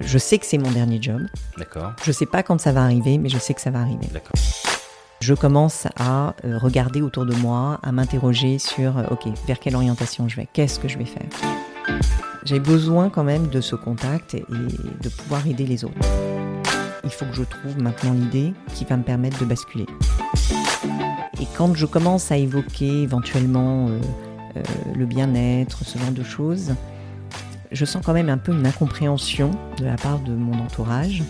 Je 0.00 0.18
sais 0.18 0.38
que 0.38 0.46
c'est 0.46 0.58
mon 0.58 0.70
dernier 0.70 1.00
job. 1.00 1.22
D'accord. 1.56 1.92
Je 2.04 2.12
sais 2.12 2.26
pas 2.26 2.42
quand 2.42 2.60
ça 2.60 2.72
va 2.72 2.82
arriver, 2.82 3.18
mais 3.18 3.28
je 3.28 3.38
sais 3.38 3.54
que 3.54 3.60
ça 3.60 3.70
va 3.70 3.80
arriver. 3.80 4.06
D'accord. 4.12 4.32
Je 5.20 5.34
commence 5.34 5.86
à 5.96 6.34
euh, 6.44 6.58
regarder 6.58 7.02
autour 7.02 7.26
de 7.26 7.34
moi, 7.34 7.80
à 7.82 7.90
m'interroger 7.90 8.58
sur, 8.58 8.98
euh, 8.98 9.04
ok, 9.10 9.26
vers 9.46 9.58
quelle 9.58 9.74
orientation 9.74 10.28
je 10.28 10.36
vais, 10.36 10.48
qu'est-ce 10.52 10.78
que 10.78 10.86
je 10.88 10.98
vais 10.98 11.04
faire? 11.04 11.26
J'ai 12.44 12.60
besoin 12.60 13.10
quand 13.10 13.24
même 13.24 13.48
de 13.48 13.60
ce 13.60 13.74
contact 13.74 14.34
et 14.34 14.44
de 14.48 15.08
pouvoir 15.08 15.46
aider 15.46 15.66
les 15.66 15.84
autres. 15.84 15.98
Il 17.04 17.10
faut 17.10 17.26
que 17.26 17.34
je 17.34 17.42
trouve 17.42 17.78
maintenant 17.78 18.12
l'idée 18.12 18.52
qui 18.74 18.84
va 18.84 18.96
me 18.96 19.02
permettre 19.02 19.38
de 19.38 19.44
basculer. 19.44 19.86
Et 21.40 21.46
quand 21.56 21.74
je 21.74 21.86
commence 21.86 22.30
à 22.30 22.36
évoquer 22.36 23.02
éventuellement 23.02 23.88
euh, 23.88 24.00
euh, 24.56 24.62
le 24.94 25.06
bien-être, 25.06 25.84
ce 25.84 25.98
genre 25.98 26.10
de 26.10 26.22
choses, 26.22 26.74
je 27.70 27.84
sens 27.84 28.02
quand 28.04 28.12
même 28.12 28.28
un 28.28 28.38
peu 28.38 28.52
une 28.52 28.66
incompréhension 28.66 29.50
de 29.78 29.84
la 29.84 29.96
part 29.96 30.20
de 30.20 30.32
mon 30.32 30.58
entourage. 30.58 31.22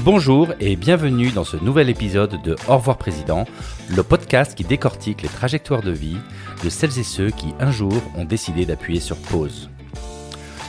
Bonjour 0.00 0.52
et 0.60 0.76
bienvenue 0.76 1.30
dans 1.30 1.44
ce 1.44 1.56
nouvel 1.56 1.88
épisode 1.88 2.42
de 2.42 2.56
Au 2.68 2.76
revoir 2.76 2.98
Président, 2.98 3.46
le 3.88 4.02
podcast 4.02 4.54
qui 4.54 4.64
décortique 4.64 5.22
les 5.22 5.28
trajectoires 5.28 5.82
de 5.82 5.90
vie 5.90 6.18
de 6.62 6.68
celles 6.68 6.98
et 6.98 7.04
ceux 7.04 7.30
qui 7.30 7.54
un 7.58 7.70
jour 7.70 7.94
ont 8.16 8.24
décidé 8.24 8.66
d'appuyer 8.66 9.00
sur 9.00 9.16
pause. 9.16 9.70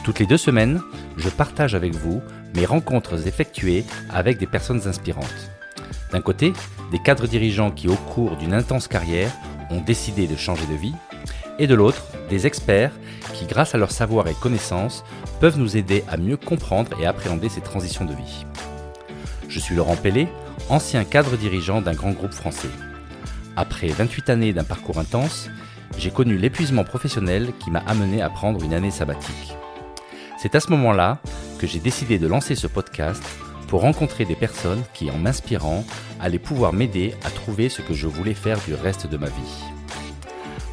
Toutes 0.04 0.20
les 0.20 0.26
deux 0.26 0.38
semaines, 0.38 0.82
je 1.18 1.30
partage 1.30 1.76
avec 1.76 1.96
vous 1.96 2.22
mes 2.56 2.66
rencontres 2.66 3.28
effectuées 3.28 3.84
avec 4.10 4.38
des 4.38 4.48
personnes 4.48 4.88
inspirantes. 4.88 5.52
D'un 6.12 6.22
côté, 6.22 6.54
des 6.92 7.00
cadres 7.00 7.28
dirigeants 7.28 7.72
qui 7.72 7.88
au 7.90 7.96
cours 7.96 8.38
d'une 8.38 8.54
intense 8.54 8.88
carrière 8.88 9.32
ont 9.72 9.82
décidé 9.82 10.28
de 10.28 10.36
changer 10.36 10.66
de 10.68 10.76
vie, 10.76 10.94
et 11.59 11.68
de 11.68 11.76
l'autre, 11.76 12.04
des 12.30 12.48
experts 12.48 12.91
qui, 13.34 13.45
grâce 13.45 13.76
à 13.76 13.77
leur 13.77 13.91
savoir 13.91 14.27
et 14.27 14.34
connaissances, 14.34 15.03
peuvent 15.39 15.59
nous 15.59 15.78
aider 15.78 16.03
à 16.09 16.17
mieux 16.17 16.38
comprendre 16.38 16.92
et 17.00 17.06
appréhender 17.06 17.50
ces 17.50 17.61
transitions 17.61 18.06
de 18.06 18.14
vie. 18.14 18.45
Je 19.48 19.59
suis 19.59 19.76
Laurent 19.76 19.95
Pellet, 19.95 20.28
ancien 20.70 21.03
cadre 21.03 21.38
dirigeant 21.38 21.81
d'un 21.81 21.94
grand 21.94 22.11
groupe 22.11 22.33
français. 22.33 22.70
Après 23.56 23.88
28 23.88 24.30
années 24.30 24.53
d'un 24.53 24.64
parcours 24.64 25.00
intense, 25.00 25.50
j'ai 25.98 26.11
connu 26.11 26.38
l'épuisement 26.38 26.83
professionnel 26.83 27.53
qui 27.59 27.72
m'a 27.72 27.83
amené 27.88 28.22
à 28.22 28.30
prendre 28.30 28.64
une 28.64 28.73
année 28.73 28.92
sabbatique. 28.92 29.56
C'est 30.38 30.56
à 30.56 30.59
ce 30.59 30.70
moment-là 30.72 31.20
que 31.59 31.67
j'ai 31.67 31.80
décidé 31.80 32.20
de 32.20 32.28
lancer 32.28 32.56
ce 32.56 32.67
podcast 32.67 33.23
pour 33.67 33.81
rencontrer 33.81 34.26
des 34.26 34.36
personnes 34.36 34.83
qui, 34.94 35.09
en 35.09 35.17
m'inspirant, 35.17 35.86
allaient 36.20 36.38
pouvoir 36.38 36.73
m'aider 36.73 37.16
à 37.23 37.30
trouver 37.30 37.70
ce 37.70 37.81
que 37.81 37.94
je 37.94 38.08
voulais 38.08 38.33
faire 38.33 38.59
du 38.67 38.73
reste 38.73 39.08
de 39.08 39.17
ma 39.17 39.28
vie. 39.28 39.75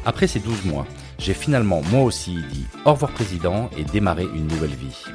Après 0.05 0.27
ces 0.27 0.39
12 0.39 0.65
mois, 0.65 0.85
j'ai 1.17 1.33
finalement 1.33 1.81
moi 1.89 2.01
aussi 2.01 2.35
dit 2.51 2.65
au 2.85 2.91
revoir 2.91 3.11
président 3.11 3.69
et 3.77 3.83
démarré 3.83 4.23
une 4.23 4.47
nouvelle 4.47 4.75
vie. 4.75 5.05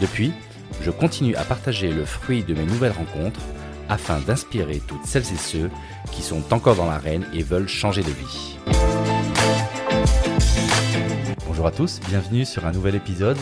Depuis, 0.00 0.32
je 0.80 0.90
continue 0.90 1.34
à 1.34 1.44
partager 1.44 1.90
le 1.90 2.04
fruit 2.04 2.44
de 2.44 2.54
mes 2.54 2.64
nouvelles 2.64 2.92
rencontres 2.92 3.40
afin 3.88 4.20
d'inspirer 4.20 4.80
toutes 4.86 5.04
celles 5.04 5.32
et 5.32 5.36
ceux 5.36 5.70
qui 6.12 6.22
sont 6.22 6.42
encore 6.52 6.76
dans 6.76 6.86
l'arène 6.86 7.26
et 7.34 7.42
veulent 7.42 7.68
changer 7.68 8.02
de 8.02 8.10
vie. 8.10 8.58
Bonjour 11.48 11.66
à 11.66 11.72
tous, 11.72 12.00
bienvenue 12.08 12.44
sur 12.44 12.64
un 12.64 12.72
nouvel 12.72 12.94
épisode, 12.94 13.38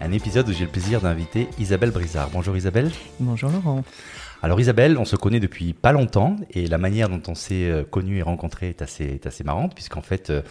un 0.00 0.12
épisode 0.12 0.48
où 0.48 0.52
j'ai 0.52 0.64
le 0.64 0.70
plaisir 0.70 1.00
d'inviter 1.00 1.48
Isabelle 1.58 1.90
Brizard. 1.90 2.30
Bonjour 2.30 2.56
Isabelle. 2.56 2.90
Bonjour 3.20 3.50
Laurent. 3.50 3.84
Alors 4.44 4.60
Isabelle, 4.60 4.98
on 4.98 5.06
se 5.06 5.16
connaît 5.16 5.40
depuis 5.40 5.72
pas 5.72 5.92
longtemps 5.92 6.36
et 6.50 6.66
la 6.66 6.76
manière 6.76 7.08
dont 7.08 7.22
on 7.28 7.34
s'est 7.34 7.64
euh, 7.64 7.82
connu 7.82 8.18
et 8.18 8.22
rencontré 8.22 8.68
est 8.68 8.82
assez, 8.82 9.04
est 9.06 9.26
assez 9.26 9.42
marrante 9.42 9.74
puisqu'en 9.74 10.02
fait 10.02 10.28
euh, 10.28 10.42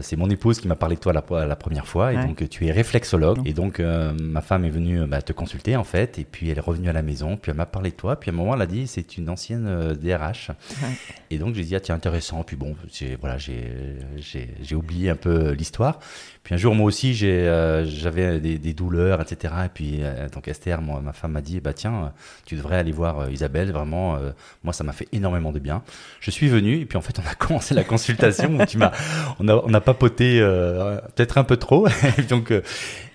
c'est 0.00 0.16
mon 0.16 0.28
épouse 0.28 0.60
qui 0.60 0.68
m'a 0.68 0.76
parlé 0.76 0.96
de 0.96 1.00
toi 1.00 1.12
la, 1.12 1.46
la 1.46 1.56
première 1.56 1.86
fois 1.86 2.12
et 2.12 2.16
Ouais. 2.16 2.26
donc 2.26 2.48
tu 2.48 2.66
es 2.66 2.72
réflexologue. 2.72 3.40
Et 3.46 3.52
donc 3.52 3.80
euh, 3.80 4.12
ma 4.20 4.40
femme 4.40 4.64
est 4.64 4.70
venue 4.70 5.06
bah, 5.06 5.22
te 5.22 5.32
consulter 5.32 5.76
en 5.76 5.84
fait. 5.84 6.18
Et 6.18 6.24
puis 6.24 6.50
elle 6.50 6.58
est 6.58 6.60
revenue 6.60 6.88
à 6.88 6.92
la 6.92 7.02
maison. 7.02 7.36
Puis 7.36 7.50
elle 7.50 7.56
m'a 7.56 7.66
parlé 7.66 7.90
de 7.90 7.96
toi. 7.96 8.18
Puis 8.20 8.30
à 8.30 8.34
un 8.34 8.36
moment 8.36 8.54
elle 8.54 8.62
a 8.62 8.66
dit 8.66 8.86
c'est 8.86 9.16
une 9.16 9.28
ancienne 9.30 9.66
euh, 9.66 9.94
DRH 9.94 10.50
Ouais. 10.82 10.88
et 11.30 11.38
donc 11.38 11.54
j'ai 11.54 11.64
dit 11.64 11.74
ah 11.76 11.80
tiens 11.80 11.94
intéressant. 11.94 12.42
Puis 12.42 12.56
bon 12.56 12.76
j'ai 12.92 13.16
voilà 13.16 13.38
j'ai 13.38 13.72
j'ai 14.16 14.48
j'ai 14.60 14.74
oublié 14.74 15.10
un 15.10 15.16
peu 15.16 15.52
l'histoire. 15.52 15.98
Puis 16.42 16.54
un 16.54 16.58
jour 16.58 16.74
moi 16.74 16.86
aussi 16.86 17.14
j'ai 17.14 17.46
euh, 17.48 17.84
j'avais 17.84 18.40
des, 18.40 18.58
des 18.58 18.72
douleurs 18.74 19.20
etc 19.20 19.54
et 19.66 19.68
puis 19.68 19.98
euh, 20.02 20.28
donc 20.28 20.48
Esther 20.48 20.80
moi, 20.80 21.00
ma 21.02 21.12
femme 21.12 21.32
m'a 21.32 21.40
dit 21.42 21.60
bah 21.60 21.72
tiens 21.72 21.94
euh, 21.94 22.08
tu 22.46 22.56
devrais 22.56 22.76
aller 22.76 22.92
voir 22.92 23.20
euh, 23.20 23.30
Isabelle. 23.30 23.70
Vraiment 23.72 24.16
euh, 24.16 24.32
moi 24.64 24.72
ça 24.72 24.84
m'a 24.84 24.92
fait 24.92 25.08
énormément 25.12 25.52
de 25.52 25.58
bien. 25.58 25.82
Je 26.20 26.30
suis 26.30 26.48
venu. 26.48 26.80
Et 26.80 26.86
puis 26.86 26.98
en 26.98 27.02
fait 27.02 27.18
on 27.18 27.28
a 27.30 27.34
commencé 27.38 27.74
la 27.74 27.84
consultation 27.84 28.58
où 28.58 28.64
tu 28.66 28.78
m'as 28.78 28.92
on 29.38 29.48
a 29.48 29.54
on 29.54 29.72
a 29.74 29.77
papoté 29.80 30.40
euh, 30.40 31.00
peut-être 31.14 31.38
un 31.38 31.44
peu 31.44 31.56
trop. 31.56 31.86
Donc 32.28 32.50
euh, 32.50 32.62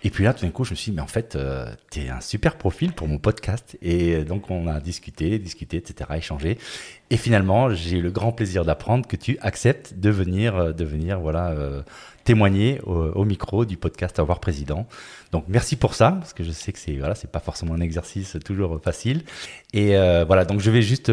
et 0.03 0.09
puis 0.09 0.23
là 0.23 0.33
tout 0.33 0.45
d'un 0.45 0.51
coup 0.51 0.63
je 0.65 0.71
me 0.71 0.75
suis 0.75 0.91
dit 0.91 0.95
mais 0.95 1.01
en 1.01 1.07
fait 1.07 1.35
euh, 1.35 1.65
t'es 1.89 2.09
un 2.09 2.21
super 2.21 2.57
profil 2.57 2.91
pour 2.93 3.07
mon 3.07 3.17
podcast. 3.17 3.77
Et 3.81 4.23
donc 4.23 4.49
on 4.49 4.67
a 4.67 4.79
discuté 4.79 5.39
discuté 5.39 5.77
etc 5.77 6.09
échangé. 6.17 6.57
Et 7.09 7.17
finalement 7.17 7.73
j'ai 7.73 7.97
eu 7.97 8.01
le 8.01 8.11
grand 8.11 8.31
plaisir 8.31 8.65
d'apprendre 8.65 9.07
que 9.07 9.15
tu 9.15 9.37
acceptes 9.41 9.93
de 9.95 10.09
venir 10.09 10.55
euh, 10.55 10.71
de 10.73 10.83
venir 10.83 11.19
voilà 11.19 11.55
témoigner 12.23 12.79
au, 12.85 12.93
au 12.93 13.25
micro 13.25 13.65
du 13.65 13.77
podcast 13.77 14.19
Au 14.19 14.23
revoir 14.23 14.39
président. 14.39 14.87
Donc 15.31 15.45
merci 15.47 15.75
pour 15.75 15.93
ça 15.93 16.11
parce 16.11 16.33
que 16.33 16.43
je 16.43 16.51
sais 16.51 16.71
que 16.71 16.79
c'est 16.79 16.97
voilà 16.97 17.15
c'est 17.15 17.31
pas 17.31 17.39
forcément 17.39 17.73
un 17.73 17.81
exercice 17.81 18.37
toujours 18.45 18.81
facile. 18.83 19.23
Et 19.73 19.95
voilà 20.27 20.45
donc 20.45 20.59
je 20.59 20.71
vais 20.71 20.81
juste 20.81 21.11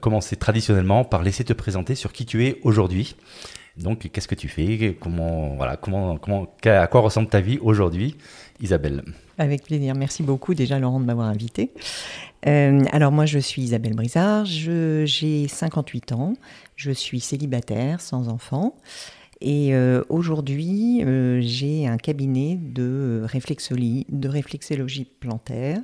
commencer 0.00 0.36
traditionnellement 0.36 1.04
par 1.04 1.22
laisser 1.22 1.44
te 1.44 1.52
présenter 1.52 1.94
sur 1.94 2.12
qui 2.12 2.26
tu 2.26 2.46
es 2.46 2.58
aujourd'hui 2.62 3.16
donc 3.82 4.08
qu'est-ce 4.12 4.28
que 4.28 4.34
tu 4.34 4.48
fais? 4.48 4.96
Comment 5.00 5.54
voilà 5.56 5.76
comment 5.76 6.16
comment 6.18 6.46
à 6.64 6.86
quoi 6.86 7.00
ressemble 7.00 7.28
ta 7.28 7.40
vie 7.40 7.58
aujourd'hui 7.60 8.16
Isabelle? 8.60 9.02
Avec 9.38 9.62
plaisir. 9.62 9.94
Merci 9.94 10.22
beaucoup 10.22 10.54
déjà 10.54 10.78
Laurent 10.78 11.00
de 11.00 11.06
m'avoir 11.06 11.28
invité. 11.28 11.70
Euh, 12.46 12.84
alors 12.92 13.12
moi 13.12 13.26
je 13.26 13.38
suis 13.38 13.62
Isabelle 13.62 13.94
Brizard, 13.94 14.44
j'ai 14.44 15.48
58 15.48 16.12
ans, 16.12 16.34
je 16.76 16.90
suis 16.90 17.20
célibataire, 17.20 18.00
sans 18.00 18.28
enfant. 18.28 18.76
Et 19.42 19.74
euh, 19.74 20.02
aujourd'hui, 20.10 21.02
euh, 21.02 21.40
j'ai 21.42 21.86
un 21.86 21.96
cabinet 21.96 22.58
de 22.60 23.22
réflexologie, 23.24 24.06
de 24.10 24.28
réflexologie 24.28 25.06
plantaire. 25.18 25.78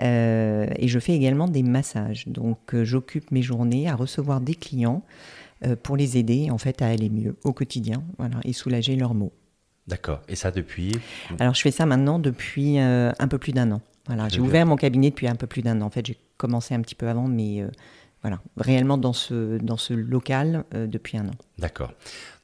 et 0.00 0.88
je 0.88 0.98
fais 0.98 1.14
également 1.14 1.48
des 1.48 1.62
massages. 1.62 2.28
Donc 2.28 2.74
j'occupe 2.82 3.30
mes 3.30 3.42
journées 3.42 3.88
à 3.88 3.96
recevoir 3.96 4.40
des 4.40 4.54
clients 4.54 5.02
pour 5.82 5.96
les 5.96 6.16
aider 6.18 6.50
en 6.50 6.58
fait 6.58 6.82
à 6.82 6.88
aller 6.88 7.08
mieux 7.10 7.36
au 7.44 7.52
quotidien 7.52 8.02
voilà, 8.18 8.36
et 8.44 8.52
soulager 8.52 8.96
leurs 8.96 9.14
maux. 9.14 9.32
d'accord 9.86 10.20
et 10.28 10.36
ça 10.36 10.50
depuis? 10.50 10.92
Alors, 11.38 11.54
je 11.54 11.62
fais 11.62 11.70
ça 11.70 11.86
maintenant 11.86 12.18
depuis 12.18 12.78
euh, 12.78 13.12
un 13.18 13.28
peu 13.28 13.38
plus 13.38 13.52
d'un 13.52 13.70
an. 13.72 13.80
Voilà, 14.06 14.28
j'ai 14.28 14.40
ouvert 14.40 14.66
mon 14.66 14.76
cabinet 14.76 15.10
depuis 15.10 15.28
un 15.28 15.34
peu 15.34 15.46
plus 15.46 15.62
d'un 15.62 15.80
an. 15.80 15.86
En 15.86 15.90
fait, 15.90 16.04
j'ai 16.04 16.18
commencé 16.36 16.74
un 16.74 16.80
petit 16.80 16.94
peu 16.94 17.08
avant, 17.08 17.26
mais 17.26 17.62
euh, 17.62 17.68
voilà, 18.24 18.40
réellement 18.56 18.96
dans 18.96 19.12
ce, 19.12 19.58
dans 19.58 19.76
ce 19.76 19.92
local 19.92 20.64
euh, 20.72 20.86
depuis 20.86 21.18
un 21.18 21.28
an. 21.28 21.34
D'accord. 21.58 21.92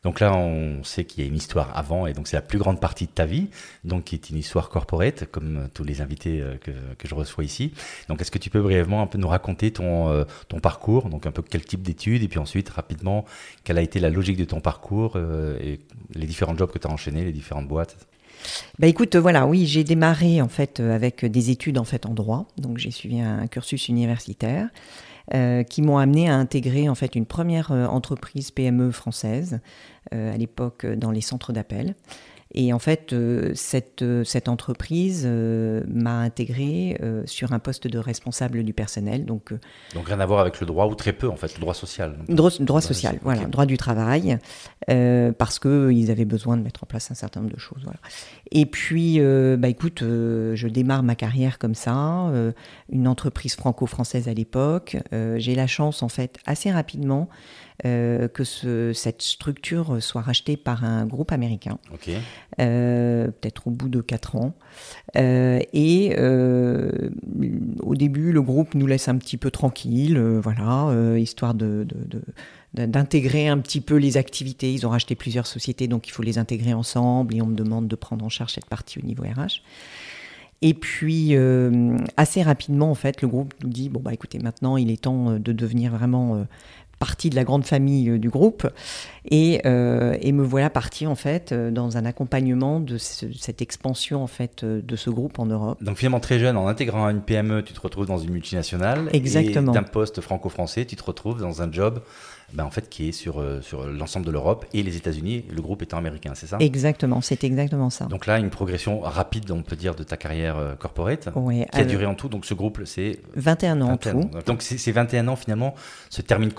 Donc 0.03 0.21
là, 0.21 0.35
on 0.35 0.85
sait 0.85 1.05
qu'il 1.05 1.25
y 1.25 1.27
a 1.27 1.29
une 1.29 1.37
histoire 1.37 1.75
avant, 1.75 2.07
et 2.07 2.13
donc 2.13 2.29
c'est 2.29 2.37
la 2.37 2.43
plus 2.43 2.59
grande 2.59 2.81
partie 2.81 3.07
de 3.07 3.11
ta 3.11 3.25
vie, 3.25 3.49
donc 3.85 4.05
qui 4.05 4.15
est 4.15 4.29
une 4.29 4.37
histoire 4.37 4.69
corporate, 4.69 5.25
comme 5.31 5.57
euh, 5.57 5.67
tous 5.73 5.85
les 5.85 6.03
invités 6.03 6.43
euh, 6.43 6.59
que, 6.59 6.71
que 6.99 7.09
je 7.09 7.15
reçois 7.15 7.45
ici. 7.45 7.73
Donc, 8.09 8.21
est-ce 8.21 8.31
que 8.31 8.39
tu 8.39 8.51
peux 8.51 8.61
brièvement 8.61 9.01
un 9.01 9.07
peu 9.07 9.17
nous 9.17 9.29
raconter 9.29 9.71
ton, 9.71 10.11
euh, 10.11 10.25
ton 10.49 10.61
parcours, 10.61 11.09
donc 11.09 11.25
un 11.25 11.33
peu 11.33 11.43
quel 11.43 11.65
type 11.65 11.81
d'études, 11.81 12.23
et 12.23 12.29
puis 12.29 12.39
ensuite, 12.39 12.69
rapidement, 12.69 13.25
quelle 13.65 13.79
a 13.79 13.83
été 13.83 14.01
la 14.01 14.11
logique 14.11 14.37
de 14.37 14.45
ton 14.45 14.61
parcours, 14.61 15.15
euh, 15.17 15.59
et 15.63 15.81
les 16.15 16.27
différents 16.27 16.57
jobs 16.57 16.71
que 16.71 16.79
tu 16.79 16.87
as 16.87 16.91
enchaînés, 16.91 17.25
les 17.25 17.33
différentes 17.33 17.69
boîtes? 17.69 17.97
Bah 18.79 18.87
écoute, 18.87 19.17
voilà, 19.17 19.47
oui, 19.47 19.67
j'ai 19.67 19.85
démarré 19.85 20.41
en 20.41 20.49
fait 20.49 20.81
avec 20.81 21.27
des 21.27 21.51
études 21.51 21.77
en 21.77 21.85
fait 21.85 22.07
en 22.07 22.15
droit. 22.15 22.47
Donc 22.57 22.79
j'ai 22.79 22.91
suivi 22.91 23.21
un 23.21 23.47
cursus 23.49 23.89
universitaire 23.89 24.71
euh, 25.33 25.63
qui 25.63 25.81
m'ont 25.81 25.99
amené 25.99 26.29
à 26.29 26.35
intégrer 26.35 26.89
en 26.89 26.97
fait 26.97 27.15
une 27.15 27.27
première 27.27 27.71
euh, 27.71 27.87
entreprise 27.87 28.51
PME 28.51 28.91
française 28.91 29.61
euh, 30.13 30.35
à 30.35 30.37
l'époque 30.37 30.85
dans 30.85 31.13
les 31.13 31.21
centres 31.21 31.53
d'appel. 31.53 31.95
Et 32.53 32.73
en 32.73 32.81
fait, 32.81 33.13
euh, 33.13 33.53
cette, 33.55 34.03
euh, 34.03 34.25
cette 34.25 34.49
entreprise 34.49 35.23
euh, 35.25 35.83
m'a 35.87 36.19
intégré 36.19 36.99
sur 37.27 37.53
un 37.53 37.59
poste 37.59 37.87
de 37.87 37.99
responsable 37.99 38.63
du 38.65 38.73
personnel, 38.73 39.25
donc 39.25 39.53
Donc, 39.95 40.09
rien 40.09 40.21
à 40.21 40.27
voir 40.27 40.41
avec 40.41 40.61
le 40.61 40.67
droit, 40.67 40.87
ou 40.87 40.95
très 40.95 41.13
peu, 41.13 41.29
en 41.29 41.37
fait, 41.37 41.55
le 41.55 41.61
droit 41.61 41.75
social. 41.75 42.17
Donc, 42.29 42.37
droit, 42.37 42.51
social, 42.51 42.83
social, 42.83 43.19
voilà, 43.23 43.45
droit 43.45 43.67
du 43.67 43.77
travail, 43.77 44.39
euh, 44.91 45.33
parce 45.33 45.59
qu'ils 45.59 46.11
avaient 46.11 46.25
besoin 46.25 46.57
de 46.57 46.63
mettre 46.63 46.83
en 46.85 46.87
place 46.87 47.11
un 47.11 47.15
certain 47.15 47.41
nombre 47.41 47.53
de 47.53 47.61
choses. 47.61 47.83
Voilà. 47.85 48.01
Et 48.51 48.67
puis, 48.67 49.21
euh, 49.21 49.57
bah, 49.57 49.69
écoute, 49.69 50.03
euh, 50.03 50.57
je 50.57 50.69
démarre 50.69 51.03
ma 51.03 51.15
carrière 51.15 51.59
comme 51.59 51.75
ça, 51.75 52.31
une 52.91 53.09
entreprise 53.09 53.55
franco-française 53.55 54.29
à 54.29 54.35
l'époque. 54.35 54.97
J'ai 55.13 55.55
la 55.55 55.67
chance, 55.67 56.03
en 56.03 56.09
fait, 56.09 56.37
assez 56.47 56.71
rapidement, 56.71 57.29
euh, 57.87 58.29
que 58.29 58.45
ce- 58.45 58.93
cette 58.93 59.23
structure 59.23 60.03
soit 60.03 60.21
rachetée 60.21 60.57
par 60.57 60.85
un 60.85 61.07
groupe 61.07 61.33
américain 61.33 61.79
euh, 62.61 63.27
peut-être 63.29 63.67
au 63.69 63.71
bout 63.71 63.89
de 63.89 64.01
quatre 64.01 64.37
ans. 64.37 64.55
Euh, 65.17 65.61
et 65.73 66.15
au 67.83 67.95
début, 67.95 68.33
le 68.33 68.43
groupe 68.43 68.75
nous 68.75 68.87
laisse 68.87 69.09
un 69.09 69.17
petit 69.17 69.37
peu 69.37 69.51
tranquille, 69.51 70.19
voilà, 70.19 71.17
histoire 71.19 71.55
de, 71.55 71.85
de- 71.89 72.19
de- 72.19 72.23
de- 72.75 72.87
d'intégrer 72.87 73.49
un 73.49 73.59
petit 73.59 73.81
peu 73.81 73.97
les 73.97 74.17
activités. 74.17 74.73
Ils 74.73 74.87
ont 74.87 74.91
racheté 74.91 75.15
plusieurs 75.15 75.47
sociétés, 75.47 75.89
donc 75.89 76.07
il 76.07 76.13
faut 76.13 76.23
les 76.23 76.39
intégrer 76.39 76.73
ensemble 76.73 77.35
et 77.35 77.43
on 77.43 77.47
me 77.47 77.55
demande 77.57 77.89
de 77.89 77.97
prendre 77.97 78.25
en 78.25 78.29
charge 78.29 78.53
cette 78.53 78.67
partie 78.67 78.99
au 78.99 79.03
niveau 79.03 79.23
RH. 79.25 79.63
Et 80.63 80.75
puis, 80.75 81.35
assez 82.19 82.43
rapidement, 82.43 82.91
en 82.91 82.95
fait, 82.95 83.23
le 83.23 83.29
groupe 83.29 83.55
nous 83.65 83.71
dit, 83.71 83.89
bon, 83.89 84.01
bah 84.01 84.13
écoutez, 84.13 84.39
maintenant, 84.39 84.77
il 84.77 84.91
est 84.91 85.01
temps 85.03 85.39
de 85.39 85.53
devenir 85.53 85.91
vraiment 85.93 86.47
partie 87.01 87.31
de 87.31 87.35
la 87.35 87.43
grande 87.43 87.65
famille 87.65 88.21
du 88.21 88.31
groupe. 88.31 88.69
Et, 89.29 89.61
et, 89.65 90.33
me 90.33 90.45
voilà 90.45 90.71
partie, 90.71 91.09
en 91.09 91.17
fait, 91.17 91.53
dans 91.53 91.97
un 91.97 92.05
accompagnement 92.05 92.79
de 92.79 92.97
cette 92.99 93.61
expansion, 93.61 94.23
en 94.23 94.29
fait, 94.29 94.65
de 94.65 94.97
ce 94.97 95.11
groupe 95.11 95.39
en 95.41 95.47
Europe. 95.47 95.83
Donc, 95.83 95.97
finalement, 95.97 96.21
très 96.21 96.39
jeune, 96.39 96.57
en 96.57 96.69
intégrant 96.69 97.09
une 97.09 97.23
PME, 97.23 97.65
tu 97.65 97.73
te 97.73 97.81
retrouves 97.81 98.07
dans 98.07 98.19
une 98.19 98.31
multinationale. 98.31 99.09
Exactement. 99.13 99.73
Et 99.73 99.75
d'un 99.75 99.83
poste 99.83 100.21
franco-français, 100.21 100.85
tu 100.85 100.95
te 100.95 101.03
retrouves 101.03 101.41
dans 101.41 101.63
un 101.63 101.73
job 101.73 102.01
ben, 102.53 102.65
en 102.65 102.71
fait, 102.71 102.89
qui 102.89 103.09
est 103.09 103.13
sur, 103.13 103.41
euh, 103.41 103.61
sur 103.63 103.87
l'ensemble 103.87 104.27
de 104.27 104.31
l'Europe 104.31 104.67
et 104.73 104.83
les 104.83 104.97
États-Unis, 104.97 105.45
le 105.51 105.63
groupe 105.63 105.83
étant 105.83 105.99
américain, 105.99 106.33
c'est 106.35 106.47
ça? 106.47 106.57
Exactement, 106.61 107.21
c'est 107.21 107.45
exactement 107.45 107.91
ça. 107.91 108.07
Donc 108.07 108.27
là, 108.27 108.39
une 108.39 108.51
progression 108.51 109.01
rapide, 109.01 109.51
on 109.51 109.63
peut 109.63 109.77
dire, 109.77 109.95
de 109.95 110.03
ta 110.03 110.17
carrière 110.17 110.57
euh, 110.57 110.75
corporate, 110.75 111.29
qui 111.33 111.81
a 111.81 111.85
duré 111.85 112.07
en 112.07 112.15
tout. 112.15 112.29
Donc 112.29 112.45
ce 112.45 112.55
groupe, 112.55 112.81
c'est 112.85 113.21
21 113.35 113.81
ans 113.83 113.91
en 113.93 113.97
tout. 113.97 114.31
Donc 114.47 114.63
ces 114.63 114.93
21 114.93 115.29
ans, 115.29 115.37
finalement, 115.37 115.75
se 116.09 116.23
terminent 116.23 116.53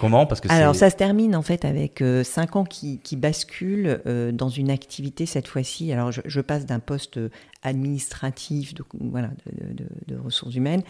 comment? 0.00 0.26
Parce 0.26 0.40
que 0.40 0.50
Alors 0.50 0.74
ça 0.74 0.90
se 0.90 0.96
termine 0.96 1.36
en 1.36 1.42
fait 1.42 1.64
avec 1.64 1.98
5 1.98 2.02
euh, 2.02 2.58
ans 2.58 2.64
qui, 2.64 2.98
qui 2.98 3.16
basculent 3.16 4.00
dans 4.32 4.48
une 4.48 4.70
activité 4.70 5.26
cette 5.26 5.48
fois-ci. 5.48 5.92
Alors 5.92 6.10
je, 6.12 6.40
passe 6.40 6.66
d'un 6.66 6.78
poste 6.78 7.18
administratif, 7.62 8.74
de, 8.74 8.84
voilà, 9.00 9.30
de, 9.46 9.86
de, 10.14 10.20
ressources 10.20 10.54
humaines, 10.54 10.82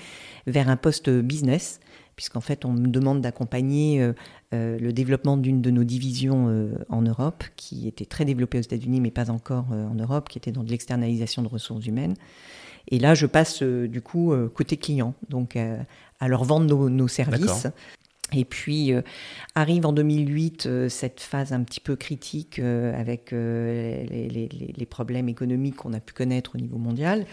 vers 0.47 0.69
un 0.69 0.77
poste 0.77 1.09
business 1.09 1.81
puisqu'en 2.17 2.41
fait 2.41 2.65
on 2.65 2.73
me 2.73 2.89
demande 2.89 3.21
d'accompagner 3.21 4.13
euh, 4.55 4.79
le 4.79 4.93
développement 4.93 5.37
d'une 5.37 5.63
de 5.63 5.71
nos 5.71 5.85
divisions 5.85 6.47
euh, 6.49 6.75
en 6.89 7.03
Europe, 7.03 7.45
qui 7.57 7.89
était 7.89 8.05
très 8.05 8.25
développée 8.25 8.59
aux 8.59 8.63
États-Unis, 8.63 9.01
mais 9.01 9.11
pas 9.11 9.31
encore 9.31 9.67
euh, 9.73 9.87
en 9.87 9.95
Europe, 9.95 10.29
qui 10.29 10.39
était 10.39 10.53
dans 10.53 10.63
de 10.63 10.71
l'externalisation 10.71 11.43
de 11.43 11.49
ressources 11.49 11.87
humaines. 11.87 12.15
Et 12.89 12.99
là, 12.99 13.15
je 13.15 13.27
passe 13.27 13.63
du 13.63 14.03
coup 14.03 14.35
côté 14.55 14.77
client, 14.77 15.15
donc 15.31 15.57
à 15.57 16.29
leur 16.29 16.45
vendre 16.45 16.91
nos, 16.91 17.09
services. 17.09 17.67
Et 18.35 18.45
puis 18.45 18.93
arrive 19.55 19.87
en 19.87 19.95
2008 19.95 20.89
cette 20.91 21.21
phase 21.21 21.55
un 21.55 21.63
petit 21.63 21.81
peu 21.81 21.97
critique 21.97 22.59
avec 22.59 23.31
les, 23.31 24.87
problèmes 24.91 25.31
économiques 25.31 25.77
qu'on 25.77 25.95
a 25.95 26.01
pu 26.01 26.13
connaître 26.13 26.57
au 26.57 26.59
niveau 26.59 26.77
mondial 26.77 27.25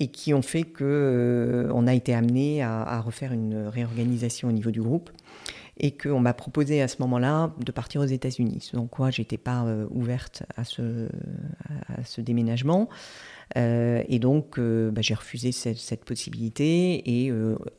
et 0.00 0.08
qui 0.08 0.32
ont 0.32 0.42
fait 0.42 0.62
que 0.62 1.68
on 1.74 1.86
a 1.86 1.94
été 1.94 2.14
amené 2.14 2.62
à, 2.62 3.00
refaire 3.00 3.32
une 3.32 3.66
réorganisation 3.66 4.48
au 4.48 4.52
niveau 4.52 4.70
du 4.70 4.80
groupe 4.80 5.10
et 5.80 5.92
qu'on 5.92 6.20
m'a 6.20 6.34
proposé 6.34 6.82
à 6.82 6.88
ce 6.88 6.96
moment-là 7.00 7.52
de 7.64 7.72
partir 7.72 8.00
aux 8.00 8.06
États-Unis. 8.06 8.70
Donc 8.74 8.90
quoi, 8.90 9.10
j'étais 9.10 9.36
pas 9.38 9.64
euh, 9.64 9.86
ouverte 9.90 10.42
à 10.56 10.64
ce, 10.64 11.08
déménagement. 12.18 12.88
Euh, 13.56 14.02
et 14.08 14.18
donc, 14.18 14.58
euh, 14.58 14.90
bah, 14.90 15.02
j'ai 15.02 15.14
refusé 15.14 15.52
cette, 15.52 16.04
possibilité 16.04 17.26
et 17.26 17.32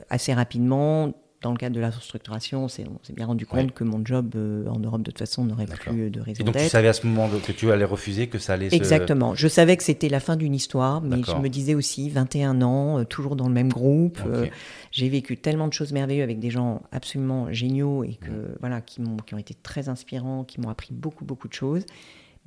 assez 0.09 0.33
rapidement, 0.33 1.13
dans 1.41 1.51
le 1.51 1.57
cadre 1.57 1.75
de 1.75 1.79
la 1.79 1.89
restructuration, 1.89 2.65
on 2.65 2.67
s'est 2.67 2.85
bien 3.15 3.25
rendu 3.25 3.45
compte 3.45 3.71
que 3.71 3.85
mon 3.85 4.03
job 4.03 4.33
euh, 4.35 4.67
en 4.67 4.79
Europe, 4.79 5.01
de 5.01 5.11
toute 5.11 5.19
façon, 5.19 5.45
n'aurait 5.45 5.67
plus 5.67 6.09
de 6.09 6.19
raison 6.19 6.41
Et 6.41 6.43
donc, 6.43 6.57
tu 6.57 6.67
savais 6.67 6.89
à 6.89 6.93
ce 6.93 7.07
moment 7.07 7.29
que 7.29 7.51
tu 7.53 7.71
allais 7.71 7.85
refuser, 7.85 8.27
que 8.27 8.39
ça 8.39 8.53
allait 8.53 8.67
Exactement. 8.73 9.35
Je 9.35 9.47
savais 9.47 9.77
que 9.77 9.83
c'était 9.83 10.09
la 10.09 10.19
fin 10.19 10.35
d'une 10.35 10.53
histoire, 10.53 11.01
mais 11.01 11.21
je 11.25 11.35
me 11.35 11.47
disais 11.47 11.75
aussi, 11.75 12.09
21 12.09 12.61
ans, 12.61 12.99
euh, 12.99 13.03
toujours 13.05 13.35
dans 13.35 13.47
le 13.47 13.53
même 13.53 13.69
groupe. 13.69 14.19
Euh, 14.25 14.47
j'ai 14.91 15.07
vécu 15.07 15.37
tellement 15.37 15.67
de 15.67 15.73
choses 15.73 15.93
merveilleuses 15.93 16.23
avec 16.23 16.39
des 16.39 16.49
gens 16.49 16.81
absolument 16.91 17.51
géniaux 17.53 18.03
et 18.03 18.15
que, 18.15 18.57
voilà, 18.59 18.81
qui, 18.81 19.01
qui 19.25 19.33
ont 19.33 19.37
été 19.37 19.53
très 19.53 19.87
inspirants, 19.87 20.43
qui 20.43 20.59
m'ont 20.59 20.69
appris 20.69 20.93
beaucoup, 20.93 21.23
beaucoup 21.23 21.47
de 21.47 21.53
choses. 21.53 21.85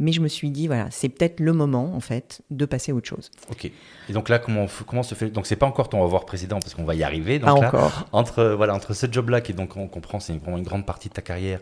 Mais 0.03 0.11
je 0.11 0.21
me 0.21 0.27
suis 0.27 0.51
dit, 0.51 0.67
voilà, 0.67 0.89
c'est 0.91 1.09
peut-être 1.09 1.39
le 1.39 1.53
moment, 1.53 1.95
en 1.95 2.01
fait, 2.01 2.43
de 2.51 2.65
passer 2.65 2.91
à 2.91 2.95
autre 2.97 3.09
chose. 3.09 3.31
Ok. 3.53 3.71
Et 4.09 4.13
donc 4.13 4.29
là, 4.29 4.41
comment, 4.41 4.67
comment 4.85 5.05
se 5.05 5.15
fait 5.15 5.31
Donc, 5.31 5.47
c'est 5.47 5.55
pas 5.55 5.67
encore 5.67 5.89
ton 5.89 6.03
avoir 6.03 6.27
président, 6.27 6.59
parce 6.59 6.75
qu'on 6.75 6.83
va 6.83 6.97
y 6.97 7.05
arriver. 7.05 7.39
Donc 7.39 7.61
pas 7.61 7.69
encore. 7.69 8.09
Entre, 8.11 8.43
voilà, 8.57 8.75
entre 8.75 8.95
ce 8.95 9.07
job-là, 9.11 9.41
qui 9.41 9.53
est 9.53 9.55
donc, 9.55 9.77
on 9.77 9.87
comprend, 9.87 10.19
c'est 10.19 10.37
vraiment 10.39 10.59
une 10.59 10.65
grande 10.65 10.87
partie 10.87 11.09
de 11.09 11.15
ta 11.15 11.23
carrière, 11.23 11.61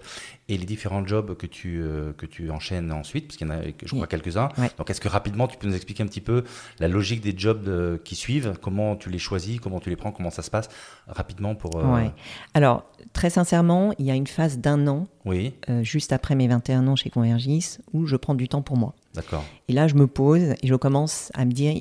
et 0.49 0.57
les 0.57 0.65
différents 0.65 1.07
jobs 1.07 1.37
que 1.37 1.47
tu, 1.47 1.83
euh, 1.83 2.15
que 2.15 2.25
tu 2.25 2.51
enchaînes 2.51 2.91
ensuite, 2.93 3.27
parce 3.27 3.37
qu'il 3.37 3.47
y 3.47 3.51
en 3.51 3.53
a, 3.53 3.61
je 3.85 3.95
crois, 3.95 4.07
quelques-uns. 4.07 4.49
Donc, 4.79 4.89
est-ce 4.89 5.03
que 5.03 5.09
rapidement, 5.09 5.47
tu 5.47 5.59
peux 5.59 5.69
nous 5.69 5.77
expliquer 5.77 6.03
un 6.03 6.07
petit 6.07 6.23
peu 6.23 6.45
la 6.79 6.89
logique 6.89 7.21
des 7.21 7.35
jobs 7.37 8.01
qui 8.05 8.15
suivent 8.15 8.55
Comment 8.63 8.97
tu 8.97 9.11
les 9.11 9.19
choisis 9.19 9.61
Comment 9.61 9.81
tu 9.81 9.91
les 9.91 9.97
prends 9.97 10.13
Comment 10.13 10.31
ça 10.31 10.41
se 10.41 10.51
passe 10.51 10.71
Rapidement 11.09 11.55
pour. 11.55 11.77
Euh... 11.77 11.85
Ouais. 11.85 12.11
Alors, 12.55 12.85
très 13.13 13.29
sincèrement, 13.29 13.93
il 13.99 14.07
y 14.07 14.11
a 14.11 14.15
une 14.15 14.27
phase 14.27 14.59
d'un 14.59 14.87
an, 14.87 15.09
oui. 15.25 15.55
Euh, 15.69 15.83
juste 15.83 16.13
après 16.13 16.35
mes 16.35 16.49
21 16.49 16.87
ans 16.89 16.97
chez 16.97 17.11
Convergis, 17.11 17.79
où 17.93 18.07
je 18.07 18.17
prends 18.17 18.35
du 18.35 18.49
temps 18.49 18.63
pour 18.63 18.77
moi. 18.77 18.95
D'accord. 19.15 19.45
Et 19.69 19.73
là, 19.73 19.89
je 19.89 19.95
me 19.95 20.07
pose 20.07 20.55
et 20.63 20.67
je 20.67 20.75
commence 20.75 21.31
à 21.35 21.45
me 21.45 21.53
dire 21.53 21.75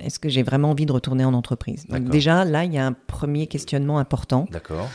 est-ce 0.00 0.18
que 0.18 0.28
j'ai 0.28 0.42
vraiment 0.42 0.70
envie 0.70 0.86
de 0.86 0.92
retourner 0.92 1.24
en 1.24 1.34
entreprise? 1.34 1.86
Donc, 1.88 2.04
Déjà, 2.10 2.44
là, 2.44 2.64
il 2.64 2.72
y 2.72 2.78
a 2.78 2.86
un 2.86 2.92
premier 2.92 3.46
questionnement 3.46 3.98
important. 3.98 4.46
D'accord. 4.50 4.88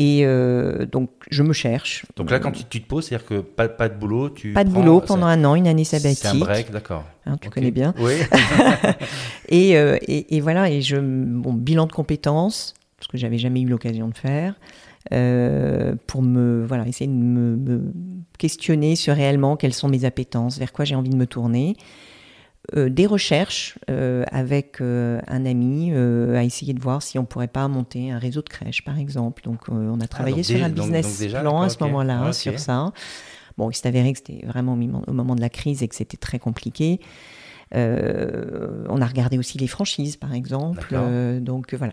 Et 0.00 0.22
euh, 0.24 0.86
donc, 0.86 1.10
je 1.30 1.44
me 1.44 1.52
cherche. 1.52 2.04
Donc 2.16 2.30
là, 2.30 2.40
quand 2.40 2.50
tu, 2.50 2.64
te 2.64 2.78
poses, 2.86 3.06
c'est-à-dire 3.06 3.26
que 3.26 3.40
pas, 3.40 3.68
pas, 3.68 3.88
de 3.88 3.94
boulot, 3.94 4.28
tu. 4.28 4.52
Pas 4.52 4.64
de 4.64 4.70
boulot 4.70 5.00
pendant 5.00 5.26
un 5.26 5.44
an, 5.44 5.54
une 5.54 5.68
année 5.68 5.84
sabbatique. 5.84 6.18
C'est 6.18 6.28
un 6.28 6.34
break, 6.34 6.72
d'accord. 6.72 7.04
Hein, 7.26 7.36
tu 7.40 7.48
connais 7.48 7.70
bien. 7.70 7.94
Oui. 7.98 8.14
Euh, 9.52 9.98
et, 10.02 10.36
et, 10.36 10.40
voilà, 10.40 10.68
et 10.68 10.82
je, 10.82 10.96
bon, 10.96 11.52
bilan 11.52 11.86
de 11.86 11.92
compétences, 11.92 12.74
ce 13.00 13.06
que 13.06 13.16
j'avais 13.16 13.38
jamais 13.38 13.60
eu 13.60 13.68
l'occasion 13.68 14.08
de 14.08 14.16
faire. 14.16 14.54
Euh, 15.12 15.94
pour 16.06 16.22
me 16.22 16.64
voilà 16.64 16.88
essayer 16.88 17.06
de 17.06 17.12
me, 17.12 17.92
questionner 18.38 18.96
sur 18.96 19.14
réellement 19.14 19.56
quelles 19.56 19.74
sont 19.74 19.88
mes 19.88 20.04
appétences, 20.04 20.58
vers 20.58 20.72
quoi 20.72 20.84
j'ai 20.84 20.94
envie 20.94 21.10
de 21.10 21.16
me 21.16 21.26
tourner. 21.26 21.76
Euh, 22.74 22.88
des 22.88 23.04
recherches 23.04 23.78
euh, 23.90 24.24
avec 24.32 24.80
un 24.80 25.46
ami 25.46 25.92
à 25.92 26.44
essayer 26.44 26.72
de 26.72 26.80
voir 26.80 27.02
si 27.02 27.18
on 27.18 27.24
pourrait 27.26 27.48
pas 27.48 27.68
monter 27.68 28.10
un 28.10 28.18
réseau 28.18 28.40
de 28.40 28.48
crèches 28.48 28.82
par 28.82 28.98
exemple. 28.98 29.42
Donc 29.42 29.68
on 29.68 30.00
a 30.00 30.04
ah, 30.04 30.08
travaillé 30.08 30.42
sur 30.42 30.62
un 30.62 30.70
business 30.70 31.26
plan 31.26 31.60
à 31.60 31.68
ce 31.68 31.82
moment-là 31.84 32.22
ah, 32.26 32.32
sur 32.32 32.58
ça. 32.58 32.92
Bon, 33.56 33.70
il 33.70 33.74
s'est 33.74 33.86
avéré 33.86 34.12
que 34.12 34.18
c'était 34.18 34.44
vraiment 34.46 34.72
au 34.72 35.12
moment 35.12 35.36
de 35.36 35.40
la 35.40 35.50
crise 35.50 35.82
et 35.82 35.88
que 35.88 35.94
c'était 35.94 36.16
très 36.16 36.38
compliqué. 36.38 37.00
on 37.72 39.00
a 39.00 39.06
regardé 39.06 39.36
aussi 39.36 39.58
les 39.58 39.68
franchises, 39.68 40.16
par 40.16 40.32
exemple. 40.32 40.96
donc 41.42 41.74
voilà. 41.74 41.92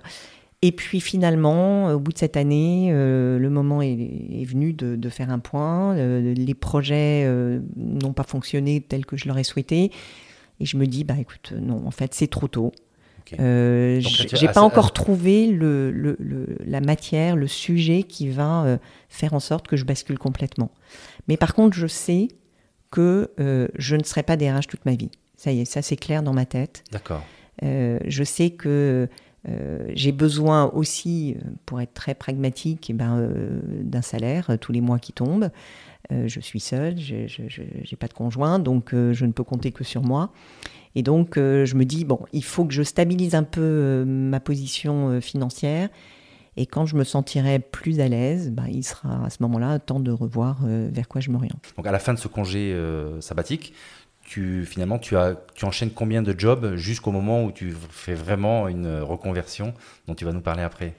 Et 0.64 0.72
puis 0.72 1.00
finalement, 1.00 1.92
au 1.92 2.00
bout 2.00 2.14
de 2.14 2.20
cette 2.20 2.38
année, 2.38 2.90
euh, 2.92 3.40
le 3.40 3.50
moment 3.50 3.82
est, 3.82 4.46
venu 4.46 4.74
de, 4.74 5.10
faire 5.10 5.32
un 5.32 5.40
point. 5.40 5.96
Euh, 5.98 6.36
les 6.36 6.54
projets 6.54 7.24
euh, 7.26 7.62
n'ont 7.76 8.14
pas 8.14 8.24
fonctionné 8.24 8.80
tel 8.80 9.06
que 9.06 9.18
je 9.18 9.28
l'aurais 9.28 9.44
souhaité. 9.44 9.92
Et 10.60 10.66
je 10.66 10.78
me 10.78 10.86
dis, 10.86 11.04
bah 11.04 11.16
écoute, 11.20 11.54
non, 11.60 11.82
en 11.88 11.92
fait, 11.92 12.14
c'est 12.14 12.28
trop 12.28 12.48
tôt. 12.48 12.72
Okay. 13.22 14.02
J'ai 14.02 14.48
pas 14.50 14.62
encore 14.62 14.94
trouvé 14.94 15.48
le, 15.48 15.90
le, 15.90 16.18
la 16.66 16.82
matière, 16.82 17.36
le 17.36 17.48
sujet 17.48 18.04
qui 18.04 18.30
va 18.30 18.78
faire 19.10 19.34
en 19.34 19.40
sorte 19.40 19.68
que 19.68 19.78
je 19.78 19.86
bascule 19.86 20.20
complètement. 20.20 20.70
Mais 21.28 21.38
par 21.38 21.56
contre, 21.56 21.76
je 21.76 21.88
sais 21.88 22.28
que 22.92 23.32
je 23.38 23.96
ne 23.96 24.04
serai 24.04 24.22
pas 24.22 24.38
DRH 24.38 24.68
toute 24.68 24.86
ma 24.86 24.94
vie. 24.94 25.10
Ça 25.38 25.52
y 25.52 25.62
est, 25.62 25.66
ça 25.66 25.82
c'est 25.82 25.96
clair 25.96 26.22
dans 26.22 26.34
ma 26.34 26.46
tête. 26.46 26.84
D'accord. 26.92 27.24
je 27.62 28.24
sais 28.24 28.52
que 28.52 29.08
euh, 29.50 29.92
j'ai 29.96 30.12
besoin 30.12 30.70
aussi, 30.72 31.36
euh, 31.36 31.50
pour 31.66 31.82
être 31.82 31.94
très 31.94 32.14
pragmatique, 32.14 32.90
eh 32.90 32.94
ben, 32.94 33.18
euh, 33.18 33.60
d'un 33.84 34.02
salaire 34.02 34.58
tous 34.60 34.72
les 34.72 34.82
mois 34.82 35.00
qui 35.00 35.14
tombent. 35.14 35.50
je 36.10 36.40
suis 36.42 36.60
seule, 36.60 36.98
je 37.00 37.62
n'ai 37.62 37.98
pas 37.98 38.08
de 38.08 38.14
conjoint, 38.14 38.60
donc 38.60 38.90
je 38.92 39.26
ne 39.26 39.32
peux 39.32 39.46
compter 39.46 39.72
que 39.72 39.86
sur 39.86 40.02
moi. 40.02 40.32
Et 40.94 41.04
donc 41.04 41.36
je 41.38 41.74
me 41.76 41.86
dis, 41.86 42.04
bon, 42.04 42.20
il 42.34 42.44
faut 42.44 42.66
que 42.66 42.74
je 42.74 42.84
stabilise 42.84 43.34
un 43.34 43.44
peu 43.44 44.04
ma 44.06 44.42
position 44.42 45.22
financière. 45.22 45.88
Et 46.58 46.66
quand 46.66 46.86
je 46.86 46.98
me 46.98 47.06
sentirai 47.06 47.60
plus 47.60 48.02
à 48.02 48.10
l'aise, 48.10 48.52
ben, 48.52 48.66
il 48.68 48.84
sera 48.84 49.24
à 49.26 49.30
ce 49.30 49.38
moment-là 49.44 49.80
temps 49.80 50.02
de 50.02 50.12
revoir 50.12 50.66
vers 50.66 51.08
quoi 51.08 51.22
je 51.22 51.32
m'oriente. 51.32 51.74
Donc 51.78 51.88
à 51.88 51.94
la 51.94 52.00
fin 52.00 52.14
de 52.14 52.20
ce 52.20 52.28
congé 52.28 52.78
sabbatique, 53.22 53.74
tu, 54.24 54.66
finalement, 54.66 55.00
tu, 55.00 55.18
as, 55.18 55.36
tu 55.56 55.66
enchaînes 55.66 55.92
combien 55.92 56.22
de 56.22 56.38
jobs 56.38 56.76
jusqu'au 56.76 57.12
moment 57.12 57.44
où 57.44 57.52
tu 57.52 57.76
fais 57.90 58.14
vraiment 58.14 58.68
une 58.68 59.00
reconversion 59.00 59.74
dont 60.08 60.16
tu 60.16 60.26
vas 60.26 60.32
nous 60.32 60.42
parler 60.42 60.64
après 60.64 60.96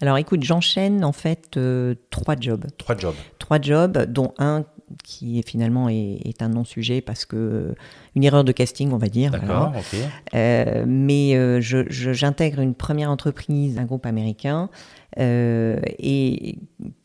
Alors 0.00 0.18
écoute, 0.18 0.42
j'enchaîne 0.42 1.04
en 1.04 1.12
fait 1.12 1.56
euh, 1.56 1.94
trois 2.10 2.36
jobs. 2.38 2.64
Trois 2.78 2.96
jobs. 2.96 3.14
Trois 3.38 3.60
jobs, 3.60 4.06
dont 4.06 4.34
un 4.38 4.64
qui 5.04 5.38
est, 5.38 5.48
finalement 5.48 5.88
est, 5.88 6.42
un 6.42 6.50
non-sujet 6.50 7.00
parce 7.00 7.24
que 7.24 7.74
une 8.14 8.24
erreur 8.24 8.44
de 8.44 8.52
casting, 8.52 8.92
on 8.92 8.98
va 8.98 9.08
dire. 9.08 9.30
D'accord, 9.30 9.72
ok. 9.74 9.98
Euh, 10.34 10.84
mais 10.86 11.34
euh, 11.34 11.60
j'intègre 11.60 12.60
une 12.60 12.74
première 12.74 13.10
entreprise, 13.10 13.78
un 13.78 13.84
groupe 13.84 14.04
américain, 14.04 14.68
et 15.16 16.58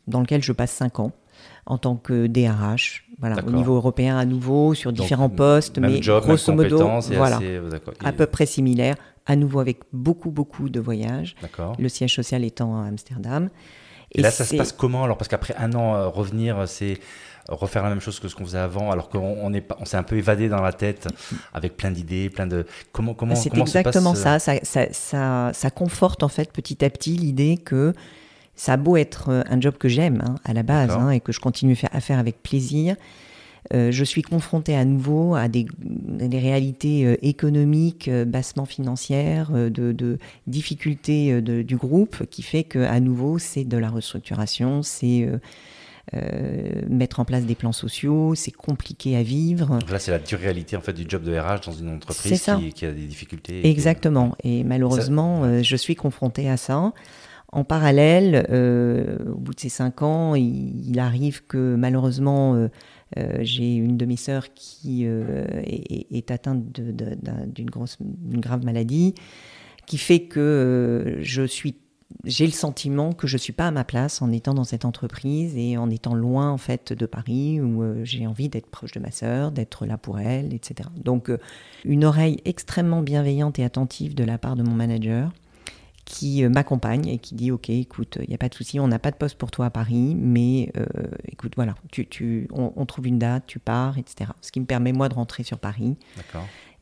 dans 0.08 0.20
lequel 0.20 0.44
je 0.44 0.52
passe 0.52 0.72
cinq 0.72 1.00
ans 1.00 1.14
en 1.66 1.78
tant 1.78 1.96
que 1.98 2.28
DRH, 2.28 3.07
voilà, 3.20 3.38
au 3.46 3.52
niveau 3.52 3.76
européen 3.76 4.18
à 4.18 4.26
nouveau, 4.26 4.74
sur 4.74 4.94
différents 4.94 5.30
postes, 5.30 5.80
mais 5.80 6.00
grosso 6.00 6.54
modo, 6.54 6.78
voilà, 7.14 7.40
à 8.04 8.12
peu 8.12 8.26
près 8.28 8.46
similaire, 8.46 8.96
à 9.26 9.36
nouveau 9.36 9.60
avec 9.60 9.80
beaucoup, 9.92 10.32
beaucoup 10.32 10.70
de 10.70 10.80
voyages. 10.80 11.36
Le 11.80 11.90
siège 11.90 12.16
social 12.16 12.44
étant 12.44 12.82
à 12.82 12.88
Amsterdam. 12.88 13.50
Et, 14.14 14.22
là, 14.22 14.32
ça 14.32 14.46
se 14.46 14.56
passe 14.56 14.72
comment 14.72 15.04
Alors, 15.04 15.18
parce 15.18 15.28
qu'après 15.28 15.54
un 15.58 15.74
an, 15.74 15.96
euh, 15.96 16.08
revenir, 16.08 16.66
c'est 16.66 16.98
refaire 17.50 17.84
la 17.84 17.90
même 17.90 18.00
chose 18.00 18.20
que 18.20 18.28
ce 18.28 18.36
qu'on 18.36 18.46
faisait 18.46 18.58
avant, 18.58 18.92
alors 18.92 19.10
qu'on 19.10 19.20
on 19.42 19.54
est, 19.54 19.68
on 19.80 19.86
s'est 19.86 19.98
un 19.98 20.04
peu 20.04 20.18
évadé 20.18 20.50
dans 20.50 20.62
la 20.62 20.74
tête 20.74 21.08
avec 21.54 21.78
plein 21.78 21.92
d'idées, 21.92 22.30
plein 22.30 22.48
de 22.48 22.66
comment 22.92 23.14
comment 23.14 23.36
C'est 23.36 23.50
comment 23.50 23.66
exactement 23.66 24.16
se 24.16 24.24
passe, 24.24 24.44
ça. 24.46 24.60
Ça, 24.60 24.64
ça, 24.64 24.94
ça. 24.94 25.52
ça 25.54 25.70
conforte 25.70 26.24
en 26.24 26.30
fait 26.30 26.52
petit 26.52 26.84
à 26.84 26.90
petit 26.90 27.16
l'idée 27.18 27.58
que 27.58 27.94
ça 28.58 28.74
a 28.74 28.78
beau 28.78 28.98
être 28.98 29.30
euh, 29.30 29.42
un 29.50 29.62
job 29.62 29.76
que 29.78 29.88
j'aime 29.88 30.22
hein, 30.26 30.36
à 30.44 30.52
la 30.54 30.64
base 30.64 30.90
hein, 31.00 31.10
et 31.12 31.20
que 31.22 31.32
je 31.32 31.40
continue 31.40 31.78
à 31.94 32.02
faire 32.02 32.20
avec 32.20 32.44
plaisir. 32.44 32.96
euh, 33.74 33.92
je 33.92 34.04
suis 34.04 34.22
confrontée 34.22 34.76
à 34.76 34.84
nouveau 34.86 35.36
à 35.36 35.48
des, 35.48 35.66
des 35.82 36.40
réalités 36.40 37.06
euh, 37.06 37.16
économiques, 37.22 38.10
bassement 38.28 38.66
financières, 38.66 39.52
de, 39.52 39.70
de 39.92 40.18
difficultés 40.48 41.42
de- 41.42 41.62
du 41.62 41.76
groupe, 41.78 42.26
qui 42.32 42.42
fait 42.44 42.64
que 42.64 42.80
à 42.80 43.00
nouveau 43.00 43.38
c'est 43.40 43.64
de 43.66 43.78
la 43.78 43.90
restructuration, 43.90 44.84
c'est 44.84 45.24
euh, 45.24 45.38
euh, 46.16 46.82
mettre 46.90 47.20
en 47.20 47.26
place 47.26 47.44
des 47.46 47.56
plans 47.56 47.74
sociaux, 47.74 48.34
c'est 48.36 48.52
compliqué 48.52 49.18
à 49.18 49.24
vivre. 49.24 49.68
Donc 49.80 49.92
là, 49.92 50.00
c'est 50.00 50.12
la 50.12 50.20
dure 50.20 50.40
réalité 50.40 50.78
en 50.78 50.82
fait 50.82 50.94
du 50.94 51.06
job 51.08 51.24
de 51.24 51.38
RH 51.38 51.66
dans 51.66 51.74
une 51.74 51.90
entreprise 51.90 52.32
qui, 52.60 52.72
qui 52.74 52.86
a 52.86 52.92
des 52.94 53.06
difficultés. 53.06 53.60
et 53.60 53.62
qui- 53.64 53.70
Exactement. 53.70 54.36
Et 54.44 54.64
malheureusement, 54.64 55.62
je 55.62 55.76
suis 55.76 55.96
confrontée 55.96 56.50
à 56.50 56.56
ça. 56.58 56.94
En 57.54 57.64
parallèle, 57.64 58.46
euh, 58.50 59.18
au 59.32 59.38
bout 59.38 59.54
de 59.54 59.60
ces 59.60 59.70
cinq 59.70 60.02
ans, 60.02 60.36
il, 60.36 61.00
arrive 61.00 61.46
que 61.46 61.76
malheureusement, 61.76 62.56
euh, 62.56 62.68
euh, 63.18 63.38
j'ai 63.42 63.74
une 63.76 63.96
de 63.96 64.06
mes 64.06 64.18
sœurs 64.18 64.54
qui 64.54 65.06
est, 65.06 66.32
atteinte 66.32 66.66
d'une 66.74 67.70
grave 67.70 68.66
maladie, 68.66 69.16
qui 69.86 69.98
fait 69.98 70.24
que 70.24 71.22
j'ai 72.26 72.46
le 72.46 72.52
sentiment 72.52 73.14
que 73.14 73.28
je 73.28 73.38
suis 73.38 73.54
pas 73.54 73.68
à 73.68 73.72
ma 73.72 73.86
place 73.86 74.22
en 74.22 74.34
étant 74.34 74.54
dans 74.54 74.66
cette 74.66 74.84
entreprise 74.84 75.56
et 75.56 75.78
en 75.78 75.90
étant 75.90 76.16
loin 76.16 76.52
en 76.52 76.58
fait 76.58 76.92
de 76.92 77.06
Paris 77.06 77.62
où 77.62 77.82
j'ai 78.04 78.28
envie 78.28 78.50
d'être 78.50 78.68
proche 78.68 78.92
de 78.92 79.00
ma 79.00 79.12
sœur, 79.12 79.54
d'être 79.54 79.86
là 79.86 79.98
pour 79.98 80.20
elle, 80.20 80.54
etc. 80.54 80.90
Donc 80.98 81.32
une 81.86 82.04
oreille 82.04 82.42
extrêmement 82.44 83.04
bienveillante 83.04 83.58
et 83.58 83.64
attentive 83.64 84.16
de 84.16 84.26
la 84.26 84.38
part 84.38 84.58
de 84.58 84.64
mon 84.64 84.74
manager 84.74 85.32
qui 86.08 86.44
euh, 86.44 86.50
m'accompagne 86.50 87.06
et 87.08 87.18
qui 87.18 87.36
dit 87.36 87.52
ok 87.52 87.70
écoute 87.70 88.18
il 88.22 88.30
n'y 88.30 88.36
a 88.36 88.38
pas 88.38 88.48
de 88.48 88.56
souci 88.56 88.80
on 88.80 88.88
n'a 88.88 88.98
pas 88.98 89.12
de 89.12 89.18
poste 89.18 89.38
pour 89.38 89.52
toi 89.52 89.66
à 89.66 89.70
Paris 89.70 90.16
mais 90.16 90.72
euh, 90.78 90.86
écoute 91.28 91.54
voilà 91.58 91.76
tu, 91.92 92.08
tu, 92.08 92.48
on, 92.54 92.72
on 92.78 92.86
trouve 92.86 93.08
une 93.08 93.20
date 93.20 93.44
tu 93.46 93.60
pars 93.60 93.98
etc 93.98 94.32
ce 94.40 94.54
qui 94.54 94.62
me 94.62 94.66
permet 94.66 94.94
moi 94.94 95.10
de 95.10 95.14
rentrer 95.14 95.44
sur 95.44 95.60
Paris. 95.60 95.98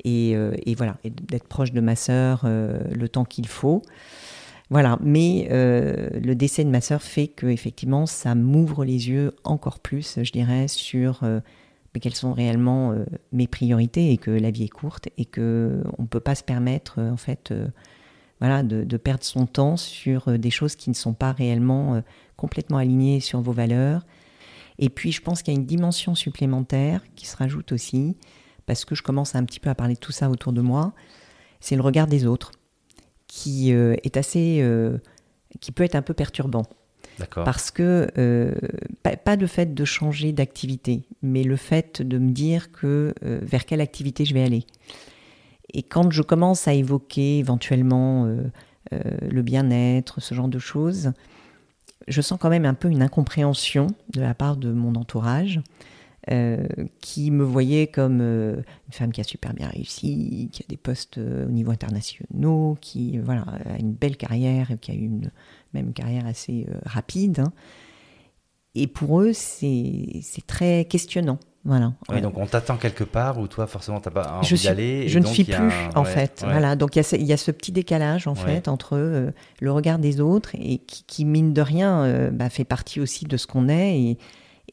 Et, 0.03 0.35
euh, 0.35 0.53
et 0.67 0.75
voilà 0.75 0.97
et 1.03 1.09
d'être 1.09 1.47
proche 1.47 1.71
de 1.71 1.81
ma 1.81 1.95
sœur 1.95 2.43
euh, 2.45 2.79
le 2.93 3.09
temps 3.09 3.25
qu'il 3.25 3.47
faut. 3.47 3.81
Voilà 4.69 4.99
mais 5.01 5.47
le 5.49 6.33
décès 6.33 6.63
de 6.63 6.69
ma 6.69 6.81
sœur 6.81 7.01
fait 7.01 7.27
que 7.27 7.47
effectivement 7.47 8.05
ça 8.05 8.35
m'ouvre 8.35 8.85
les 8.85 9.09
yeux 9.09 9.31
encore 9.43 9.79
plus 9.79 10.19
je 10.21 10.31
dirais 10.31 10.67
sur 10.67 11.21
mais 11.21 11.99
quelles 11.99 12.15
sont 12.15 12.33
réellement 12.33 12.95
mes 13.31 13.45
priorités 13.45 14.11
et 14.11 14.17
que 14.17 14.31
la 14.31 14.49
vie 14.49 14.63
est 14.63 14.69
courte 14.69 15.09
et 15.19 15.25
que 15.25 15.83
on 15.99 16.05
peut 16.05 16.19
pas 16.19 16.33
se 16.33 16.43
permettre 16.43 16.99
en 16.99 17.17
fait 17.17 17.53
voilà 18.39 18.63
de, 18.63 18.83
de 18.83 18.97
perdre 18.97 19.23
son 19.23 19.45
temps 19.45 19.77
sur 19.77 20.27
euh, 20.27 20.37
des 20.37 20.51
choses 20.51 20.75
qui 20.75 20.89
ne 20.89 20.95
sont 20.95 21.13
pas 21.13 21.31
réellement 21.31 21.95
euh, 21.95 22.01
complètement 22.37 22.77
alignées 22.77 23.19
sur 23.19 23.41
vos 23.41 23.53
valeurs 23.53 24.05
et 24.77 24.89
puis 24.89 25.11
je 25.11 25.21
pense 25.21 25.41
qu'il 25.41 25.53
y 25.53 25.57
a 25.57 25.59
une 25.59 25.65
dimension 25.65 26.15
supplémentaire 26.15 27.01
qui 27.15 27.27
se 27.27 27.37
rajoute 27.37 27.71
aussi 27.71 28.17
parce 28.65 28.83
que 28.83 28.95
je 28.95 29.03
commence 29.03 29.35
un 29.35 29.45
petit 29.45 29.59
peu 29.59 29.69
à 29.69 29.75
parler 29.75 29.93
de 29.93 29.99
tout 29.99 30.11
ça 30.11 30.29
autour 30.29 30.53
de 30.53 30.61
moi 30.61 30.93
c'est 31.59 31.75
le 31.75 31.81
regard 31.81 32.07
des 32.07 32.25
autres 32.25 32.51
qui 33.27 33.73
euh, 33.73 33.95
est 34.03 34.17
assez 34.17 34.59
euh, 34.61 34.97
qui 35.59 35.71
peut 35.71 35.83
être 35.83 35.95
un 35.95 36.01
peu 36.01 36.13
perturbant 36.13 36.63
D'accord. 37.19 37.43
parce 37.43 37.71
que, 37.71 38.07
euh, 38.17 38.53
pas, 39.03 39.15
pas 39.15 39.35
le 39.35 39.47
fait 39.47 39.73
de 39.73 39.85
changer 39.85 40.31
d'activité, 40.31 41.03
mais 41.21 41.43
le 41.43 41.55
fait 41.55 42.01
de 42.01 42.17
me 42.17 42.31
dire 42.31 42.71
que 42.71 43.13
vers 43.21 43.65
quelle 43.65 43.81
activité 43.81 44.25
je 44.25 44.33
vais 44.33 44.43
aller. 44.43 44.65
Et 45.75 45.83
quand 45.83 46.09
je 46.09 46.21
commence 46.21 46.69
à 46.69 46.73
évoquer 46.73 47.37
éventuellement 47.39 48.25
euh, 48.25 48.43
euh, 48.93 48.99
le 49.29 49.41
bien-être, 49.41 50.21
ce 50.21 50.33
genre 50.33 50.47
de 50.47 50.57
choses, 50.57 51.11
je 52.07 52.21
sens 52.21 52.39
quand 52.39 52.49
même 52.49 52.63
un 52.63 52.73
peu 52.73 52.89
une 52.89 53.01
incompréhension 53.01 53.87
de 54.13 54.21
la 54.21 54.33
part 54.33 54.55
de 54.55 54.71
mon 54.71 54.95
entourage. 54.95 55.59
euh, 56.31 56.65
qui 57.01 57.29
me 57.29 57.43
voyait 57.43 57.85
comme 57.85 58.19
une 58.19 58.63
femme 58.89 59.11
qui 59.11 59.21
a 59.21 59.23
super 59.23 59.53
bien 59.53 59.67
réussi, 59.67 60.49
qui 60.51 60.63
a 60.63 60.65
des 60.67 60.77
postes 60.77 61.19
au 61.19 61.51
niveau 61.51 61.69
internationaux, 61.71 62.77
qui 62.81 63.19
voilà, 63.19 63.45
a 63.69 63.77
une 63.77 63.91
belle 63.93 64.17
carrière, 64.17 64.71
et 64.71 64.77
qui 64.79 64.89
a 64.89 64.95
eu 64.95 65.05
une, 65.05 65.29
même 65.75 65.93
carrière 65.93 66.25
assez 66.25 66.65
rapide. 66.83 67.41
hein. 67.41 67.53
Et 68.73 68.87
pour 68.87 69.21
eux, 69.21 69.33
c'est 69.33 70.23
très 70.47 70.85
questionnant. 70.85 71.37
Voilà. 71.67 71.93
Oui, 72.09 72.21
donc 72.21 72.37
on 72.37 72.45
t'attend 72.45 72.77
quelque 72.77 73.03
part 73.03 73.39
où 73.39 73.47
toi 73.47 73.65
forcément 73.65 73.99
t'as 73.99 74.11
pas 74.11 74.33
envie 74.39 74.63
d'aller. 74.63 74.83
et 75.05 75.09
je 75.09 75.17
ne 75.17 75.25
suis 75.25 75.43
plus 75.45 75.55
un- 75.55 75.69
en 75.95 76.03
ouais, 76.03 76.09
fait. 76.09 76.41
ouais. 76.45 76.51
Voilà. 76.51 76.75
Donc 76.75 76.95
il 76.95 76.99
y, 76.99 77.01
a 77.01 77.03
ce- 77.03 77.15
il 77.15 77.25
y 77.25 77.33
a 77.33 77.37
ce 77.37 77.49
petit 77.49 77.71
décalage 77.71 78.27
en 78.27 78.33
Ouais. 78.35 78.39
fait 78.41 78.67
entre 78.67 78.95
euh, 78.95 79.31
le 79.61 79.71
regard 79.71 79.97
des 79.97 80.21
autres 80.21 80.51
et 80.53 80.77
qui, 80.77 81.03
qui, 81.07 81.25
mine 81.25 81.53
de 81.53 81.61
rien 81.61 82.03
euh, 82.03 82.29
bah, 82.29 82.49
fait 82.51 82.65
partie 82.65 83.01
aussi 83.01 83.25
de 83.25 83.35
ce 83.35 83.47
qu'on 83.47 83.67
est 83.67 83.99
et, 83.99 84.17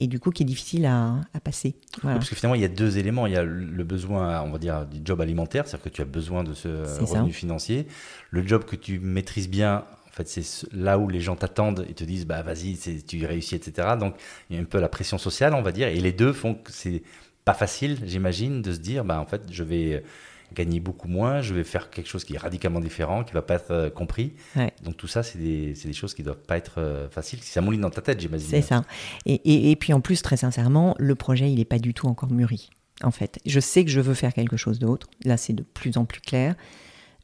et 0.00 0.06
du 0.06 0.20
coup 0.20 0.30
qui 0.30 0.42
est 0.42 0.46
difficile 0.46 0.84
à, 0.84 1.14
à 1.32 1.40
passer. 1.40 1.76
Voilà. 2.02 2.18
Parce 2.18 2.28
que 2.28 2.36
finalement, 2.36 2.56
il 2.56 2.60
y 2.60 2.64
a 2.66 2.68
deux 2.68 2.98
éléments. 2.98 3.26
Il 3.26 3.32
y 3.32 3.36
a 3.36 3.42
le 3.42 3.84
besoin, 3.84 4.42
on 4.42 4.50
va 4.50 4.58
dire, 4.58 4.84
du 4.84 5.00
job 5.02 5.20
alimentaire, 5.22 5.66
c'est-à-dire 5.66 5.84
que 5.84 5.88
tu 5.96 6.02
as 6.02 6.06
besoin 6.06 6.44
de 6.44 6.52
ce 6.52 6.84
ça. 6.84 7.00
revenu 7.04 7.32
financier. 7.32 7.86
Le 8.30 8.46
job 8.46 8.64
que 8.64 8.76
tu 8.76 8.98
maîtrises 9.00 9.48
bien, 9.48 9.84
en 10.12 10.16
fait, 10.16 10.28
c'est 10.28 10.42
ce- 10.42 10.66
là 10.72 10.98
où 10.98 11.08
les 11.08 11.20
gens 11.20 11.36
t'attendent 11.36 11.86
et 11.88 11.94
te 11.94 12.04
disent, 12.04 12.26
bah 12.26 12.42
vas-y, 12.42 12.76
tu 13.06 13.24
réussis, 13.24 13.54
etc. 13.54 13.88
Donc, 13.98 14.14
il 14.50 14.56
y 14.56 14.58
a 14.58 14.62
un 14.62 14.66
peu 14.66 14.78
la 14.78 14.88
pression 14.88 15.16
sociale, 15.16 15.54
on 15.54 15.62
va 15.62 15.72
dire. 15.72 15.88
Et 15.88 16.00
les 16.00 16.12
deux 16.12 16.32
font 16.34 16.54
que 16.54 16.70
c'est 16.70 17.02
pas 17.44 17.54
facile, 17.54 17.98
j'imagine, 18.04 18.62
de 18.62 18.72
se 18.72 18.78
dire, 18.78 19.04
bah 19.04 19.18
en 19.18 19.26
fait, 19.26 19.42
je 19.50 19.64
vais 19.64 20.04
gagner 20.52 20.80
beaucoup 20.80 21.08
moins, 21.08 21.40
je 21.40 21.54
vais 21.54 21.64
faire 21.64 21.90
quelque 21.90 22.08
chose 22.08 22.24
qui 22.24 22.34
est 22.34 22.38
radicalement 22.38 22.80
différent, 22.80 23.24
qui 23.24 23.32
va 23.32 23.42
pas 23.42 23.54
être 23.54 23.70
euh, 23.70 23.90
compris. 23.90 24.34
Ouais. 24.54 24.72
Donc 24.82 24.96
tout 24.96 25.06
ça, 25.06 25.22
c'est 25.22 25.38
des, 25.38 25.74
choses 25.92 26.14
qui 26.14 26.22
doivent 26.22 26.42
pas 26.46 26.56
être 26.56 26.74
euh, 26.78 27.08
faciles. 27.08 27.40
Si 27.42 27.50
ça 27.50 27.60
mouline 27.60 27.80
dans 27.80 27.90
ta 27.90 28.02
tête, 28.02 28.20
j'imagine. 28.20 28.48
C'est 28.48 28.62
ça. 28.62 28.84
Et, 29.26 29.34
et, 29.34 29.70
et 29.70 29.76
puis 29.76 29.92
en 29.92 30.00
plus, 30.00 30.22
très 30.22 30.36
sincèrement, 30.36 30.94
le 30.98 31.14
projet, 31.14 31.50
il 31.50 31.56
n'est 31.56 31.64
pas 31.64 31.78
du 31.78 31.94
tout 31.94 32.06
encore 32.06 32.30
mûri. 32.30 32.70
En 33.02 33.10
fait, 33.10 33.38
je 33.46 33.60
sais 33.60 33.84
que 33.84 33.90
je 33.90 34.00
veux 34.00 34.14
faire 34.14 34.34
quelque 34.34 34.56
chose 34.56 34.78
d'autre. 34.78 35.08
Là, 35.24 35.36
c'est 35.36 35.54
de 35.54 35.62
plus 35.62 35.96
en 35.96 36.04
plus 36.04 36.20
clair. 36.20 36.54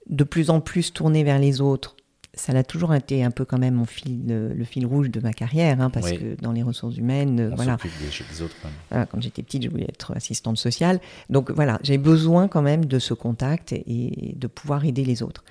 De 0.08 0.24
plus 0.24 0.50
en 0.50 0.60
plus 0.60 0.92
tourné 0.92 1.22
vers 1.22 1.38
les 1.38 1.60
autres. 1.60 1.96
Ça 2.38 2.52
l'a 2.52 2.62
toujours 2.62 2.94
été 2.94 3.24
un 3.24 3.30
peu 3.30 3.44
quand 3.44 3.58
même 3.58 3.74
mon 3.74 3.84
fil, 3.84 4.20
le, 4.26 4.64
fil 4.64 4.86
rouge 4.86 5.10
de 5.10 5.20
ma 5.20 5.32
carrière, 5.32 5.80
hein, 5.80 5.90
parce 5.90 6.06
Oui. 6.10 6.18
que 6.18 6.40
dans 6.40 6.52
les 6.52 6.62
ressources 6.62 6.96
humaines, 6.96 7.40
euh, 7.40 7.50
On 7.52 7.56
voilà, 7.56 7.72
s'occupe 7.72 7.90
des, 8.00 8.06
des 8.34 8.42
autres. 8.42 8.54
quand 8.62 8.68
même. 8.68 8.76
voilà, 8.90 9.06
quand 9.06 9.20
j'étais 9.20 9.42
petite, 9.42 9.62
je 9.64 9.68
voulais 9.68 9.86
être 9.88 10.14
assistante 10.16 10.56
sociale. 10.56 11.00
Donc 11.30 11.50
voilà, 11.50 11.78
j'ai 11.82 11.98
besoin 11.98 12.46
quand 12.48 12.62
même 12.62 12.84
de 12.84 12.98
ce 12.98 13.12
contact 13.12 13.72
et 13.72 14.34
de 14.36 14.46
pouvoir 14.46 14.84
aider 14.84 15.04
les 15.04 15.22
autres. 15.22 15.42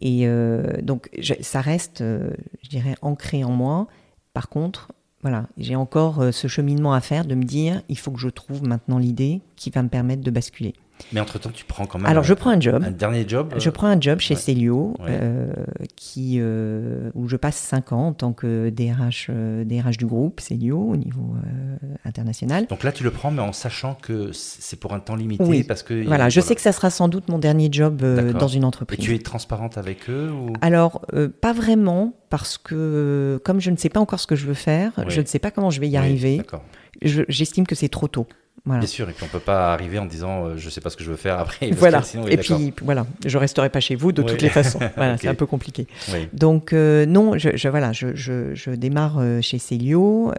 Et 0.00 0.26
euh, 0.26 0.80
donc 0.82 1.10
je- 1.18 1.34
ça 1.40 1.60
reste, 1.60 2.00
euh, 2.00 2.30
je 2.62 2.68
dirais, 2.70 2.94
ancré 3.02 3.44
en 3.44 3.50
moi. 3.52 3.86
Par 4.32 4.48
contre, 4.48 4.92
voilà, 5.22 5.46
j'ai 5.58 5.76
encore 5.76 6.20
euh, 6.22 6.32
ce 6.32 6.48
cheminement 6.48 6.94
à 6.94 7.02
faire 7.02 7.26
de 7.26 7.34
me 7.34 7.44
dire, 7.44 7.82
il 7.90 7.98
faut 7.98 8.10
que 8.10 8.18
je 8.20 8.28
trouve 8.30 8.62
maintenant 8.62 8.96
l'idée 8.98 9.42
qui 9.56 9.68
va 9.68 9.82
me 9.82 9.88
permettre 9.90 10.22
de 10.22 10.30
basculer. 10.30 10.72
Mais 11.12 11.20
entre-temps, 11.20 11.50
tu 11.50 11.64
prends 11.64 11.86
quand 11.86 11.98
même 11.98 12.06
Alors 12.06 12.24
un, 12.24 12.26
je 12.26 12.34
prends 12.34 12.50
un 12.50 12.60
job. 12.60 12.82
un 12.86 12.90
dernier 12.90 13.24
job. 13.28 13.54
Je 13.58 13.68
euh, 13.68 13.72
prends 13.72 13.86
un 13.88 14.00
job 14.00 14.18
chez 14.20 14.34
ouais. 14.34 14.40
Célio, 14.40 14.94
Ouais. 15.00 15.06
euh, 15.10 15.52
qui, 15.96 16.36
euh, 16.40 17.10
où 17.14 17.28
je 17.28 17.36
passe 17.36 17.56
5 17.56 17.92
ans 17.92 18.08
en 18.08 18.12
tant 18.12 18.32
que 18.32 18.70
DRH, 18.70 19.30
DRH 19.64 19.96
du 19.96 20.06
groupe 20.06 20.40
Célio 20.40 20.78
au 20.78 20.96
niveau 20.96 21.34
international. 22.04 22.66
Donc 22.66 22.82
là, 22.84 22.92
tu 22.92 23.04
le 23.04 23.10
prends, 23.10 23.30
mais 23.30 23.42
en 23.42 23.52
sachant 23.52 23.94
que 23.94 24.30
c'est 24.32 24.78
pour 24.78 24.92
un 24.94 25.00
temps 25.00 25.16
limité, 25.16 25.44
Oui. 25.44 25.62
parce 25.64 25.82
que 25.82 26.04
Voilà, 26.06 26.28
je 26.28 26.40
sais 26.40 26.54
que 26.54 26.60
ça 26.60 26.72
sera 26.72 26.90
sans 26.90 27.08
doute 27.08 27.28
mon 27.28 27.38
dernier 27.38 27.68
job 27.70 28.02
dans 28.38 28.48
une 28.48 28.62
Et 28.62 28.66
entreprise. 28.66 29.00
tu 29.00 29.14
es 29.14 29.18
transparente 29.18 29.78
avec 29.78 30.08
eux 30.08 30.30
ou? 30.30 30.52
Alors, 30.60 31.02
pas 31.40 31.52
vraiment, 31.52 32.14
parce 32.30 32.58
que 32.58 33.40
comme 33.44 33.60
je 33.60 33.70
ne 33.70 33.76
sais 33.76 33.88
pas 33.88 34.00
encore 34.00 34.20
ce 34.20 34.26
que 34.26 34.36
je 34.36 34.46
veux 34.46 34.54
faire, 34.54 34.92
Oui. 34.98 35.04
je 35.08 35.20
ne 35.20 35.26
sais 35.26 35.38
pas 35.38 35.50
comment 35.50 35.70
je 35.70 35.80
vais 35.80 35.88
y 35.88 35.90
Oui, 35.92 35.96
arriver, 35.96 36.42
je- 37.02 37.22
j'estime 37.28 37.66
que 37.66 37.74
c'est 37.74 37.88
trop 37.88 38.08
tôt. 38.08 38.26
Voilà. 38.66 38.80
Bien 38.80 38.86
sûr, 38.88 39.08
et 39.08 39.12
puis 39.12 39.24
on 39.24 39.28
peut 39.28 39.38
pas 39.40 39.72
arriver 39.72 39.98
en 39.98 40.04
disant 40.04 40.44
euh, 40.44 40.54
je 40.56 40.68
sais 40.68 40.80
pas 40.82 40.90
ce 40.90 40.96
que 40.96 41.02
je 41.04 41.10
veux 41.10 41.16
faire 41.16 41.38
après. 41.38 41.68
parce 41.68 41.78
Voilà. 41.80 42.00
que 42.00 42.06
sinon, 42.06 42.24
oui, 42.24 42.32
Et 42.32 42.36
puis 42.36 42.72
voilà, 42.82 43.06
je 43.24 43.38
resterai 43.38 43.70
pas 43.70 43.80
chez 43.80 43.94
vous 43.94 44.12
de 44.12 44.20
Oui. 44.22 44.28
toutes 44.28 44.42
les 44.42 44.50
façons. 44.50 44.78
Voilà, 44.96 45.16
c'est 45.16 45.28
un 45.28 45.34
peu 45.34 45.46
compliqué. 45.46 45.86
Oui. 46.12 46.28
Donc 46.32 46.72
euh, 46.72 47.06
non, 47.06 47.38
je, 47.38 47.56
je- 47.56 47.68
voilà, 47.68 47.92
je, 47.92 48.14
je- 48.14 48.54
je 48.54 48.70
démarre 48.70 49.16
euh, 49.18 49.40
chez 49.40 49.58
Célio. 49.58 50.32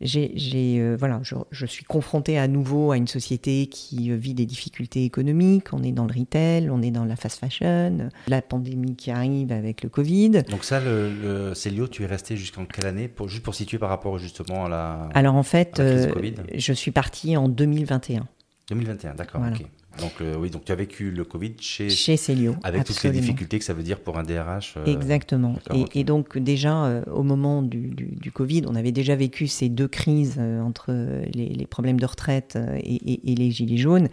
J'ai, 0.00 0.32
euh, 0.80 0.96
voilà, 0.98 1.20
je, 1.22 1.34
je 1.50 1.66
suis 1.66 1.84
confrontée 1.84 2.38
à 2.38 2.48
nouveau 2.48 2.92
à 2.92 2.96
une 2.96 3.06
société 3.06 3.66
qui 3.66 4.10
euh, 4.10 4.16
vit 4.16 4.34
des 4.34 4.46
difficultés 4.46 5.04
économiques. 5.04 5.72
On 5.72 5.82
est 5.82 5.92
dans 5.92 6.06
le 6.06 6.12
retail, 6.12 6.68
on 6.70 6.82
est 6.82 6.90
dans 6.90 7.04
la 7.04 7.16
fast 7.16 7.38
fashion, 7.38 8.10
la 8.28 8.42
pandémie 8.42 8.96
qui 8.96 9.10
arrive 9.10 9.52
avec 9.52 9.82
le 9.82 9.88
Covid. 9.88 10.42
Donc 10.50 10.64
ça, 10.64 10.80
le, 10.80 11.10
le 11.10 11.54
Célio, 11.54 11.88
tu 11.88 12.02
es 12.02 12.06
resté 12.06 12.36
jusqu'en 12.36 12.64
quelle 12.66 12.86
année 12.86 13.08
pour, 13.08 13.28
Juste 13.28 13.42
pour 13.42 13.54
situer 13.54 13.78
par 13.78 13.88
rapport 13.88 14.18
justement 14.18 14.66
à 14.66 14.68
la 14.68 15.08
Alors 15.14 15.34
en 15.36 15.42
fait, 15.42 15.80
euh, 15.80 16.12
je 16.54 16.72
suis 16.72 16.90
partie 16.90 17.36
en 17.36 17.48
2021. 17.48 18.26
2021, 18.68 19.14
d'accord. 19.14 19.40
Voilà. 19.40 19.56
ok. 19.56 19.66
Donc 20.00 20.20
euh, 20.20 20.34
oui, 20.38 20.50
donc 20.50 20.64
tu 20.64 20.72
as 20.72 20.74
vécu 20.74 21.10
le 21.10 21.24
Covid 21.24 21.54
chez, 21.60 21.88
chez 21.88 22.16
Célio. 22.16 22.56
Avec 22.62 22.84
toutes 22.84 23.02
les 23.02 23.10
difficultés 23.10 23.58
que 23.58 23.64
ça 23.64 23.74
veut 23.74 23.82
dire 23.82 24.00
pour 24.00 24.18
un 24.18 24.22
DRH. 24.22 24.74
Euh, 24.76 24.86
Exactement. 24.86 25.54
Et, 25.94 26.04
donc 26.04 26.38
déjà, 26.38 26.84
euh, 26.84 27.02
au 27.12 27.22
moment 27.22 27.62
du, 27.62 27.88
du, 27.88 28.32
Covid, 28.32 28.62
on 28.66 28.74
avait 28.74 28.92
déjà 28.92 29.14
vécu 29.16 29.46
ces 29.46 29.68
deux 29.68 29.88
crises 29.88 30.38
entre 30.38 30.92
les, 31.32 31.48
les, 31.48 31.66
problèmes 31.66 32.00
de 32.00 32.06
retraite 32.06 32.58
et, 32.78 33.32
et, 33.32 33.34
les 33.34 33.50
gilets 33.50 33.76
jaunes 33.76 34.08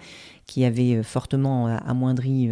qui 0.45 0.65
avaient 0.65 1.01
fortement 1.03 1.67
amoindri 1.67 2.49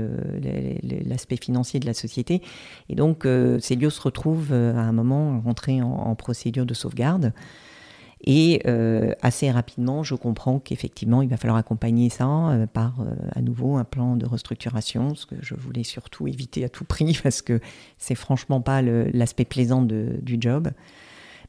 l'aspect 1.06 1.38
financier 1.38 1.80
de 1.80 1.86
la 1.86 1.94
société. 1.94 2.42
Et 2.90 2.96
donc, 2.96 3.28
Célio 3.60 3.90
se 3.90 4.02
retrouve 4.02 4.54
à 4.54 4.82
un 4.82 4.92
moment 4.92 5.42
rentré 5.42 5.82
en, 5.82 5.88
en 5.88 6.16
procédure 6.16 6.66
de 6.66 6.74
sauvegarde. 6.74 7.34
Et 8.22 8.62
euh, 8.68 9.14
assez 9.22 9.50
rapidement, 9.50 10.04
je 10.04 10.14
comprends 10.14 10.60
qu'effectivement, 10.60 11.22
il 11.22 11.30
va 11.30 11.38
falloir 11.38 11.58
accompagner 11.58 12.10
ça 12.10 12.28
euh, 12.28 12.68
par 12.68 13.00
euh, 13.00 13.06
à 13.34 13.42
nouveau 13.42 13.78
un 13.78 13.86
plan 13.86 14.18
de 14.18 14.26
restructuration, 14.26 15.16
ce 15.16 15.26
que 15.26 15.36
je 15.42 15.56
voulais 15.56 15.84
surtout 15.84 16.28
éviter 16.28 16.66
à 16.66 16.70
tout 16.70 16.84
prix 16.84 17.18
parce 17.24 17.42
que 17.42 17.62
c'est 17.98 18.16
franchement 18.16 18.60
pas 18.60 18.82
l'aspect 18.82 19.46
plaisant 19.46 19.82
du 19.82 20.38
job. 20.40 20.70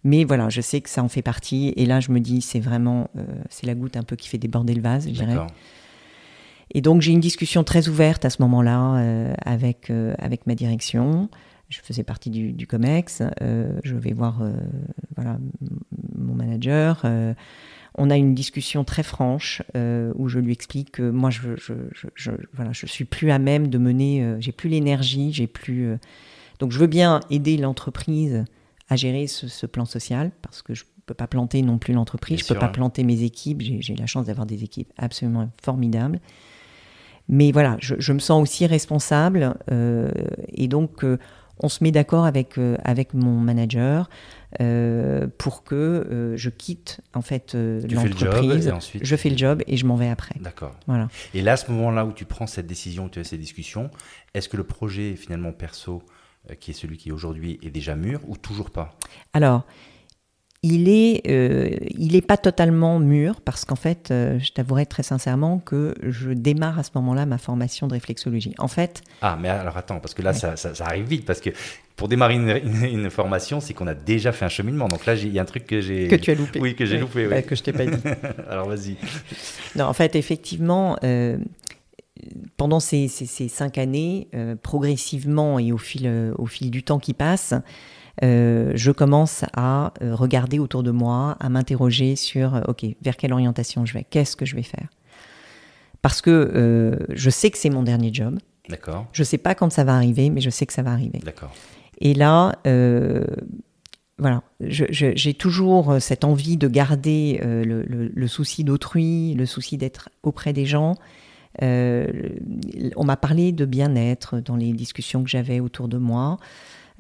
Mais 0.02 0.24
voilà, 0.24 0.48
je 0.48 0.60
sais 0.60 0.80
que 0.80 0.88
ça 0.88 1.02
en 1.02 1.08
fait 1.08 1.22
partie. 1.22 1.74
Et 1.76 1.86
là, 1.86 2.00
je 2.00 2.12
me 2.12 2.20
dis, 2.20 2.40
c'est 2.40 2.60
vraiment, 2.60 3.10
c'est 3.50 3.66
la 3.66 3.74
goutte 3.74 3.96
un 3.98 4.02
peu 4.02 4.16
qui 4.16 4.28
fait 4.28 4.38
déborder 4.38 4.72
le 4.72 4.80
vase, 4.80 5.06
je 5.06 5.12
dirais. 5.12 5.36
Et 6.72 6.80
donc, 6.80 7.02
j'ai 7.02 7.12
une 7.12 7.20
discussion 7.20 7.64
très 7.64 7.88
ouverte 7.88 8.24
à 8.24 8.30
ce 8.30 8.40
moment-là 8.40 9.34
avec, 9.44 9.92
avec 10.18 10.46
ma 10.46 10.54
direction 10.54 11.28
je 11.70 11.80
faisais 11.80 12.02
partie 12.02 12.30
du, 12.30 12.66
COMEX, 12.66 13.22
euh, 13.40 13.78
je 13.84 13.94
vais 13.94 14.12
voir 14.12 14.42
euh, 14.42 14.52
voilà, 15.14 15.38
mon 16.16 16.34
manager. 16.34 17.00
Euh, 17.04 17.32
on 17.94 18.10
a 18.10 18.16
une 18.16 18.34
discussion 18.34 18.84
très 18.84 19.02
franche 19.02 19.62
où 19.74 20.28
je 20.28 20.38
lui 20.38 20.52
explique 20.52 20.92
que 20.92 21.10
moi, 21.10 21.30
je, 21.30 21.56
je, 21.56 21.74
je, 22.14 22.30
voilà, 22.52 22.72
je 22.72 22.86
suis 22.86 23.04
plus 23.04 23.30
à 23.30 23.38
même 23.38 23.68
de 23.68 23.78
mener, 23.78 24.36
j'ai 24.38 24.52
plus 24.52 24.68
l'énergie, 24.68 25.32
j'ai 25.32 25.48
plus. 25.48 25.96
donc, 26.60 26.70
je 26.70 26.78
veux 26.78 26.86
bien 26.86 27.20
aider 27.30 27.56
l'entreprise 27.56 28.44
à 28.88 28.96
gérer 28.96 29.26
ce, 29.26 29.66
plan 29.66 29.86
social 29.86 30.30
parce 30.40 30.62
que 30.62 30.72
je 30.72 30.84
ne 30.84 31.02
peux 31.04 31.14
pas 31.14 31.26
planter 31.26 31.62
non 31.62 31.78
plus 31.78 31.92
l'entreprise, 31.92 32.38
je 32.38 32.44
ne 32.44 32.48
peux 32.50 32.60
pas 32.60 32.68
planter 32.68 33.02
mes 33.02 33.22
équipes. 33.22 33.60
J'ai 33.60 33.96
la 33.96 34.06
chance 34.06 34.26
d'avoir 34.26 34.46
des 34.46 34.62
équipes 34.62 34.92
absolument 34.96 35.50
formidables. 35.60 36.20
Mais 37.28 37.50
voilà, 37.50 37.76
je, 37.80 38.12
me 38.12 38.20
sens 38.20 38.40
aussi 38.40 38.66
responsable 38.66 39.56
et 39.68 40.68
donc 40.68 41.04
on 41.62 41.68
se 41.68 41.84
met 41.84 41.92
d'accord 41.92 42.24
avec, 42.24 42.58
euh, 42.58 42.76
avec 42.84 43.14
mon 43.14 43.38
manager 43.38 44.08
euh, 44.60 45.28
pour 45.38 45.62
que 45.62 45.74
euh, 45.74 46.36
je 46.36 46.50
quitte 46.50 47.00
en 47.14 47.22
fait 47.22 47.54
l'entreprise. 47.54 48.72
Je 49.00 49.16
fais 49.16 49.30
le 49.30 49.36
job 49.36 49.62
et 49.66 49.76
je 49.76 49.86
m'en 49.86 49.96
vais 49.96 50.08
après. 50.08 50.34
D'accord. 50.40 50.74
Voilà. 50.86 51.08
Et 51.34 51.42
là, 51.42 51.52
à 51.52 51.56
ce 51.56 51.70
moment-là 51.70 52.04
où 52.04 52.12
tu 52.12 52.24
prends 52.24 52.46
cette 52.46 52.66
décision, 52.66 53.04
où 53.04 53.08
tu 53.08 53.20
as 53.20 53.24
ces 53.24 53.38
discussions, 53.38 53.90
est-ce 54.34 54.48
que 54.48 54.56
le 54.56 54.64
projet 54.64 55.14
finalement 55.16 55.52
perso, 55.52 56.02
qui 56.58 56.70
est 56.70 56.74
celui 56.74 56.96
qui 56.96 57.12
aujourd'hui 57.12 57.58
est 57.62 57.70
déjà 57.70 57.94
mûr 57.94 58.20
ou 58.26 58.36
toujours 58.36 58.70
pas? 58.70 58.96
Alors, 59.34 59.66
il 60.62 60.90
est, 60.90 61.22
euh, 61.26 61.70
il 61.96 62.14
est 62.14 62.26
pas 62.26 62.36
totalement 62.36 62.98
mûr 62.98 63.40
parce 63.40 63.64
qu'en 63.64 63.76
fait, 63.76 64.10
euh, 64.10 64.38
je 64.38 64.52
t'avouerai 64.52 64.84
très 64.84 65.02
sincèrement 65.02 65.58
que 65.58 65.94
je 66.02 66.30
démarre 66.30 66.78
à 66.78 66.82
ce 66.82 66.90
moment-là 66.96 67.24
ma 67.24 67.38
formation 67.38 67.86
de 67.86 67.94
réflexologie. 67.94 68.54
En 68.58 68.68
fait. 68.68 69.02
Ah, 69.22 69.38
mais 69.40 69.48
alors 69.48 69.78
attends, 69.78 70.00
parce 70.00 70.12
que 70.12 70.20
là, 70.20 70.34
ça, 70.34 70.56
ça, 70.56 70.72
arrive 70.84 71.06
vite 71.06 71.24
parce 71.24 71.40
que 71.40 71.48
pour 71.96 72.08
démarrer 72.08 72.34
une, 72.34 73.10
formation, 73.10 73.60
c'est 73.60 73.72
qu'on 73.72 73.86
a 73.86 73.94
déjà 73.94 74.32
fait 74.32 74.44
un 74.44 74.50
cheminement. 74.50 74.88
Donc 74.88 75.06
là, 75.06 75.14
il 75.14 75.32
y 75.32 75.38
a 75.38 75.42
un 75.42 75.46
truc 75.46 75.66
que 75.66 75.80
j'ai. 75.80 76.08
Que 76.08 76.16
tu 76.16 76.30
as 76.30 76.34
loupé. 76.34 76.60
Oui, 76.60 76.76
que 76.76 76.84
j'ai 76.84 76.98
loupé. 76.98 77.26
Oui. 77.26 77.42
que 77.42 77.54
je 77.54 77.62
t'ai 77.62 77.72
pas 77.72 77.86
dit. 77.86 78.02
alors 78.50 78.68
vas-y. 78.68 78.96
Non, 79.76 79.86
en 79.86 79.94
fait, 79.94 80.14
effectivement. 80.14 80.96
Euh, 81.04 81.38
pendant 82.58 82.80
ces, 82.80 83.08
ces, 83.08 83.24
ces, 83.24 83.48
cinq 83.48 83.78
années, 83.78 84.28
progressivement 84.62 85.58
et 85.58 85.72
au 85.72 85.78
fil, 85.78 86.32
au 86.36 86.44
fil 86.44 86.70
du 86.70 86.82
temps 86.82 86.98
qui 86.98 87.14
passe, 87.14 87.54
euh, 88.22 88.72
je 88.74 88.90
commence 88.90 89.44
à 89.54 89.92
euh, 90.02 90.14
regarder 90.14 90.58
autour 90.58 90.82
de 90.82 90.90
moi, 90.90 91.36
à 91.40 91.48
m'interroger 91.48 92.16
sur, 92.16 92.54
euh, 92.54 92.60
OK, 92.68 92.84
vers 93.02 93.16
quelle 93.16 93.32
orientation 93.32 93.86
je 93.86 93.94
vais, 93.94 94.04
qu'est-ce 94.04 94.36
que 94.36 94.44
je 94.44 94.56
vais 94.56 94.62
faire? 94.62 94.88
Parce 96.02 96.22
que 96.22 96.98
je 97.10 97.30
sais 97.30 97.50
que 97.50 97.58
c'est 97.58 97.68
mon 97.68 97.82
dernier 97.82 98.08
job. 98.10 98.38
D'accord. 98.70 99.06
Je 99.12 99.20
ne 99.20 99.26
sais 99.26 99.36
pas 99.36 99.54
quand 99.54 99.70
ça 99.70 99.84
va 99.84 99.94
arriver, 99.94 100.30
mais 100.30 100.40
je 100.40 100.48
sais 100.48 100.64
que 100.64 100.72
ça 100.72 100.80
va 100.80 100.92
arriver. 100.92 101.20
D'accord. 101.22 101.52
Et 101.98 102.14
là, 102.14 102.58
voilà, 104.16 104.42
j'ai 104.60 105.34
toujours 105.34 106.00
cette 106.00 106.24
envie 106.24 106.56
de 106.56 106.68
garder 106.68 107.38
le, 107.44 108.26
souci 108.28 108.64
d'autrui, 108.64 109.34
le 109.34 109.44
souci 109.44 109.76
d'être 109.76 110.08
auprès 110.22 110.54
des 110.54 110.64
gens. 110.64 110.94
on 111.60 113.04
m'a 113.04 113.18
parlé 113.18 113.52
de 113.52 113.66
bien-être 113.66 114.40
dans 114.40 114.56
les 114.56 114.72
discussions 114.72 115.22
que 115.22 115.28
j'avais 115.28 115.60
autour 115.60 115.88
de 115.88 115.98
moi. 115.98 116.38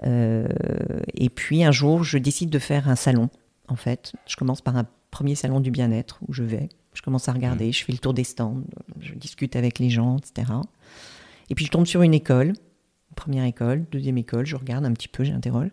Euh, 0.04 0.48
et 1.14 1.28
puis 1.28 1.64
un 1.64 1.72
jour, 1.72 2.04
je 2.04 2.18
décide 2.18 2.50
de 2.50 2.58
faire 2.58 2.88
un 2.88 2.96
salon. 2.96 3.28
En 3.68 3.76
fait, 3.76 4.12
je 4.26 4.36
commence 4.36 4.60
par 4.60 4.76
un 4.76 4.86
premier 5.10 5.34
salon 5.34 5.60
du 5.60 5.70
bien-être 5.70 6.18
où 6.26 6.32
je 6.32 6.42
vais. 6.42 6.68
Je 6.94 7.02
commence 7.02 7.28
à 7.28 7.32
regarder, 7.32 7.68
mmh. 7.68 7.72
je 7.72 7.84
fais 7.84 7.92
le 7.92 7.98
tour 7.98 8.14
des 8.14 8.24
stands, 8.24 8.62
je 9.00 9.14
discute 9.14 9.54
avec 9.54 9.78
les 9.78 9.90
gens, 9.90 10.16
etc. 10.18 10.52
Et 11.48 11.54
puis 11.54 11.64
je 11.64 11.70
tombe 11.70 11.86
sur 11.86 12.02
une 12.02 12.14
école, 12.14 12.52
première 13.14 13.44
école, 13.44 13.84
deuxième 13.92 14.18
école, 14.18 14.44
je 14.44 14.56
regarde 14.56 14.84
un 14.84 14.92
petit 14.92 15.08
peu, 15.08 15.22
j'interroge. 15.22 15.70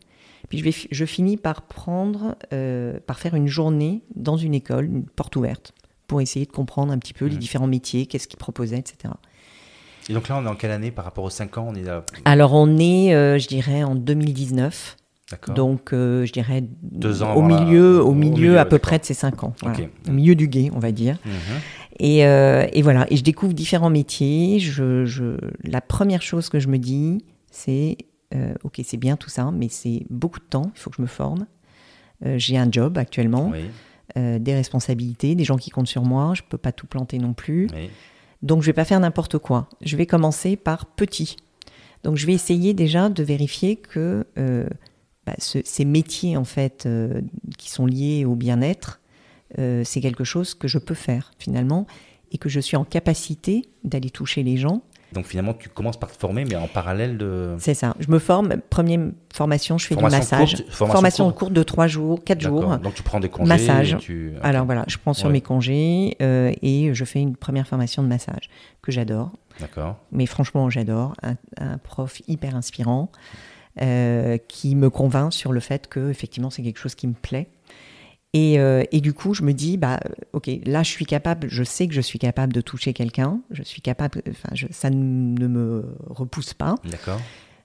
Puis 0.50 0.60
je, 0.60 0.63
vais, 0.63 0.74
je 0.92 1.06
finis 1.06 1.36
par 1.38 1.63
prendre, 1.63 2.38
euh, 2.54 3.00
par 3.06 3.20
faire 3.20 3.34
une 3.34 3.48
journée 3.48 4.04
dans 4.16 4.38
une 4.38 4.54
école, 4.54 4.86
une 4.86 5.06
porte 5.06 5.36
ouverte, 5.36 5.74
pour 6.06 6.22
essayer 6.22 6.46
de 6.46 6.52
comprendre 6.52 6.94
un 6.94 7.00
petit 7.00 7.13
peu 7.13 7.26
les 7.26 7.36
mmh. 7.36 7.40
différents 7.40 7.68
métiers, 7.68 8.06
qu'est-ce 8.06 8.28
qu'ils 8.28 8.38
proposaient, 8.38 8.80
etc. 8.80 9.13
Et 10.10 10.13
donc 10.13 10.28
là, 10.30 10.38
on 10.38 10.46
est 10.46 10.50
en 10.50 10.56
quelle 10.56 10.72
année 10.72 10.91
par 10.91 11.06
rapport 11.06 11.24
aux 11.24 11.30
5 11.30 11.58
ans? 11.58 11.67
On 11.70 11.76
est 11.76 11.86
Alors, 12.26 12.54
on 12.54 12.78
est, 12.78 13.13
euh, 13.13 13.38
je 13.38 13.48
dirais, 13.48 13.84
en 13.84 13.96
Donc, 15.56 15.91
euh, 15.91 16.26
je 16.26 16.32
dirais 16.32 16.63
Deux 16.82 17.22
ans 17.22 17.34
au, 17.36 17.41
milieu, 17.41 18.02
au, 18.02 18.13
milieu, 18.13 18.60
à 18.60 18.65
peu 18.65 18.80
près 18.80 18.98
de 19.00 19.04
ces 19.04 19.13
5 19.13 19.43
ans. 19.43 19.54
Au 20.08 20.12
milieu 20.12 20.36
du 20.36 20.48
guet, 20.48 20.70
on 20.74 20.80
va 20.80 20.91
dire. 20.91 21.17
Mhm. 21.26 21.32
et, 22.00 22.26
euh, 22.26 22.65
et, 22.72 22.82
voilà, 22.82 23.06
et 23.10 23.17
je 23.17 23.24
découvre 23.24 23.54
différents 23.54 23.89
métiers. 23.89 24.60
Je, 24.60 25.06
je, 25.06 25.38
la 25.63 25.82
première 25.82 26.22
chose 26.22 26.48
que 26.50 26.60
je 26.60 26.70
me 26.70 26.78
dis, 26.78 27.26
c'est, 27.52 27.98
ok, 28.63 28.80
c'est 28.84 28.98
bien 28.98 29.17
tout 29.17 29.30
ça, 29.30 29.52
mais 29.52 29.67
c'est 29.70 30.06
beaucoup 30.10 30.39
de 30.39 30.46
temps, 30.46 30.72
il 30.76 30.80
faut 30.80 30.89
que 30.89 30.98
je 30.98 31.02
me 31.02 31.08
forme. 31.08 31.46
J'ai 32.38 32.58
un 32.58 32.72
job 32.72 32.98
actuellement, 32.98 33.52
des 34.15 34.54
responsabilités, 34.54 35.36
des 35.36 35.43
gens 35.43 35.58
qui 35.58 35.72
comptent 35.72 35.88
sur 35.88 36.04
moi, 36.04 36.32
je 36.36 36.41
ne 36.43 36.48
peux 36.48 36.58
pas 36.58 36.72
tout 36.72 36.88
planter 36.88 37.20
non 37.20 37.34
plus. 37.34 37.67
Oui. 37.76 37.89
Donc 38.41 38.62
je 38.62 38.67
vais 38.67 38.73
pas 38.73 38.86
faire 38.86 39.00
n'importe 39.00 39.38
quoi. 39.38 39.67
Je 39.82 39.97
vais 39.97 40.06
commencer 40.06 40.56
par 40.56 40.86
petit. 40.86 41.38
Donc 42.04 42.15
je 42.15 42.26
vais 42.26 42.34
essayer 42.34 42.73
déjà 42.73 43.10
de 43.10 43.23
vérifier 43.23 43.76
que 43.76 44.26
euh, 44.38 44.67
bah, 45.26 45.36
ces 45.38 45.86
métiers 45.86 46.38
en 46.38 46.45
fait 46.45 46.86
euh, 46.86 47.21
qui 47.58 47.69
sont 47.69 47.86
liés 47.86 48.26
au 48.26 48.36
bien-être, 48.36 49.02
euh, 49.60 49.84
c'est 49.84 50.02
quelque 50.02 50.23
chose 50.23 50.54
que 50.54 50.67
je 50.67 50.78
peux 50.78 50.93
faire 50.93 51.32
finalement 51.39 51.88
et 52.32 52.38
que 52.38 52.50
je 52.50 52.60
suis 52.60 52.78
en 52.78 52.84
capacité 52.84 53.63
d'aller 53.84 54.10
toucher 54.10 54.43
les 54.43 54.58
gens 54.58 54.84
donc 55.18 55.26
finalement, 55.26 55.56
tu 55.56 55.68
commences 55.68 55.98
par 55.98 56.12
te 56.12 56.20
former, 56.20 56.46
mais 56.46 56.56
en 56.56 56.68
parallèle 56.68 57.18
de... 57.18 57.56
C'est 57.58 57.74
ça. 57.74 57.96
Je 58.00 58.12
me 58.12 58.20
forme. 58.20 58.58
Première 58.70 59.10
formation, 59.34 59.80
je 59.80 59.88
fais 59.88 59.96
du 59.96 60.04
massage. 60.04 60.64
formation, 60.70 61.32
courte. 61.32 61.54
de 61.54 61.64
3 61.64 61.88
jours, 61.88 62.24
4 62.24 62.40
jours. 62.40 62.78
Donc 62.78 62.94
tu 62.94 63.02
prends 63.02 63.20
des 63.20 63.30
congés. 63.30 63.50
Massage. 63.50 63.98
Alors 64.44 64.66
voilà, 64.66 64.84
je 64.88 64.98
prends 65.00 65.16
sur 65.16 65.30
mes 65.30 65.42
congés 65.42 66.16
euh, 66.22 66.54
et 66.62 66.94
je 66.94 67.04
fais 67.04 67.20
une 67.20 67.36
première 67.36 67.68
formation 67.68 68.04
de 68.04 68.08
massage 68.08 68.48
que 68.84 68.92
j'adore. 68.92 69.32
D'accord. 69.60 69.98
Mais 70.12 70.28
franchement, 70.28 70.70
j'adore. 70.70 71.16
Un, 71.24 71.80
prof 71.80 72.22
hyper 72.28 72.56
inspirant 72.56 73.12
euh, 73.82 74.38
qui 74.48 74.76
me 74.76 74.92
convainc 74.92 75.34
sur 75.34 75.52
le 75.52 75.60
fait 75.60 75.88
que 75.88 76.12
effectivement 76.12 76.52
c'est 76.52 76.62
quelque 76.62 76.80
chose 76.80 76.94
qui 76.94 77.08
me 77.08 77.14
plaît. 77.14 77.48
Euh, 78.38 78.84
et, 78.91 79.02
du 79.02 79.13
coup, 79.13 79.34
je 79.34 79.43
me 79.43 79.54
dis, 79.54 79.78
bah, 79.78 80.00
ok, 80.34 80.50
là, 80.65 80.84
je 80.84 80.89
suis 80.89 81.06
capable, 81.06 81.47
je 81.50 81.63
sais 81.63 81.88
que 81.88 81.93
je 81.93 82.02
suis 82.02 82.19
capable 82.19 82.54
de 82.54 82.62
toucher 82.62 82.93
quelqu'un, 82.93 83.41
je 83.52 83.63
suis 83.63 83.82
capable, 83.82 84.21
enfin, 84.30 84.50
ça 84.71 84.89
ne 84.89 85.47
me 85.47 85.86
repousse 86.08 86.54
pas. 86.54 86.76
D'accord. 86.89 87.21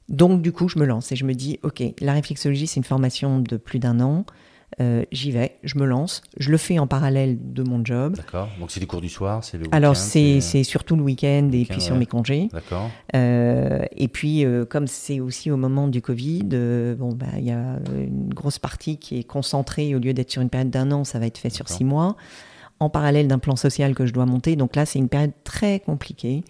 Donc, 0.09 0.43
du 0.43 0.53
coup, 0.53 0.69
je 0.69 0.79
me 0.79 0.85
lance 0.85 1.13
et 1.13 1.17
je 1.17 1.25
me 1.25 1.35
dis, 1.35 1.59
ok, 1.63 1.83
la 2.01 2.13
réflexologie, 2.13 2.67
c'est 2.67 2.79
une 2.79 2.85
formation 2.85 3.41
de 3.41 3.57
plus 3.57 3.79
d'un 3.79 4.01
an. 4.01 4.25
Euh, 4.81 5.05
j'y 5.13 5.31
vais, 5.31 5.59
je 5.63 5.79
me 5.79 5.85
lance, 5.85 6.23
je 6.39 6.51
le 6.51 6.57
fais 6.57 6.79
en 6.79 6.87
parallèle 6.87 7.37
de 7.41 7.63
mon 7.63 7.85
job. 7.85 8.17
D'accord. 8.17 8.49
Donc 8.59 8.71
c'est 8.71 8.81
des 8.81 8.87
cours 8.87 9.01
du 9.01 9.09
soir, 9.09 9.45
c'est 9.45 9.59
le 9.59 9.65
Alors 9.73 9.97
c'est 9.97 10.41
surtout 10.65 10.97
le 10.97 11.03
week-end 11.03 11.51
et 11.53 11.65
puis 11.65 11.81
sur 11.81 11.97
mes 11.97 12.07
congés. 12.07 12.49
D'accord. 12.53 12.91
Euh, 13.15 13.85
et 13.97 14.09
puis 14.09 14.45
euh, 14.45 14.65
comme 14.65 14.87
c'est 14.87 15.21
aussi 15.21 15.51
au 15.51 15.57
moment 15.57 15.89
du 15.89 16.01
Covid, 16.01 16.45
bon 16.99 17.13
bah 17.13 17.27
il 17.37 17.45
y 17.45 17.51
a 17.51 17.79
une 17.95 18.33
grosse 18.33 18.59
partie 18.59 18.97
qui 18.97 19.19
est 19.19 19.25
concentrée 19.25 19.95
au 19.95 19.99
lieu 19.99 20.15
d'être 20.15 20.31
sur 20.31 20.43
une 20.43 20.51
période 20.51 20.71
d'un 20.71 20.91
an, 20.93 21.05
ça 21.05 21.19
va 21.19 21.27
être 21.27 21.39
fait 21.39 21.51
sur 21.51 21.69
six 21.69 21.85
mois, 21.85 22.17
en 22.81 22.89
parallèle 22.89 23.29
d'un 23.29 23.39
plan 23.39 23.57
social 23.57 23.95
que 23.95 24.07
je 24.07 24.13
dois 24.13 24.27
monter. 24.27 24.57
Donc 24.57 24.77
là 24.77 24.87
c'est 24.87 24.99
une 24.99 25.09
période 25.09 25.33
très 25.45 25.81
compliquée 25.81 26.45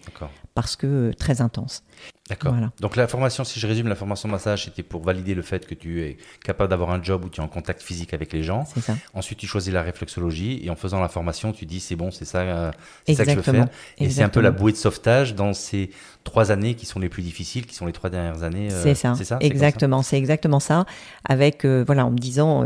parce 0.55 0.75
que 0.75 1.11
très 1.17 1.41
intense. 1.41 1.83
D'accord. 2.29 2.55
Donc 2.79 2.95
la 2.95 3.07
formation, 3.07 3.43
si 3.43 3.59
je 3.59 3.67
résume, 3.67 3.89
la 3.89 3.95
formation 3.95 4.29
massage, 4.29 4.65
c'était 4.65 4.81
pour 4.81 5.03
valider 5.03 5.35
le 5.35 5.41
fait 5.41 5.67
que 5.67 5.75
tu 5.75 6.01
es 6.01 6.17
capable 6.43 6.69
d'avoir 6.69 6.91
un 6.91 7.03
job 7.03 7.25
où 7.25 7.29
tu 7.29 7.41
es 7.41 7.43
en 7.43 7.49
contact 7.49 7.81
physique 7.81 8.13
avec 8.13 8.31
les 8.31 8.43
gens. 8.43 8.65
C'est 8.73 8.79
ça. 8.79 8.95
Ensuite, 9.13 9.39
tu 9.39 9.47
choisis 9.47 9.73
la 9.73 9.81
réflexologie 9.81 10.61
et 10.63 10.69
en 10.69 10.75
faisant 10.75 11.01
la 11.01 11.09
formation, 11.09 11.51
tu 11.51 11.65
dis 11.65 11.81
c'est 11.81 11.97
bon, 11.97 12.11
c'est 12.11 12.23
ça, 12.23 12.39
euh, 12.39 12.71
c'est 13.05 13.15
ça 13.15 13.25
que 13.25 13.31
je 13.31 13.35
veux 13.35 13.41
faire. 13.41 13.67
Et 13.97 14.09
c'est 14.09 14.23
un 14.23 14.29
peu 14.29 14.39
la 14.39 14.51
bouée 14.51 14.71
de 14.71 14.77
sauvetage 14.77 15.35
dans 15.35 15.53
ces 15.53 15.89
trois 16.23 16.51
années 16.51 16.75
qui 16.75 16.85
sont 16.85 16.99
les 16.99 17.09
plus 17.09 17.23
difficiles, 17.23 17.65
qui 17.65 17.75
sont 17.75 17.85
les 17.85 17.93
trois 17.93 18.09
dernières 18.09 18.43
années. 18.43 18.71
Euh, 18.71 18.81
c'est 18.81 18.95
ça. 18.95 19.15
ça 19.15 19.37
exactement. 19.41 20.01
C'est 20.01 20.17
exactement 20.17 20.61
ça. 20.61 20.85
Avec 21.27 21.65
euh, 21.65 21.83
voilà, 21.85 22.05
en 22.05 22.11
me 22.11 22.17
disant. 22.17 22.65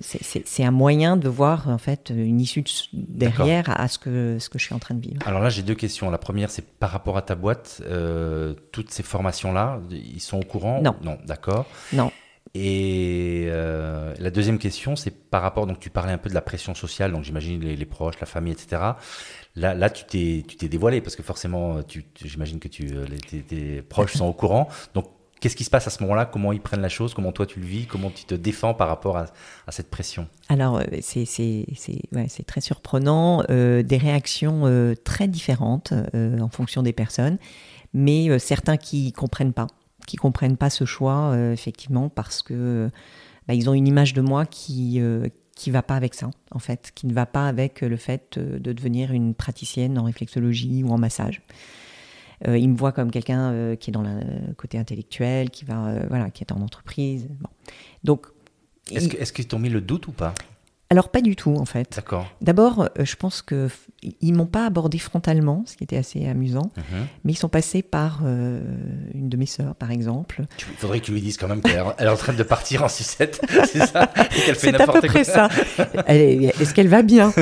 c'est 0.00 0.64
un 0.64 0.70
moyen 0.70 1.16
de 1.16 1.28
voir 1.28 1.68
en 1.68 1.78
fait 1.78 2.10
une 2.10 2.40
issue 2.40 2.64
derrière 2.92 3.68
à 3.78 3.88
ce 3.88 3.98
que, 3.98 4.38
ce 4.40 4.48
que 4.48 4.58
je 4.58 4.64
suis 4.64 4.74
en 4.74 4.78
train 4.78 4.94
de 4.94 5.00
vivre. 5.00 5.20
Alors 5.26 5.42
là, 5.42 5.50
j'ai 5.50 5.62
deux 5.62 5.74
questions. 5.74 6.10
La 6.10 6.18
première, 6.18 6.50
c'est 6.50 6.66
par 6.84 6.90
rapport 6.90 7.16
à 7.16 7.22
ta 7.22 7.34
boîte 7.34 7.82
toutes 8.72 8.90
ces 8.90 9.02
formations-là, 9.02 9.80
ils 9.90 10.20
sont 10.20 10.36
au 10.36 10.44
courant 10.44 10.82
Non. 10.82 10.94
Non, 11.02 11.16
d'accord. 11.24 11.64
Non. 11.94 12.12
Et 12.52 13.46
euh, 13.48 14.12
la 14.18 14.30
deuxième 14.30 14.58
question, 14.58 14.96
c'est 14.96 15.10
par 15.10 15.40
rapport, 15.40 15.66
donc 15.66 15.80
tu 15.80 15.88
parlais 15.88 16.12
un 16.12 16.18
peu 16.18 16.28
de 16.28 16.34
la 16.34 16.42
pression 16.42 16.74
sociale, 16.74 17.10
donc 17.10 17.24
j'imagine 17.24 17.58
les, 17.58 17.86
proches, 17.86 18.20
la 18.20 18.26
famille, 18.26 18.52
etc. 18.52 18.82
Là, 19.56 19.72
là 19.72 19.88
tu 19.88 20.04
t'es, 20.04 20.44
tu 20.46 20.56
t'es 20.56 20.68
dévoilé 20.68 21.00
parce 21.00 21.16
que 21.16 21.22
forcément, 21.22 21.82
tu, 21.82 22.04
j'imagine 22.22 22.60
que 22.60 22.68
tu, 22.68 22.90
euh, 22.92 23.06
tes, 23.48 23.80
proches 23.80 24.12
sont 24.12 24.26
au 24.26 24.34
courant. 24.34 24.68
Donc, 24.92 25.06
qu'est-ce 25.44 25.56
qui 25.56 25.64
se 25.64 25.70
passe 25.70 25.86
à 25.86 25.90
ce 25.90 26.02
moment-là? 26.02 26.24
Comment 26.24 26.52
ils 26.52 26.60
prennent 26.60 26.80
la 26.80 26.88
chose? 26.88 27.14
Comment 27.14 27.30
toi 27.30 27.46
tu 27.46 27.60
le 27.60 27.66
vis? 27.66 27.86
Comment 27.86 28.10
tu 28.10 28.24
te 28.24 28.34
défends 28.34 28.74
par 28.74 28.88
rapport 28.88 29.18
à, 29.18 29.26
cette 29.68 29.90
pression? 29.90 30.26
Alors, 30.48 30.78
euh, 30.78 30.84
c'est, 31.02 32.44
très 32.46 32.60
surprenant, 32.60 33.44
des 33.48 33.98
réactions 34.00 34.94
très 35.04 35.28
différentes 35.28 35.92
en 36.14 36.48
fonction 36.48 36.82
des 36.82 36.92
personnes 36.92 37.38
mais 37.94 38.28
euh, 38.28 38.38
certains 38.38 38.76
qui 38.76 39.12
comprennent 39.12 39.54
pas, 39.54 39.68
qui 40.06 40.16
comprennent 40.16 40.58
pas 40.58 40.68
ce 40.68 40.84
choix, 40.84 41.30
euh, 41.30 41.52
effectivement, 41.52 42.10
parce 42.10 42.42
que 42.42 42.90
bah, 43.48 43.54
ils 43.54 43.70
ont 43.70 43.74
une 43.74 43.86
image 43.86 44.12
de 44.12 44.20
moi 44.20 44.44
qui 44.44 45.00
euh, 45.00 45.28
qui 45.56 45.70
va 45.70 45.82
pas 45.82 45.94
avec 45.94 46.14
ça, 46.14 46.30
en 46.50 46.58
fait, 46.58 46.90
qui 46.96 47.06
ne 47.06 47.14
va 47.14 47.26
pas 47.26 47.46
avec 47.46 47.80
le 47.80 47.96
fait 47.96 48.40
de 48.40 48.72
devenir 48.72 49.12
une 49.12 49.34
praticienne 49.34 49.96
en 50.00 50.02
réflexologie 50.02 50.82
ou 50.82 50.90
en 50.90 50.98
massage. 50.98 51.42
Ils 52.46 52.68
me 52.68 52.76
voient 52.76 52.92
comme 52.92 53.10
quelqu'un 53.10 53.76
qui 53.76 53.90
est 53.90 53.92
dans 53.92 54.02
le 54.02 54.52
côté 54.56 54.78
intellectuel, 54.78 55.50
qui 55.50 55.64
va, 55.64 56.06
voilà, 56.08 56.30
qui 56.30 56.44
est 56.44 56.52
en 56.52 56.60
entreprise. 56.60 57.28
Bon. 57.40 57.48
Donc, 58.02 58.26
est-ce 58.90 59.32
qu'ils 59.32 59.48
t'ont 59.48 59.58
mis 59.58 59.70
le 59.70 59.80
doute 59.80 60.08
ou 60.08 60.12
pas? 60.12 60.34
Alors 60.90 61.08
pas 61.08 61.20
du 61.20 61.34
tout 61.34 61.56
en 61.56 61.64
fait. 61.64 61.96
D'accord. 61.96 62.26
D'abord, 62.40 62.82
euh, 62.82 63.04
je 63.04 63.16
pense 63.16 63.42
que 63.42 63.68
ils 64.20 64.34
m'ont 64.34 64.46
pas 64.46 64.66
abordé 64.66 64.98
frontalement, 64.98 65.64
ce 65.66 65.76
qui 65.76 65.84
était 65.84 65.96
assez 65.96 66.26
amusant, 66.26 66.70
mhm. 66.76 67.06
mais 67.24 67.32
ils 67.32 67.36
sont 67.36 67.48
passés 67.48 67.82
par 67.82 68.20
euh, 68.24 68.60
une 69.14 69.28
de 69.28 69.36
mes 69.36 69.46
sœurs, 69.46 69.74
par 69.74 69.90
exemple. 69.90 70.42
Il 70.58 70.76
faudrait 70.76 71.00
que 71.00 71.06
tu 71.06 71.12
lui 71.12 71.22
dises 71.22 71.38
quand 71.38 71.48
même 71.48 71.62
qu'elle 71.62 71.82
est 71.98 72.08
en 72.08 72.16
train 72.16 72.34
de 72.34 72.42
partir 72.42 72.84
en 72.84 72.88
sucette, 72.88 73.40
c'est 73.48 73.86
ça? 73.86 74.10
C'est 74.56 74.78
à 74.78 74.86
peu 74.86 75.00
près 75.00 75.24
ça. 75.24 75.48
Est-ce 76.06 76.74
qu'elle 76.74 76.88
va 76.88 77.02
bien? 77.02 77.32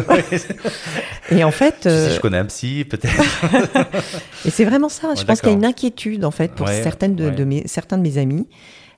Et 1.31 1.43
en 1.43 1.51
fait, 1.51 1.81
je, 1.85 1.89
euh, 1.89 2.15
je 2.15 2.21
connais 2.21 2.39
un 2.39 2.47
psy, 2.47 2.85
peut-être. 2.85 3.13
et 4.45 4.51
c'est 4.51 4.65
vraiment 4.65 4.89
ça. 4.89 5.15
je 5.15 5.25
pense 5.25 5.41
qu'il 5.41 5.51
y 5.51 5.53
a 5.53 5.57
une 5.57 5.65
inquiétude 5.65 6.25
en 6.25 6.31
fait 6.31 6.53
pour 6.53 6.69
certaines 6.69 7.17
de, 7.17 7.45
mes, 7.45 7.67
certains 7.67 7.97
de 7.97 8.03
mes 8.03 8.19
amis. 8.19 8.47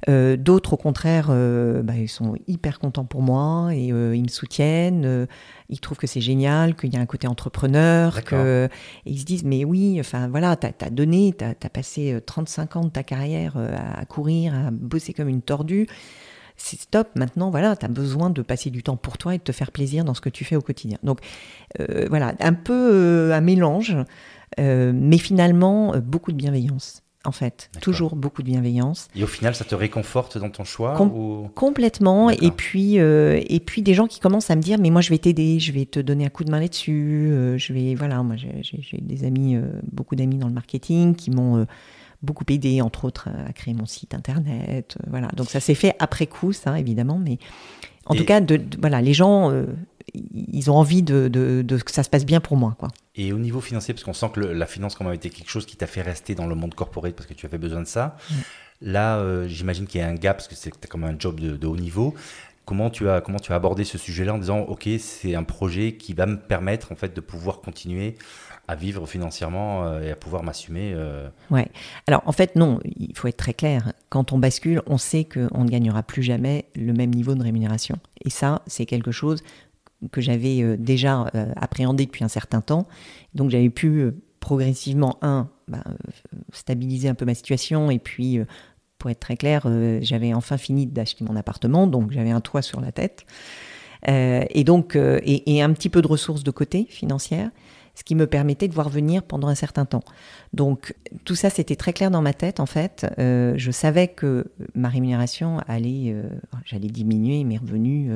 Euh, 0.08 0.36
d'autres, 0.36 0.74
au 0.74 0.76
contraire, 0.76 1.28
euh, 1.30 1.82
bah, 1.82 1.94
ils 1.96 2.08
sont 2.08 2.34
hyper 2.46 2.78
contents 2.78 3.04
pour 3.04 3.22
moi 3.22 3.74
et 3.74 3.92
euh, 3.92 4.14
ils 4.14 4.22
me 4.22 4.28
soutiennent. 4.28 5.26
ils 5.68 5.80
trouvent 5.80 5.98
que 5.98 6.06
c'est 6.06 6.20
génial, 6.20 6.74
qu'il 6.76 6.92
y 6.92 6.96
a 6.96 7.00
un 7.00 7.06
côté 7.06 7.26
entrepreneur. 7.26 8.22
Que... 8.24 8.68
Et 9.06 9.10
ils 9.10 9.20
se 9.20 9.24
disent, 9.24 9.44
mais 9.44 9.64
oui, 9.64 9.96
enfin 10.00 10.28
voilà, 10.28 10.56
tu 10.56 10.66
as, 10.66 10.90
donné, 10.90 11.34
tu 11.36 11.44
as, 11.44 11.70
passé 11.70 12.18
35 12.24 12.76
ans 12.76 12.84
de 12.84 12.90
ta 12.90 13.02
carrière 13.02 13.56
à, 13.56 14.04
courir, 14.04 14.54
à 14.54 14.70
bosser 14.70 15.12
comme 15.12 15.28
une 15.28 15.42
tordue. 15.42 15.86
C'est 16.56 16.78
stop, 16.78 17.08
maintenant, 17.16 17.50
voilà, 17.50 17.74
tu 17.74 17.84
as 17.84 17.88
besoin 17.88 18.30
de 18.30 18.40
passer 18.40 18.70
du 18.70 18.84
temps 18.84 18.96
pour 18.96 19.18
toi 19.18 19.34
et 19.34 19.38
de 19.38 19.42
te 19.42 19.50
faire 19.50 19.72
plaisir 19.72 20.04
dans 20.04 20.14
ce 20.14 20.20
que 20.20 20.28
tu 20.28 20.44
fais 20.44 20.54
au 20.54 20.60
quotidien. 20.60 20.98
Donc, 21.02 21.20
voilà, 22.08 22.34
un 22.40 22.52
peu 22.52 23.32
un 23.32 23.40
mélange, 23.40 23.96
mais 24.58 25.18
finalement, 25.18 25.94
beaucoup 25.98 26.30
de 26.30 26.36
bienveillance 26.36 27.04
en 27.24 27.32
fait. 27.32 27.70
Toujours 27.80 28.16
beaucoup 28.16 28.42
de 28.42 28.46
bienveillance. 28.46 29.08
Et 29.16 29.24
au 29.24 29.26
final, 29.26 29.54
ça 29.54 29.64
te 29.64 29.74
réconforte 29.74 30.38
dans 30.38 30.50
ton 30.50 30.64
choix 30.64 30.94
Complètement. 31.54 32.30
Et 32.30 32.50
puis, 32.50 32.98
euh, 32.98 33.40
et 33.48 33.60
puis 33.60 33.82
des 33.82 33.94
gens 33.94 34.06
qui 34.06 34.20
commencent 34.20 34.50
à 34.50 34.56
me 34.56 34.62
dire, 34.62 34.78
mais 34.78 34.90
moi, 34.90 35.00
je 35.00 35.10
vais 35.10 35.18
t'aider, 35.18 35.58
je 35.58 35.72
vais 35.72 35.86
te 35.86 36.00
donner 36.00 36.26
un 36.26 36.28
coup 36.28 36.44
de 36.44 36.50
main 36.50 36.60
là-dessus. 36.60 37.28
Euh, 37.30 37.58
je 37.58 37.72
vais, 37.72 37.94
voilà, 37.94 38.22
moi, 38.22 38.36
j'ai 38.36 38.98
des 39.00 39.24
amis, 39.24 39.56
euh, 39.56 39.62
beaucoup 39.90 40.16
d'amis 40.16 40.36
dans 40.36 40.48
le 40.48 40.54
marketing 40.54 41.14
qui 41.14 41.30
m'ont 41.30 41.66
beaucoup 42.22 42.44
aidé, 42.48 42.80
entre 42.80 43.04
autres, 43.04 43.28
à 43.46 43.52
créer 43.52 43.74
mon 43.74 43.86
site 43.86 44.14
internet. 44.14 44.96
voilà. 45.08 45.28
Donc 45.36 45.50
ça 45.50 45.60
s'est 45.60 45.74
fait 45.74 45.94
après 45.98 46.26
coup, 46.26 46.52
ça, 46.52 46.78
évidemment. 46.78 47.18
Mais 47.18 47.38
en 48.06 48.14
tout 48.14 48.24
cas, 48.24 48.40
de, 48.40 48.60
voilà, 48.78 49.00
les 49.00 49.14
gens 49.14 49.50
ils 50.12 50.70
ont 50.70 50.76
envie 50.76 51.02
de, 51.02 51.28
que 51.84 51.90
ça 51.90 52.02
se 52.02 52.10
passe 52.10 52.24
bien 52.24 52.40
pour 52.40 52.56
moi. 52.56 52.74
Quoi. 52.78 52.88
Et 53.16 53.32
au 53.32 53.38
niveau 53.38 53.60
financier, 53.60 53.94
parce 53.94 54.04
qu'on 54.04 54.12
sent 54.12 54.30
que 54.34 54.40
la 54.40 54.66
finance 54.66 54.94
quand 54.94 55.04
même 55.04 55.14
été 55.14 55.30
quelque 55.30 55.50
chose 55.50 55.66
qui 55.66 55.76
t'a 55.76 55.86
fait 55.86 56.02
rester 56.02 56.34
dans 56.34 56.46
le 56.46 56.54
monde 56.54 56.74
corporate 56.74 57.14
parce 57.14 57.26
que 57.26 57.34
tu 57.34 57.46
avais 57.46 57.58
besoin 57.58 57.80
de 57.80 57.86
ça. 57.86 58.16
Mm. 58.30 58.34
Là, 58.82 59.18
euh, 59.18 59.46
j'imagine 59.48 59.86
qu'il 59.86 60.00
y 60.00 60.04
a 60.04 60.08
un 60.08 60.14
gap 60.14 60.36
parce 60.36 60.48
que 60.48 60.54
c'est 60.54 60.70
quand 60.86 60.98
même 60.98 61.14
un 61.14 61.18
job 61.18 61.40
de, 61.40 61.66
haut 61.66 61.76
niveau. 61.76 62.14
Comment 62.66 62.88
tu 62.88 63.08
as 63.10 63.20
comment 63.20 63.38
tu 63.38 63.52
as 63.52 63.56
abordé 63.56 63.84
ce 63.84 63.98
sujet-là 63.98 64.34
en 64.34 64.38
disant 64.38 64.60
ok 64.60 64.88
c'est 64.98 65.34
un 65.34 65.42
projet 65.42 65.96
qui 65.96 66.14
va 66.14 66.24
me 66.24 66.38
permettre 66.38 66.92
en 66.92 66.94
fait 66.94 67.14
de 67.14 67.20
pouvoir 67.20 67.60
continuer 67.60 68.16
à 68.68 68.74
vivre 68.74 69.06
financièrement 69.06 69.84
euh, 69.84 70.00
et 70.00 70.10
à 70.10 70.16
pouvoir 70.16 70.42
m'assumer. 70.42 70.92
Euh. 70.94 71.28
Ouais. 71.50 71.68
Alors 72.06 72.22
en 72.24 72.32
fait 72.32 72.56
non, 72.56 72.80
il 72.84 73.14
faut 73.16 73.28
être 73.28 73.36
très 73.36 73.52
clair. 73.52 73.92
Quand 74.08 74.32
on 74.32 74.38
bascule, 74.38 74.80
on 74.86 74.96
sait 74.96 75.24
qu'on 75.24 75.64
ne 75.64 75.68
gagnera 75.68 76.02
plus 76.02 76.22
jamais 76.22 76.64
le 76.74 76.94
même 76.94 77.14
niveau 77.14 77.34
de 77.34 77.42
rémunération. 77.42 77.96
Et 78.24 78.30
ça, 78.30 78.62
c'est 78.66 78.86
quelque 78.86 79.12
chose 79.12 79.42
que 80.10 80.20
j'avais 80.20 80.62
euh, 80.62 80.76
déjà 80.78 81.30
euh, 81.34 81.52
appréhendé 81.56 82.06
depuis 82.06 82.24
un 82.24 82.28
certain 82.28 82.60
temps. 82.60 82.86
Donc 83.34 83.50
j'avais 83.50 83.70
pu 83.70 84.00
euh, 84.00 84.12
progressivement, 84.40 85.18
un, 85.22 85.48
bah, 85.68 85.84
stabiliser 86.52 87.08
un 87.08 87.14
peu 87.14 87.24
ma 87.24 87.34
situation 87.34 87.90
et 87.90 87.98
puis, 87.98 88.38
pour 88.98 89.10
être 89.10 89.20
très 89.20 89.36
clair, 89.36 89.66
j'avais 90.02 90.34
enfin 90.34 90.58
fini 90.58 90.86
d'acheter 90.86 91.24
mon 91.24 91.34
appartement, 91.34 91.86
donc 91.86 92.10
j'avais 92.10 92.30
un 92.30 92.42
toit 92.42 92.60
sur 92.60 92.82
la 92.82 92.92
tête. 92.92 93.24
et 94.06 94.64
donc, 94.64 94.96
et, 94.96 95.62
un 95.62 95.72
petit 95.72 95.88
peu 95.88 96.02
de 96.02 96.06
ressources 96.06 96.42
de 96.42 96.50
côté 96.50 96.86
financières, 96.90 97.50
ce 97.94 98.04
qui 98.04 98.14
me 98.14 98.26
permettait 98.26 98.68
de 98.68 98.74
voir 98.74 98.90
venir 98.90 99.22
pendant 99.22 99.48
un 99.48 99.54
certain 99.54 99.86
temps. 99.86 100.04
Donc 100.52 100.94
tout 101.24 101.34
ça, 101.34 101.48
c'était 101.48 101.76
très 101.76 101.94
clair 101.94 102.10
dans 102.10 102.22
ma 102.22 102.34
tête 102.34 102.60
en 102.60 102.66
fait. 102.66 103.06
je 103.18 103.70
savais 103.70 104.08
que 104.08 104.52
ma 104.74 104.90
rémunération 104.90 105.58
allait, 105.66 106.14
j'allais 106.66 106.88
diminuer 106.88 107.44
mes 107.44 107.56
revenus 107.56 108.10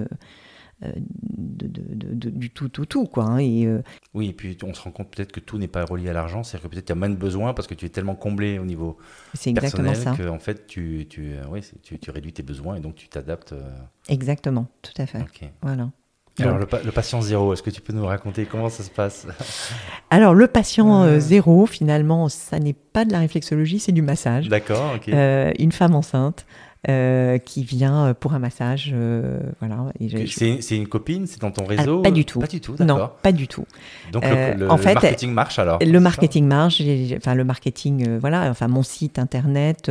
euh, 0.84 0.92
de, 0.96 2.30
du 2.30 2.50
tout, 2.50 2.68
tout, 2.68 2.86
tout. 2.86 3.06
Quoi, 3.06 3.24
hein, 3.24 3.38
et, 3.38 3.66
euh, 3.66 3.82
Oui, 4.14 4.28
et 4.28 4.32
puis 4.32 4.56
on 4.62 4.74
se 4.74 4.80
rend 4.80 4.92
compte 4.92 5.10
peut-être 5.10 5.32
que 5.32 5.40
tout 5.40 5.58
n'est 5.58 5.66
pas 5.66 5.84
relié 5.84 6.08
à 6.10 6.12
l'argent, 6.12 6.44
c'est-à-dire 6.44 6.68
que 6.68 6.74
peut-être 6.74 6.86
tu 6.86 6.92
as 6.92 6.94
moins 6.94 7.08
de 7.08 7.16
besoins 7.16 7.52
parce 7.52 7.66
que 7.66 7.74
tu 7.74 7.84
es 7.84 7.88
tellement 7.88 8.14
comblé 8.14 8.58
au 8.58 8.64
niveau 8.64 8.96
personnel 9.54 9.98
que 10.16 10.28
en 10.28 10.38
fait 10.38 10.66
tu, 10.68 11.06
tu, 11.10 11.32
euh, 11.32 11.42
oui, 11.50 11.62
tu, 11.82 11.98
tu, 11.98 12.10
réduis 12.10 12.32
tes 12.32 12.44
besoins 12.44 12.76
et 12.76 12.80
donc 12.80 12.94
tu 12.94 13.08
t'adaptes. 13.08 13.54
Exactement, 14.08 14.68
tout 14.82 14.92
à 14.98 15.06
fait. 15.06 15.24
Voilà. 15.62 15.90
Alors, 16.40 16.58
le, 16.58 16.66
patient 16.66 17.20
zéro, 17.20 17.52
est-ce 17.52 17.64
que 17.64 17.70
tu 17.70 17.80
peux 17.80 17.92
nous 17.92 18.06
raconter 18.06 18.44
comment 18.44 18.68
ça 18.68 18.84
se 18.84 18.90
passe? 18.90 19.26
Alors, 20.10 20.34
le 20.34 20.46
patient 20.46 21.18
zéro, 21.18 21.66
finalement, 21.66 22.28
ça 22.28 22.60
n'est 22.60 22.74
pas 22.74 23.04
de 23.04 23.10
la 23.10 23.18
réflexologie, 23.18 23.80
c'est 23.80 23.90
du 23.90 24.02
massage. 24.02 24.48
D'accord, 24.48 24.94
ok. 24.94 25.08
une 25.08 25.72
femme 25.72 25.96
enceinte 25.96 26.46
euh, 26.88 27.38
qui 27.38 27.64
vient 27.64 28.06
euh, 28.06 28.14
pour 28.14 28.34
un 28.34 28.38
massage. 28.38 28.92
Euh, 28.94 29.40
voilà. 29.58 29.86
C'est 30.28 30.76
une 30.76 30.86
copine 30.86 31.26
C'est 31.26 31.40
dans 31.40 31.50
ton 31.50 31.64
ah, 31.66 31.70
réseau 31.70 32.02
Pas 32.02 32.12
du 32.12 32.24
tout. 32.24 32.38
Pas 32.38 32.46
du 32.46 32.60
tout, 32.60 32.76
Non, 32.78 33.10
pas 33.20 33.32
du 33.32 33.48
tout. 33.48 33.64
Donc 34.12 34.22
le, 34.24 34.70
en 34.70 34.76
fait, 34.76 34.94
marketing 34.94 35.32
marche 35.32 35.58
alors 35.58 35.80
Le 35.84 35.98
marketing 35.98 36.46
marche. 36.46 36.80
Enfin, 37.16 37.34
le 37.34 37.42
marketing, 37.42 38.18
voilà. 38.20 38.48
Enfin, 38.48 38.68
mon 38.68 38.84
site 38.84 39.18
internet, 39.18 39.90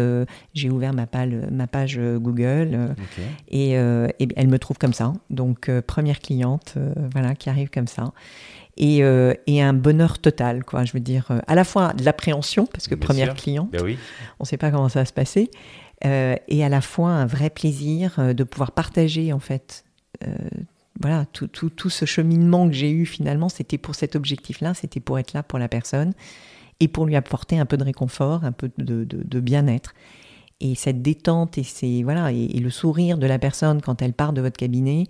j'ai 0.54 0.69
ouvert 0.69 0.93
ma, 0.93 1.06
ma 1.52 1.67
page 1.67 2.00
Google 2.00 2.95
et, 3.50 3.71
elle 3.71 4.47
me 4.47 4.58
trouve 4.58 4.78
comme 4.78 4.93
ça. 4.93 5.12
Donc, 5.30 5.69
première 5.88 6.19
cliente, 6.21 6.76
voilà, 7.12 7.36
qui 7.36 7.50
arrive 7.50 7.69
comme 7.69 7.88
ça. 7.88 8.13
Et, 8.78 9.00
et, 9.47 9.62
un 9.62 9.73
bonheur 9.73 10.19
total, 10.19 10.63
quoi. 10.63 10.86
Je 10.86 10.93
veux 10.93 11.02
dire, 11.02 11.28
à 11.47 11.54
la 11.54 11.65
fois 11.65 11.91
de 11.91 12.06
l'appréhension, 12.06 12.65
parce 12.65 12.88
que 12.88 12.95
première 12.95 13.36
cliente, 13.36 13.71
ben 13.71 13.82
oui. 13.84 13.97
on 14.39 14.43
ne 14.43 14.47
sait 14.47 14.58
pas 14.58 14.71
comment 14.71 14.88
ça 14.88 15.00
va 15.00 15.06
se 15.06 15.13
passer, 15.13 15.52
et 16.02 16.64
à 16.64 16.70
la 16.70 16.82
fois 16.82 17.10
un 17.10 17.26
vrai 17.26 17.50
plaisir 17.50 18.16
euh, 18.20 18.34
de 18.34 18.44
pouvoir 18.44 18.72
partager 18.72 19.34
en 19.34 19.40
fait. 19.40 19.84
Euh, 20.26 20.36
voilà, 21.00 21.26
tout, 21.32 21.48
tout, 21.48 21.70
tout, 21.70 21.92
ce 21.92 22.06
cheminement 22.06 22.68
que 22.68 22.74
j'ai 22.74 22.90
eu 22.90 23.06
finalement, 23.06 23.50
c'était 23.50 23.78
pour 23.78 23.94
cet 23.94 24.16
objectif-là, 24.16 24.74
c'était 24.74 25.00
pour 25.00 25.20
être 25.20 25.34
là 25.34 25.44
pour 25.44 25.60
la 25.60 25.68
personne 25.68 26.14
et 26.80 26.88
pour 26.88 27.06
lui 27.06 27.16
apporter 27.16 27.60
un 27.60 27.66
peu 27.68 27.78
de 27.78 27.84
réconfort, 27.84 28.44
un 28.44 28.52
peu 28.52 28.72
de, 28.80 29.04
de, 29.04 29.40
bien-être. 29.40 29.94
Et 30.60 30.74
cette 30.74 31.04
détente 31.04 31.60
et, 31.60 31.64
c'est 31.64 32.02
voilà, 32.02 32.32
et, 32.32 32.48
le 32.48 32.70
sourire 32.72 33.20
de 33.20 33.28
la 33.28 33.38
personne 33.38 33.82
quand 33.82 34.02
elle 34.02 34.14
part 34.14 34.34
de 34.34 34.42
votre 34.42 34.58
cabinet, 34.58 35.04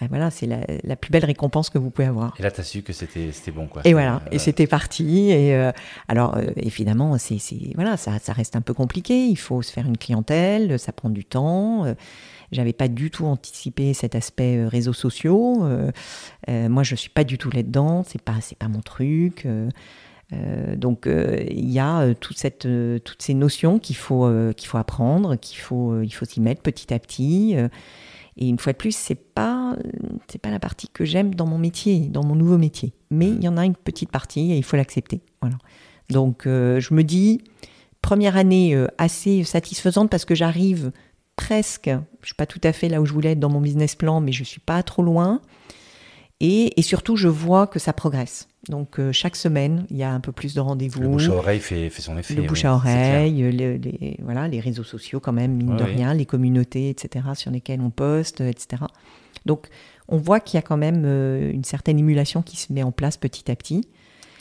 ben 0.00 0.08
voilà, 0.08 0.30
c'est 0.32 0.46
la, 0.46 0.96
plus 0.96 1.12
belle 1.12 1.24
récompense 1.24 1.70
que 1.70 1.78
vous 1.78 1.90
pouvez 1.90 2.08
avoir. 2.08 2.34
Et 2.40 2.42
là, 2.42 2.50
tu 2.50 2.60
as 2.60 2.64
su 2.64 2.82
que 2.82 2.92
c'était 2.92 3.30
bon. 3.52 3.68
Quoi. 3.68 3.82
Et 3.84 3.92
voilà, 3.92 4.22
et 4.32 4.40
c'était 4.40 4.66
parti. 4.66 5.30
Et 5.30 5.54
euh, 5.54 5.70
alors, 6.08 6.36
euh, 6.36 6.46
évidemment, 6.56 7.16
c'est 7.18 7.38
voilà, 7.76 7.96
ça, 7.96 8.18
ça, 8.18 8.32
reste 8.32 8.56
un 8.56 8.60
peu 8.60 8.74
compliqué. 8.74 9.26
Il 9.26 9.36
faut 9.36 9.62
se 9.62 9.70
faire 9.70 9.86
une 9.86 9.96
clientèle, 9.96 10.80
ça 10.80 10.90
prend 10.90 11.10
du 11.10 11.24
temps. 11.24 11.84
Euh, 11.84 11.94
j'avais 12.50 12.72
pas 12.72 12.88
du 12.88 13.12
tout 13.12 13.24
anticipé 13.26 13.94
cet 13.94 14.16
aspect 14.16 14.66
réseaux 14.66 14.92
sociaux. 14.92 15.64
moi, 16.48 16.82
je 16.82 16.94
suis 16.96 17.10
pas 17.10 17.24
du 17.24 17.38
tout 17.38 17.50
là-dedans. 17.50 18.02
C'est 18.04 18.20
pas, 18.20 18.36
c'est 18.40 18.58
pas 18.58 18.68
mon 18.68 18.80
truc. 18.80 19.46
donc 20.76 21.06
il 21.06 21.70
y 21.70 21.78
a 21.80 22.14
toute 22.14 22.38
cette, 22.38 22.68
toutes 23.02 23.22
ces 23.22 23.34
notions 23.34 23.78
qu'il 23.78 23.96
faut, 23.96 24.28
qu'il 24.56 24.68
faut 24.68 24.78
apprendre, 24.78 25.36
qu'il 25.36 25.58
faut, 25.58 26.00
il 26.00 26.10
faut 26.10 26.26
s'y 26.26 26.40
mettre 26.40 26.62
petit 26.62 26.92
à 26.94 26.98
petit. 26.98 27.56
Et 28.36 28.48
une 28.48 28.58
fois 28.58 28.72
de 28.72 28.78
plus, 28.78 28.94
c'est 28.94 29.14
pas 29.14 29.76
c'est 30.28 30.40
pas 30.40 30.50
la 30.50 30.58
partie 30.58 30.88
que 30.88 31.04
j'aime 31.04 31.34
dans 31.34 31.46
mon 31.46 31.58
métier, 31.58 32.00
dans 32.08 32.24
mon 32.24 32.34
nouveau 32.34 32.58
métier. 32.58 32.92
Mais 33.10 33.28
il 33.28 33.42
y 33.42 33.48
en 33.48 33.56
a 33.56 33.64
une 33.64 33.76
petite 33.76 34.10
partie 34.10 34.52
et 34.52 34.56
il 34.56 34.64
faut 34.64 34.76
l'accepter. 34.76 35.20
Voilà. 35.40 35.56
Donc 36.10 36.46
euh, 36.46 36.80
je 36.80 36.94
me 36.94 37.02
dis 37.02 37.40
première 38.02 38.36
année 38.36 38.74
euh, 38.74 38.86
assez 38.98 39.44
satisfaisante 39.44 40.10
parce 40.10 40.24
que 40.24 40.34
j'arrive 40.34 40.92
presque, 41.36 41.90
je 42.20 42.26
suis 42.26 42.34
pas 42.34 42.46
tout 42.46 42.60
à 42.62 42.72
fait 42.72 42.88
là 42.88 43.00
où 43.00 43.06
je 43.06 43.12
voulais 43.12 43.32
être 43.32 43.40
dans 43.40 43.50
mon 43.50 43.60
business 43.60 43.94
plan, 43.94 44.20
mais 44.20 44.32
je 44.32 44.44
suis 44.44 44.60
pas 44.60 44.82
trop 44.82 45.02
loin. 45.02 45.40
Et, 46.44 46.78
et 46.78 46.82
surtout, 46.82 47.16
je 47.16 47.28
vois 47.28 47.66
que 47.66 47.78
ça 47.78 47.94
progresse. 47.94 48.48
Donc 48.68 48.98
euh, 48.98 49.12
chaque 49.12 49.34
semaine, 49.34 49.86
il 49.90 49.96
y 49.96 50.02
a 50.02 50.10
un 50.10 50.20
peu 50.20 50.30
plus 50.30 50.54
de 50.54 50.60
rendez-vous. 50.60 51.00
Le 51.00 51.08
bouche 51.08 51.28
à 51.28 51.34
oreille 51.34 51.60
fait, 51.60 51.88
fait 51.88 52.02
son 52.02 52.18
effet. 52.18 52.34
Le 52.34 52.42
bouche 52.42 52.66
à 52.66 52.74
oreille, 52.74 53.50
les, 53.50 54.16
voilà, 54.22 54.46
les 54.46 54.60
réseaux 54.60 54.84
sociaux 54.84 55.20
quand 55.20 55.32
même, 55.32 55.52
mine 55.52 55.76
de 55.76 55.82
rien, 55.82 56.12
les 56.12 56.26
communautés, 56.26 56.90
etc., 56.90 57.24
sur 57.34 57.50
lesquelles 57.50 57.80
on 57.80 57.90
poste, 57.90 58.42
etc. 58.42 58.82
Donc 59.46 59.68
on 60.08 60.18
voit 60.18 60.40
qu'il 60.40 60.58
y 60.58 60.58
a 60.58 60.62
quand 60.62 60.76
même 60.76 61.04
euh, 61.06 61.50
une 61.50 61.64
certaine 61.64 61.98
émulation 61.98 62.42
qui 62.42 62.56
se 62.56 62.72
met 62.72 62.82
en 62.82 62.92
place 62.92 63.16
petit 63.16 63.50
à 63.50 63.56
petit. 63.56 63.88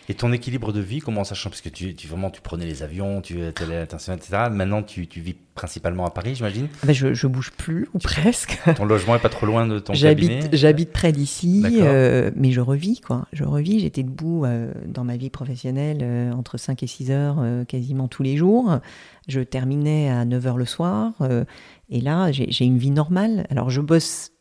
Et 0.09 0.13
ton 0.15 0.33
équilibre 0.33 0.73
de 0.73 0.81
vie, 0.81 0.99
comment 0.99 1.23
ça 1.23 1.33
change 1.33 1.51
Parce 1.51 1.61
que 1.61 1.69
tu, 1.69 1.95
tu, 1.95 2.07
vraiment, 2.07 2.29
tu 2.29 2.41
prenais 2.41 2.65
les 2.65 2.83
avions, 2.83 3.21
tu 3.21 3.45
étais 3.45 3.65
l'international, 3.65 4.19
etc. 4.19 4.49
Maintenant, 4.51 4.83
tu, 4.83 5.07
tu, 5.07 5.21
vis 5.21 5.35
principalement 5.55 6.05
à 6.05 6.09
Paris, 6.09 6.35
j'imagine 6.35 6.67
ah 6.81 6.87
ben 6.87 6.93
je, 6.93 7.13
je 7.13 7.27
bouge 7.27 7.51
plus, 7.51 7.87
ou 7.93 7.99
presque. 7.99 8.59
Ton 8.75 8.85
logement 8.85 9.15
est 9.15 9.19
pas 9.19 9.29
trop 9.29 9.45
loin 9.45 9.65
de 9.65 9.79
ton 9.79 9.93
cabinet 9.93 10.41
J'habite 10.51 10.91
près 10.91 11.11
d'ici, 11.11 11.63
euh, 11.81 12.31
mais 12.35 12.51
je 12.51 12.59
revis, 12.59 12.99
quoi. 12.99 13.27
Je 13.31 13.43
revis. 13.43 13.79
J'étais 13.79 14.03
debout 14.03 14.45
euh, 14.45 14.73
dans 14.87 15.03
ma 15.03 15.15
vie 15.15 15.29
professionnelle 15.29 15.99
euh, 16.01 16.31
entre 16.31 16.57
5 16.57 16.83
et 16.83 16.87
6 16.87 17.11
heures 17.11 17.43
quasiment 17.67 18.07
tous 18.07 18.23
les 18.23 18.35
jours. 18.35 18.79
Je 19.27 19.39
terminais 19.39 20.09
à 20.09 20.25
9 20.25 20.47
heures 20.47 20.57
le 20.57 20.65
soir. 20.65 21.13
et 21.89 22.01
là, 22.01 22.31
j'ai 22.31 22.65
une 22.65 22.77
vie 22.77 22.91
normale. 22.91 23.47
Alors, 23.49 23.69
je 23.69 23.79
bosse 23.79 24.33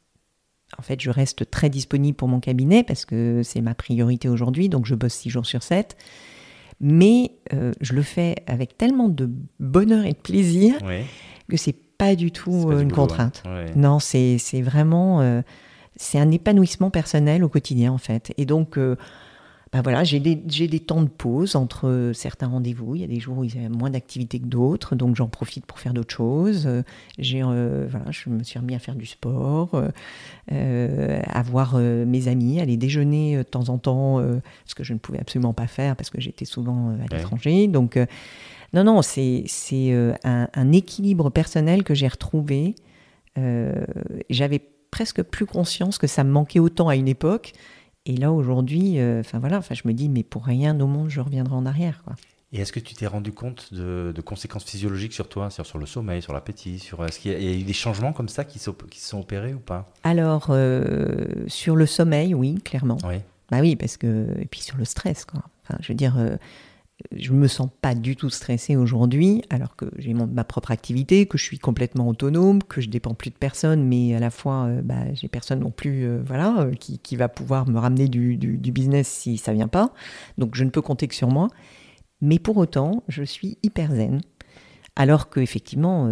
en 0.79 0.83
fait, 0.83 1.01
je 1.01 1.11
reste 1.11 1.51
très 1.51 1.71
disponible 1.71 2.17
pour 2.17 2.29
mon 2.29 2.41
cabinet 2.41 2.83
parce 2.83 3.05
que 3.05 3.43
c'est 3.43 3.61
ma 3.61 3.75
priorité 3.75 4.29
aujourd'hui, 4.29 4.69
donc 4.69 4.87
je 4.87 4.95
bosse 4.95 5.15
6 5.15 5.31
jours 5.31 5.47
sur 5.47 5.63
7. 5.63 5.97
Mais 6.81 7.33
euh, 7.53 7.73
je 7.81 7.95
le 7.95 8.03
fais 8.03 8.37
avec 8.47 8.77
tellement 8.77 9.09
de 9.09 9.31
bonheur 9.61 10.05
et 10.05 10.13
de 10.13 10.17
plaisir 10.17 10.75
que 11.49 11.57
c'est 11.57 11.77
pas 11.97 12.17
du 12.17 12.33
tout 12.33 12.67
pas 12.67 12.81
une 12.81 12.91
contrainte. 12.91 13.45
Non, 13.77 14.01
c'est 14.01 14.39
vraiment 14.63 15.21
euh, 15.21 15.43
c'est 15.97 16.19
un 16.19 16.31
épanouissement 16.31 16.91
personnel 16.91 17.45
au 17.45 17.49
quotidien 17.49 17.93
en 17.93 17.99
fait. 17.99 18.33
Et 18.37 18.47
donc 18.47 18.79
euh, 18.79 18.97
bah 19.73 19.81
voilà, 19.81 20.05
j'ai 20.05 20.21
des, 20.21 20.35
des, 20.35 20.81
temps 20.81 21.01
de 21.01 21.09
pause 21.09 21.57
entre 21.57 22.11
certains 22.15 22.49
rendez-vous. 22.49 22.95
Il 22.95 23.01
y 23.01 23.05
a 23.05 23.07
des 23.07 23.21
jours 23.21 23.39
où 23.39 23.45
il 23.45 23.55
y 23.55 23.65
a 23.65 23.71
moins 23.71 23.89
d'activité 23.89 24.39
que 24.39 24.45
d'autres, 24.45 24.95
donc 24.95 25.17
j'en 25.17 25.29
profite 25.29 25.65
pour 25.65 25.79
faire 25.79 25.95
d'autres 25.95 26.15
choses. 26.15 26.69
J'ai, 27.19 27.43
euh, 27.43 27.87
voilà, 27.89 28.11
je 28.11 28.29
me 28.29 28.43
suis 28.43 28.59
remis 28.59 28.75
à 28.75 28.79
faire 28.79 28.95
du 28.95 29.07
sport, 29.07 29.83
euh, 30.53 31.23
à 31.27 31.43
voir 31.43 31.73
euh, 31.77 32.05
mes 32.05 32.29
amis, 32.29 32.61
aller 32.61 32.77
déjeuner 32.77 33.39
de 33.39 33.43
temps 33.45 33.71
en 33.71 33.79
temps, 33.79 34.21
ce 34.67 34.75
que 34.75 34.85
je 34.85 34.93
ne 34.93 34.99
pouvais 34.99 35.21
absolument 35.21 35.55
pas 35.55 35.67
faire 35.67 35.97
parce 35.97 36.11
que 36.11 36.21
j'étais 36.21 36.45
souvent 36.45 36.91
à 36.91 37.15
l'étranger. 37.15 37.67
Donc, 37.67 37.99
non, 38.75 38.85
non, 38.85 39.01
c'est, 39.01 39.45
c'est 39.47 39.91
un, 40.23 40.49
un, 40.53 40.73
équilibre 40.73 41.31
personnel 41.31 41.83
que 41.83 41.95
j'ai 41.95 42.09
retrouvé. 42.09 42.75
J'avais 44.29 44.61
presque 44.91 45.23
plus 45.23 45.47
conscience 45.47 45.97
que 45.97 46.07
ça 46.07 46.25
me 46.25 46.31
manquait 46.31 46.59
autant 46.61 46.89
à 46.89 46.97
une 46.97 47.09
époque. 47.09 47.55
Et 48.05 48.17
là, 48.17 48.33
aujourd'hui, 48.33 48.99
euh, 48.99 49.21
enfin 49.21 49.39
voilà, 49.39 49.59
enfin 49.59 49.75
je 49.75 49.83
me 49.87 49.93
dis, 49.93 50.09
mais 50.09 50.23
pour 50.23 50.45
rien 50.45 50.79
au 50.81 50.87
monde, 50.87 51.09
je 51.09 51.21
reviendrai 51.21 51.55
en 51.55 51.67
arrière. 51.67 52.03
Quoi. 52.05 52.15
Et 52.53 52.61
est-ce 52.61 52.73
que 52.73 52.81
tu 52.81 52.95
t'es 52.95 53.07
rendu 53.07 53.33
compte 53.33 53.73
de, 53.73 54.13
conséquences 54.25 54.65
physiologiques 54.65 55.15
sur 55.15 55.29
toi, 55.29 55.49
sur, 55.49 55.65
sur 55.65 55.79
le 55.79 55.87
sommeil, 55.87 56.21
sur 56.21 56.35
l'appétit 56.35 56.79
sur, 56.79 57.05
Est-ce 57.05 57.19
qu'il 57.19 57.33
y, 57.33 57.49
a 57.49 57.59
eu 57.59 57.63
des 57.63 57.73
changements 57.73 58.13
comme 58.13 58.29
ça 58.29 58.45
qui, 58.45 58.61
qui 58.91 59.01
sont 59.01 59.21
opérés 59.21 59.55
ou 59.55 59.59
pas? 59.59 59.91
Alors, 60.05 60.49
euh, 60.51 61.27
sur 61.47 61.77
le 61.77 61.87
sommeil, 61.87 62.35
oui, 62.35 62.57
clairement. 62.63 62.99
Oui. 63.05 63.17
Bah 63.51 63.59
oui, 63.61 63.75
parce 63.77 63.97
que. 63.97 64.27
Et 64.39 64.45
puis 64.45 64.61
sur 64.61 64.77
le 64.77 64.85
stress, 64.85 65.25
quoi. 65.25 65.43
Enfin, 65.65 65.79
je 65.81 65.89
veux 65.89 65.95
dire, 65.95 66.19
euh, 66.19 66.37
je 67.17 67.33
me 67.33 67.49
sens 67.49 67.69
pas 67.81 67.95
du 67.95 68.17
tout 68.17 68.31
stressée 68.31 68.77
aujourd'hui, 68.77 69.43
alors 69.51 69.77
que 69.77 69.87
j'ai 69.99 70.15
ma 70.15 70.45
propre 70.45 70.71
activité, 70.71 71.27
que 71.27 71.39
je 71.39 71.45
suis 71.45 71.59
complètement 71.59 72.09
autonome, 72.09 72.63
que 72.63 72.81
je 72.81 72.89
dépends 72.89 73.15
plus 73.15 73.31
de 73.31 73.37
personne, 73.37 73.85
mais 73.85 74.15
à 74.15 74.21
la 74.21 74.31
fois, 74.31 74.67
euh, 74.67 74.83
bah, 74.83 75.13
j'ai 75.15 75.29
personne 75.29 75.61
non 75.61 75.71
plus, 75.71 76.05
euh, 76.05 76.23
voilà, 76.25 76.61
euh, 76.61 76.73
qui, 76.73 76.99
qui, 76.99 77.17
va 77.17 77.29
pouvoir 77.29 77.69
me 77.69 77.79
ramener 77.79 78.09
du, 78.09 78.37
du, 78.37 78.73
business 78.73 79.09
si 79.09 79.37
ça 79.37 79.53
vient 79.53 79.69
pas. 79.69 79.93
Donc 80.39 80.55
je 80.55 80.65
ne 80.65 80.71
peux 80.71 80.83
compter 80.83 81.09
que 81.09 81.15
sur 81.15 81.29
moi. 81.29 81.49
Mais 82.21 82.39
pour 82.39 82.57
autant, 82.57 83.03
je 83.09 83.23
suis 83.23 83.59
hyper 83.63 83.93
zen. 83.93 84.21
Alors 84.95 85.31
qu'effectivement, 85.31 86.09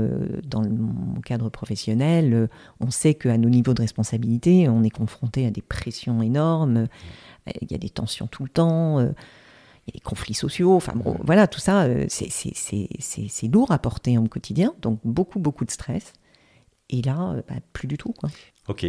dans 0.47 0.63
mon 0.63 1.21
cadre 1.21 1.51
professionnel, 1.51 2.49
on 2.81 2.91
sait 2.91 3.13
qu'à 3.13 3.37
nos 3.37 3.51
niveaux 3.51 3.75
de 3.75 3.83
responsabilité, 3.83 4.69
on 4.71 4.83
est 4.83 4.91
confronté 4.91 5.47
à 5.47 5.51
des 5.51 5.61
pressions 5.61 6.23
énormes, 6.23 6.87
il 7.61 7.71
y 7.71 7.75
a 7.75 7.79
des 7.79 7.91
tensions 7.91 8.27
tout 8.27 8.43
le 8.43 8.49
temps 8.49 9.13
des 9.93 10.01
conflits 10.01 10.35
sociaux, 10.35 10.75
enfin 10.75 10.93
bon, 10.95 11.17
voilà, 11.23 11.47
tout 11.47 11.61
ça, 11.61 11.83
euh, 11.83 12.07
c'est 12.09 13.49
lourd 13.53 13.71
à 13.71 13.79
porter 13.79 14.19
au 14.19 14.25
quotidien, 14.25 14.75
donc 14.81 15.01
beaucoup, 15.05 15.39
beaucoup 15.39 15.65
de 15.65 15.71
stress. 15.71 16.13
Et 16.89 17.03
là, 17.03 17.35
euh, 17.35 17.43
bah, 17.49 17.57
plus 17.73 17.87
du 17.87 17.97
tout. 17.97 18.13
Quoi. 18.13 18.31
Ok. 18.69 18.87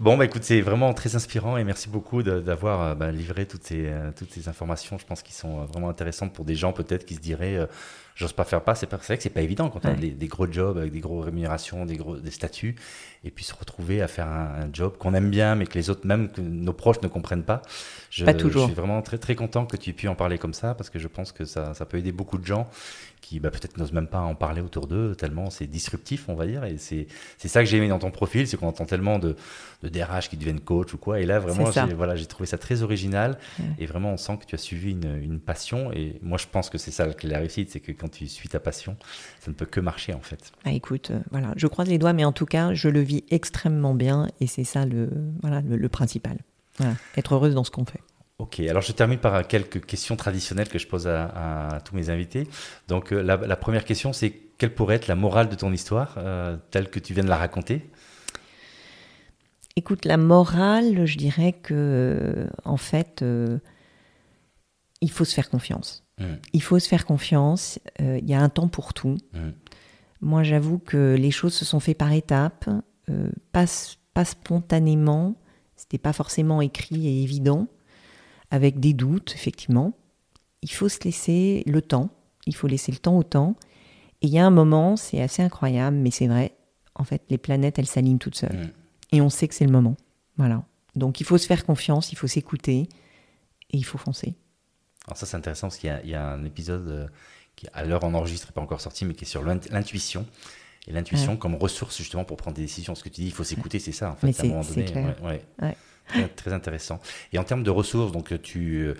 Bon, 0.00 0.16
bah, 0.16 0.24
écoute, 0.24 0.42
c'est 0.42 0.60
vraiment 0.60 0.92
très 0.92 1.14
inspirant 1.14 1.56
et 1.56 1.64
merci 1.64 1.88
beaucoup 1.88 2.22
d'avoir 2.22 2.82
euh, 2.82 2.94
bah, 2.94 3.12
livré 3.12 3.46
toutes 3.46 3.64
ces, 3.64 3.92
toutes 4.16 4.32
ces 4.32 4.48
informations. 4.48 4.98
Je 4.98 5.06
pense 5.06 5.22
qu'ils 5.22 5.34
sont 5.34 5.64
vraiment 5.66 5.88
intéressantes 5.88 6.32
pour 6.32 6.44
des 6.44 6.56
gens 6.56 6.72
peut-être 6.72 7.04
qui 7.04 7.14
se 7.14 7.20
diraient 7.20 7.66
j'ose 8.14 8.32
pas 8.32 8.44
faire 8.44 8.62
pas. 8.62 8.74
C'est 8.74 8.90
vrai 8.90 9.16
que 9.16 9.22
c'est 9.22 9.30
pas 9.30 9.42
évident 9.42 9.68
quand 9.70 9.84
on 9.84 9.88
a 9.88 9.94
des, 9.94 10.28
gros 10.28 10.50
jobs 10.50 10.78
avec 10.78 10.92
des 10.92 11.00
grosses 11.00 11.24
rémunérations, 11.24 11.84
des 11.84 11.96
gros 11.96 12.16
des 12.16 12.30
statuts, 12.30 12.76
et 13.24 13.30
puis 13.30 13.44
se 13.44 13.54
retrouver 13.54 14.02
à 14.02 14.08
faire 14.08 14.28
un, 14.28 14.68
job 14.72 14.96
qu'on 14.98 15.14
aime 15.14 15.30
bien, 15.30 15.54
mais 15.54 15.66
que 15.66 15.74
les 15.74 15.90
autres, 15.90 16.06
même 16.06 16.30
que 16.30 16.40
nos 16.40 16.72
proches, 16.72 17.00
ne 17.02 17.08
comprennent 17.08 17.44
pas. 17.44 17.62
Je, 18.10 18.24
pas 18.24 18.34
toujours. 18.34 18.62
Je 18.62 18.72
suis 18.72 18.80
vraiment 18.80 19.02
très 19.02 19.18
très 19.18 19.34
content 19.34 19.66
que 19.66 19.76
tu 19.76 19.90
aies 19.90 19.94
pu 19.94 20.08
en 20.08 20.14
parler 20.14 20.38
comme 20.38 20.54
ça, 20.54 20.74
parce 20.74 20.90
que 20.90 20.98
je 20.98 21.08
pense 21.08 21.32
que 21.32 21.44
ça, 21.44 21.74
ça 21.74 21.86
peut 21.86 21.98
aider 21.98 22.12
beaucoup 22.12 22.38
de 22.38 22.46
gens 22.46 22.68
qui 23.24 23.40
bah, 23.40 23.50
peut-être 23.50 23.78
n'osent 23.78 23.92
même 23.92 24.06
pas 24.06 24.20
en 24.20 24.34
parler 24.34 24.60
autour 24.60 24.86
d'eux, 24.86 25.14
tellement 25.14 25.50
c'est 25.50 25.66
disruptif, 25.66 26.28
on 26.28 26.34
va 26.34 26.46
dire. 26.46 26.64
Et 26.64 26.76
c'est 26.78 27.08
ça 27.38 27.60
que 27.60 27.68
j'ai 27.68 27.78
aimé 27.78 27.88
dans 27.88 27.98
ton 27.98 28.10
profil, 28.10 28.46
c'est 28.46 28.56
qu'on 28.56 28.68
entend 28.68 28.84
tellement 28.84 29.18
de, 29.18 29.34
de 29.82 29.88
DRH 29.88 30.28
qui 30.28 30.36
deviennent 30.36 30.60
coach 30.60 30.92
ou 30.94 30.98
quoi. 30.98 31.20
Et 31.20 31.26
là, 31.26 31.38
vraiment, 31.38 31.70
j'ai 31.70 31.94
voilà, 31.94 32.14
trouvé 32.26 32.46
ça 32.46 32.58
très 32.58 32.82
original. 32.82 33.38
Et 33.78 33.86
vraiment, 33.86 34.12
on 34.12 34.16
sent 34.16 34.38
que 34.40 34.46
tu 34.46 34.54
as 34.54 34.58
suivi 34.58 34.92
une, 34.92 35.20
une 35.22 35.40
passion. 35.40 35.90
Et 35.92 36.18
moi, 36.22 36.38
je 36.38 36.46
pense 36.50 36.70
que 36.70 36.78
c'est 36.78 36.90
ça 36.90 37.06
la 37.22 37.38
réussite, 37.38 37.70
c'est 37.70 37.80
que 37.80 37.92
quand 37.92 38.10
tu 38.10 38.28
suis 38.28 38.48
ta 38.48 38.60
passion, 38.60 38.96
ça 39.40 39.50
ne 39.50 39.56
peut 39.56 39.66
que 39.66 39.80
marcher 39.80 40.14
en 40.14 40.20
fait. 40.20 40.52
Bah, 40.64 40.72
écoute, 40.72 41.10
euh, 41.10 41.20
voilà, 41.30 41.52
je 41.56 41.66
croise 41.66 41.88
les 41.88 41.98
doigts, 41.98 42.12
mais 42.12 42.24
en 42.24 42.32
tout 42.32 42.46
cas, 42.46 42.74
je 42.74 42.88
le 42.88 43.00
vis 43.00 43.24
extrêmement 43.30 43.94
bien 43.94 44.28
et 44.40 44.46
c'est 44.46 44.64
ça 44.64 44.84
le, 44.84 45.08
voilà, 45.40 45.60
le, 45.62 45.88
principal. 45.88 46.38
être 47.16 47.34
heureuse 47.34 47.54
dans 47.54 47.64
ce 47.64 47.70
qu'on 47.70 47.84
fait. 47.84 48.00
Ok, 48.38 48.60
alors 48.60 48.82
je 48.82 48.92
termine 48.92 49.18
par 49.18 49.46
quelques 49.46 49.84
questions 49.84 50.16
traditionnelles 50.16 50.68
que 50.68 50.78
je 50.78 50.88
pose 50.88 51.06
à, 51.06 51.80
tous 51.84 51.94
mes 51.94 52.10
invités. 52.10 52.48
Donc 52.88 53.12
euh, 53.12 53.22
la, 53.22 53.56
première 53.56 53.84
question, 53.84 54.12
c'est 54.12 54.30
quelle 54.58 54.74
pourrait 54.74 54.96
être 54.96 55.06
la 55.06 55.14
morale 55.14 55.48
de 55.48 55.54
ton 55.54 55.72
histoire, 55.72 56.16
euh, 56.18 56.56
telle 56.70 56.90
que 56.90 56.98
tu 56.98 57.14
viens 57.14 57.24
de 57.24 57.28
la 57.28 57.36
raconter? 57.36 57.88
Écoute, 59.76 60.04
la 60.04 60.16
morale, 60.16 61.04
je 61.04 61.16
dirais 61.16 61.52
que, 61.52 62.48
en 62.64 62.76
fait, 62.76 63.24
il 65.00 65.10
faut 65.10 65.24
se 65.24 65.34
faire 65.34 65.50
confiance. 65.50 66.04
Mm. 66.18 66.24
Il 66.52 66.62
faut 66.62 66.78
se 66.78 66.88
faire 66.88 67.04
confiance. 67.04 67.78
Euh, 68.00 68.18
il 68.20 68.28
y 68.28 68.34
a 68.34 68.40
un 68.40 68.48
temps 68.48 68.68
pour 68.68 68.94
tout. 68.94 69.16
Mm. 69.32 69.50
Moi, 70.20 70.42
j'avoue 70.42 70.78
que 70.78 71.16
les 71.18 71.30
choses 71.30 71.54
se 71.54 71.64
sont 71.64 71.80
faites 71.80 71.98
par 71.98 72.12
étapes, 72.12 72.68
euh, 73.10 73.30
pas, 73.52 73.66
pas 74.14 74.24
spontanément. 74.24 75.36
C'était 75.76 75.98
pas 75.98 76.12
forcément 76.12 76.62
écrit 76.62 77.06
et 77.06 77.22
évident, 77.22 77.66
avec 78.54 78.78
des 78.78 78.92
doutes, 78.92 79.32
effectivement. 79.34 79.94
Il 80.62 80.70
faut 80.70 80.88
se 80.88 81.00
laisser 81.02 81.64
le 81.66 81.82
temps. 81.82 82.10
Il 82.46 82.54
faut 82.54 82.68
laisser 82.68 82.92
le 82.92 82.98
temps 82.98 83.18
au 83.18 83.24
temps. 83.24 83.56
Et 84.22 84.28
il 84.28 84.32
y 84.32 84.38
a 84.38 84.46
un 84.46 84.50
moment, 84.50 84.96
c'est 84.96 85.20
assez 85.20 85.42
incroyable, 85.42 85.96
mais 85.96 86.12
c'est 86.12 86.28
vrai. 86.28 86.54
En 86.94 87.02
fait, 87.02 87.22
les 87.30 87.38
planètes, 87.38 87.80
elles 87.80 87.86
s'alignent 87.86 88.18
toutes 88.18 88.36
seules. 88.36 88.72
Et 89.10 89.20
on 89.20 89.28
sait 89.28 89.48
que 89.48 89.56
c'est 89.56 89.64
le 89.64 89.72
moment. 89.72 89.96
Voilà. 90.36 90.62
Donc, 90.94 91.20
il 91.20 91.24
faut 91.24 91.36
se 91.36 91.46
faire 91.46 91.66
confiance, 91.66 92.12
il 92.12 92.16
faut 92.16 92.28
s'écouter 92.28 92.88
et 93.70 93.76
il 93.76 93.84
faut 93.84 93.98
foncer. 93.98 94.34
Alors 95.06 95.18
ça 95.18 95.26
c'est 95.26 95.36
intéressant 95.36 95.66
parce 95.66 95.78
qu'il 95.78 96.00
y, 96.04 96.14
a 96.14 96.30
un 96.30 96.44
épisode 96.46 96.88
euh, 96.88 97.06
qui 97.56 97.66
à 97.74 97.84
l'heure 97.84 98.04
on 98.04 98.14
enregistre 98.14 98.54
pas 98.54 98.62
encore 98.62 98.80
sorti 98.80 99.04
mais 99.04 99.12
qui 99.12 99.24
est 99.24 99.28
sur 99.28 99.42
l'intuition. 99.42 100.24
et 100.86 100.92
l'intuition 100.92 101.36
comme 101.36 101.56
ressource 101.56 101.98
justement 101.98 102.24
pour 102.24 102.38
prendre 102.38 102.56
des 102.56 102.62
décisions. 102.62 102.94
Ce 102.94 103.02
que 103.04 103.10
tu 103.10 103.20
dis, 103.20 103.26
il 103.26 103.32
faut 103.32 103.44
s'écouter, 103.44 103.78
c'est 103.80 103.92
ça 103.92 104.12
en 104.12 104.16
fait, 104.16 104.40
à 104.40 104.44
un 104.44 104.48
moment 104.48 104.62
donné. 104.62 104.84
Clair. 104.86 105.16
Très, 106.36 106.52
intéressant. 106.52 107.00
Et 107.32 107.38
en 107.38 107.44
termes 107.44 107.62
de 107.62 107.70
ressources, 107.70 108.12
donc 108.12 108.40
tu, 108.42 108.94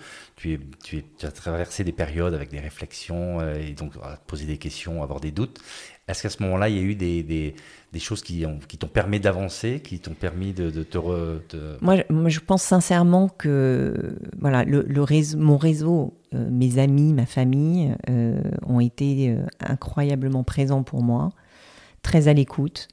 as 1.23 1.31
traversé 1.31 1.85
des 1.85 1.93
périodes 1.93 2.35
avec 2.35 2.51
des 2.51 2.61
réflexions 2.61 3.41
et 3.55 3.73
donc 3.73 3.93
poser 4.27 4.47
des 4.47 4.59
questions, 4.59 5.03
avoir 5.03 5.21
des 5.21 5.31
doutes. 5.31 5.61
Est-ce 6.07 6.23
qu'à 6.23 6.29
ce, 6.29 6.43
moment-là, 6.43 6.69
il 6.69 6.77
y 6.77 6.79
a 6.79 6.83
eu 6.83 6.95
des, 6.95 7.55
choses 7.99 8.23
qui, 8.23 8.45
ont, 8.45 8.59
qui 8.69 8.77
t'ont 8.77 8.89
permis 8.89 9.21
d'avancer, 9.21 9.81
qui 9.81 10.01
t'ont 10.01 10.13
permis 10.13 10.53
de, 10.53 10.71
te, 10.83 10.99
Moi, 11.81 12.05
moi, 12.11 12.29
je 12.29 12.41
pense 12.41 12.63
sincèrement 12.63 13.29
que 13.29 14.19
voilà, 14.39 14.67
mon 14.67 15.57
réseau, 15.57 16.15
euh, 16.35 16.49
mes 16.51 16.79
amis, 16.79 17.15
ma 17.15 17.25
famille 17.25 17.95
euh, 18.11 18.39
ont 18.67 18.81
été 18.81 19.31
euh, 19.31 19.47
incroyablement 19.61 20.45
présents 20.45 20.83
pour 20.83 21.03
moi, 21.03 21.31
très 22.03 22.29
à 22.29 22.35
l'écoute, 22.35 22.89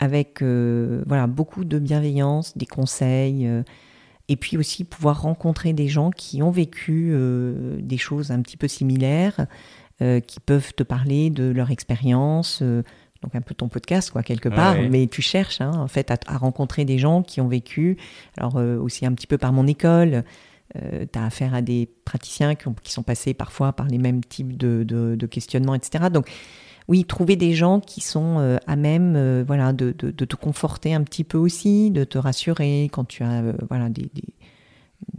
avec 0.00 0.42
voilà, 0.42 1.28
beaucoup 1.28 1.64
de 1.64 1.78
bienveillance, 1.78 2.56
des 2.56 2.66
conseils 2.66 3.48
et 4.28 4.36
puis 4.36 4.56
aussi 4.56 4.84
pouvoir 4.84 5.22
rencontrer 5.22 5.72
des 5.72 5.86
gens 5.86 6.10
qui 6.10 6.42
ont 6.42 6.50
vécu 6.50 7.14
des 7.78 7.98
choses 7.98 8.32
un 8.32 8.40
petit 8.42 8.56
peu 8.56 8.66
similaires, 8.66 9.46
euh, 10.02 10.20
qui 10.20 10.40
peuvent 10.40 10.72
te 10.72 10.82
parler 10.82 11.28
de 11.28 11.50
leur 11.50 11.70
expérience, 11.70 12.60
euh, 12.62 12.82
donc 13.20 13.34
un 13.34 13.42
peu 13.42 13.54
ton 13.54 13.68
podcast 13.68 14.10
quoi 14.10 14.22
quelque 14.22 14.48
part, 14.48 14.76
mais 14.88 15.08
tu 15.08 15.20
cherches 15.20 15.60
hein, 15.60 15.72
en 15.74 15.88
fait 15.88 16.10
à, 16.10 16.38
rencontrer 16.38 16.86
des 16.86 16.96
gens 16.96 17.22
qui 17.22 17.42
ont 17.42 17.48
vécu, 17.48 17.98
alors 18.38 18.56
euh, 18.56 18.78
aussi 18.78 19.04
un 19.04 19.12
petit 19.12 19.26
peu 19.26 19.36
par 19.36 19.52
mon 19.52 19.66
école. 19.66 20.24
tu 20.72 21.18
as 21.18 21.22
affaire 21.22 21.52
à 21.52 21.60
des 21.60 21.86
praticiens 22.06 22.54
qui, 22.54 22.64
qui, 22.82 22.92
sont 22.92 23.02
passés 23.02 23.34
parfois 23.34 23.74
par 23.74 23.88
les 23.88 23.98
mêmes 23.98 24.24
types 24.24 24.56
de, 24.56 24.84
de, 24.84 25.26
questionnements, 25.26 25.74
etc. 25.74 26.04
Donc, 26.10 26.30
oui, 26.90 27.06
trouver 27.06 27.36
des 27.36 27.54
gens 27.54 27.80
qui 27.80 28.02
sont 28.02 28.58
à 28.66 28.76
même 28.76 29.42
voilà, 29.46 29.72
de, 29.72 29.94
de, 29.96 30.10
te 30.10 30.36
conforter 30.36 30.92
un 30.92 31.02
petit 31.02 31.24
peu 31.24 31.38
aussi, 31.38 31.90
de 31.90 32.04
te 32.04 32.18
rassurer 32.18 32.90
quand 32.92 33.04
tu 33.06 33.22
as 33.22 33.42
voilà, 33.68 33.88
des, 33.88 34.10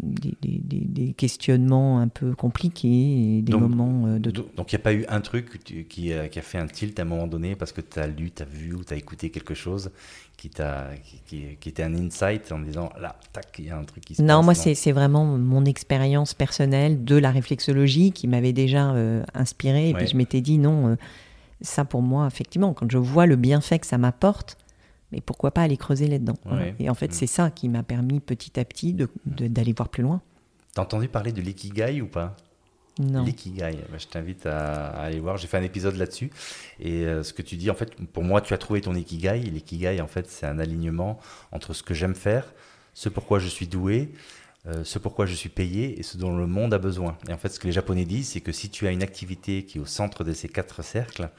des, 0.01 0.36
des, 0.41 1.13
questionnements 1.13 1.99
un 1.99 2.07
peu 2.07 2.34
compliqués 2.34 3.38
et 3.38 3.41
des 3.41 3.53
moments 3.53 4.07
euh, 4.07 4.19
de... 4.19 4.31
Donc 4.31 4.71
il 4.71 4.75
n'y 4.75 4.81
a 4.81 4.84
pas 4.84 4.93
eu 4.93 5.05
un 5.10 5.21
truc 5.21 5.63
qui, 5.63 6.13
a, 6.13 6.27
qui, 6.29 6.39
a, 6.39 6.41
fait 6.41 6.57
un 6.57 6.67
tilt 6.67 6.99
à 6.99 7.03
un 7.03 7.05
moment 7.05 7.27
donné 7.27 7.55
parce 7.55 7.71
que 7.71 7.81
tu 7.81 7.99
as 7.99 8.07
lu, 8.07 8.31
tu 8.31 8.41
as 8.41 8.45
vu 8.45 8.73
ou 8.73 8.84
tu 8.84 8.93
as 8.93 8.97
écouté 8.97 9.29
quelque 9.29 9.53
chose 9.53 9.91
qui, 10.38 10.49
t'a, 10.49 10.89
qui, 11.25 11.57
qui, 11.60 11.69
était 11.69 11.84
un 11.84 11.93
insight 11.93 12.51
en 12.51 12.60
disant 12.60 12.91
là, 12.99 13.15
tac, 13.34 13.47
il 13.60 13.65
y 13.65 13.69
a 13.69 13.77
un 13.77 13.84
truc 13.84 14.05
qui 14.05 14.15
se 14.15 14.21
non, 14.21 14.38
passe. 14.38 14.45
moi 14.45 14.53
c'est, 14.55 14.75
c'est 14.75 14.91
vraiment 14.91 15.25
mon 15.25 15.65
expérience 15.65 16.34
personnelle 16.34 17.03
de 17.03 17.15
la 17.15 17.31
réflexologie 17.31 18.12
qui 18.12 18.27
m'avait 18.27 18.53
déjà 18.53 18.93
euh, 18.93 19.23
inspiré 19.34 19.89
et 19.89 19.93
puis 19.93 20.07
je 20.07 20.15
m'étais 20.15 20.41
dit 20.41 20.57
non, 20.57 20.89
euh, 20.89 20.95
ça 21.62 21.86
pour 21.86 22.02
moi, 22.02 22.28
effectivement, 22.28 22.74
quand 22.74 22.89
je 22.91 22.97
vois 22.97 23.26
le 23.26 23.36
bienfait 23.36 23.80
que 23.80 23.88
ça 23.88 23.97
m'apporte, 23.97 24.58
mais 25.12 25.21
pourquoi 25.21 25.52
pas 25.52 25.62
aller 25.62 25.78
creuser 25.78 26.08
là-dedans 26.08 26.38
Et 26.80 26.89
en 26.89 26.93
fait, 26.93 27.10
mm. 27.10 27.13
c'est 27.13 27.28
ça 27.28 27.52
qui 27.52 27.69
m'a 27.69 27.84
permis 27.84 28.19
petit 28.19 28.60
à 28.60 28.65
petit 28.65 28.95
d'aller 29.26 29.74
voir 29.74 29.89
plus 29.89 30.04
loin. 30.04 30.21
T'as 30.74 30.84
entendu 30.84 31.08
parler 31.08 31.32
de 31.32 31.41
l'ikigai 31.41 32.02
ou 32.02 32.08
pas? 32.08 32.38
Non. 33.00 33.24
L'ikigai, 33.24 33.78
bah, 33.89 33.97
je 33.97 34.08
t'invite 34.08 34.45
à, 34.45 34.88
aller 34.88 35.19
voir. 35.19 35.38
J'ai 35.38 35.47
fait 35.47 35.58
un 35.58 35.63
épisode 35.63 35.95
là-dessus. 35.95 36.32
Et 36.80 37.06
euh, 37.06 37.24
ce 37.24 37.34
que 37.34 37.41
tu 37.41 37.56
dis, 37.56 37.69
en 37.69 37.76
fait, 37.76 37.95
pour 38.13 38.24
moi, 38.24 38.41
tu 38.41 38.54
as 38.54 38.58
trouvé 38.58 38.82
ton 38.82 38.93
ikigai. 38.93 39.39
L'ikigai, 39.39 40.00
en 40.02 40.08
fait, 40.08 40.30
c'est 40.30 40.45
un 40.45 40.60
alignement 40.60 41.19
entre 41.52 41.74
ce 41.74 41.84
que 41.84 41.93
j'aime 41.93 42.15
faire, 42.15 42.54
ce 42.93 43.10
pourquoi 43.10 43.39
je 43.39 43.47
suis 43.47 43.67
doué, 43.67 44.12
euh, 44.67 44.84
ce 44.84 45.00
pourquoi 45.00 45.26
je 45.26 45.34
suis 45.34 45.50
payé 45.50 46.00
et 46.00 46.04
ce 46.04 46.17
dont 46.17 46.36
le 46.36 46.45
monde 46.45 46.74
a 46.74 46.78
besoin. 46.78 47.17
Et 47.28 47.34
en 47.34 47.38
fait, 47.38 47.50
ce 47.50 47.60
que 47.60 47.65
les 47.65 47.74
Japonais 47.74 48.06
disent, 48.06 48.30
c'est 48.30 48.41
que 48.41 48.52
si 48.52 48.69
tu 48.69 48.86
as 48.88 48.91
une 48.91 49.02
activité 49.02 49.65
qui 49.65 49.80
est 49.80 49.82
au 49.82 49.86
centre 49.86 50.24
de 50.24 50.34
ces 50.34 50.50
quatre 50.50 50.84
cercles, 50.84 51.30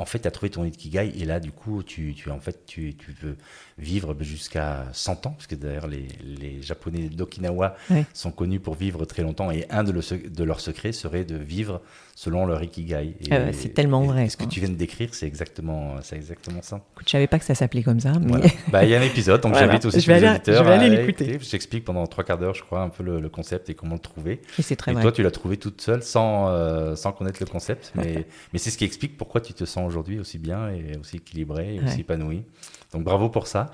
en 0.00 0.04
fait, 0.04 0.20
tu 0.20 0.28
as 0.28 0.30
trouvé 0.30 0.48
ton 0.48 0.64
ikigai 0.64 1.12
et 1.18 1.24
là, 1.24 1.40
du 1.40 1.50
coup, 1.50 1.82
tu, 1.82 2.14
tu 2.14 2.30
en 2.30 2.38
fait, 2.38 2.64
tu, 2.66 2.94
tu 2.94 3.12
veux 3.20 3.36
vivre 3.78 4.14
jusqu'à 4.20 4.86
100 4.92 5.26
ans, 5.26 5.30
parce 5.32 5.48
que 5.48 5.56
d'ailleurs, 5.56 5.88
les, 5.88 6.06
les, 6.22 6.62
Japonais 6.62 7.08
d'Okinawa 7.08 7.76
sont 8.14 8.30
connus 8.30 8.60
pour 8.60 8.76
vivre 8.76 9.04
très 9.06 9.22
longtemps 9.22 9.50
et 9.50 9.66
un 9.70 9.82
de, 9.82 9.90
le, 9.90 10.28
de 10.28 10.44
leurs 10.44 10.60
secrets 10.60 10.92
serait 10.92 11.24
de 11.24 11.36
vivre 11.36 11.80
selon 12.14 12.46
leur 12.46 12.60
ikigai. 12.62 13.14
Ah 13.30 13.52
c'est 13.52 13.74
tellement 13.74 14.02
vrai. 14.02 14.28
Ce 14.28 14.36
que 14.36 14.44
tu 14.44 14.58
viens 14.58 14.68
de 14.68 14.74
décrire, 14.74 15.10
c'est 15.14 15.26
exactement, 15.26 15.96
exactement 16.12 16.62
ça. 16.62 16.80
Écoute, 16.94 17.06
je 17.06 17.12
savais 17.12 17.28
pas 17.28 17.38
que 17.38 17.44
ça 17.44 17.54
s'appelait 17.54 17.84
comme 17.84 18.00
ça. 18.00 18.12
Mais... 18.20 18.40
Bah, 18.72 18.84
il 18.84 18.90
y 18.90 18.94
a 18.96 18.98
un 18.98 19.02
épisode, 19.02 19.40
donc 19.40 19.54
j'invite 19.58 19.84
aussi 19.84 20.00
je 20.00 20.06
vais 20.08 20.20
les 20.20 20.28
auditeurs 20.28 20.64
je 20.64 20.68
vais 20.68 20.74
aller 20.74 20.90
l'écouter. 20.90 21.38
J'explique 21.40 21.84
pendant 21.84 22.04
trois 22.08 22.24
quarts 22.24 22.38
d'heure, 22.38 22.54
je 22.54 22.62
crois, 22.62 22.82
un 22.82 22.88
peu 22.88 23.04
le, 23.04 23.28
concept 23.28 23.70
et 23.70 23.74
comment 23.74 23.94
le 23.94 24.00
trouver. 24.00 24.40
Et 24.58 24.62
c'est 24.62 24.74
très 24.74 24.90
et 24.90 24.94
vrai. 24.94 25.02
toi, 25.02 25.12
tu 25.12 25.22
l'as 25.22 25.30
trouvé 25.30 25.58
toute 25.58 25.80
seule 25.80 26.02
sans, 26.02 26.48
euh, 26.48 26.96
sans 26.96 27.12
connaître 27.12 27.38
le 27.40 27.46
concept, 27.46 27.92
mais, 27.96 28.26
mais 28.52 28.58
c'est 28.58 28.70
ce 28.70 28.78
qui 28.78 28.84
explique 28.84 29.16
pourquoi 29.16 29.40
tu 29.40 29.52
te 29.54 29.64
sens 29.64 29.87
aujourd'hui 29.88 30.20
aussi 30.20 30.38
bien 30.38 30.70
et 30.70 30.96
aussi 30.96 31.16
équilibré 31.16 31.76
et 31.76 31.80
aussi 31.80 32.00
épanoui. 32.02 32.44
Donc 32.92 33.04
bravo 33.04 33.28
pour 33.28 33.46
ça. 33.46 33.70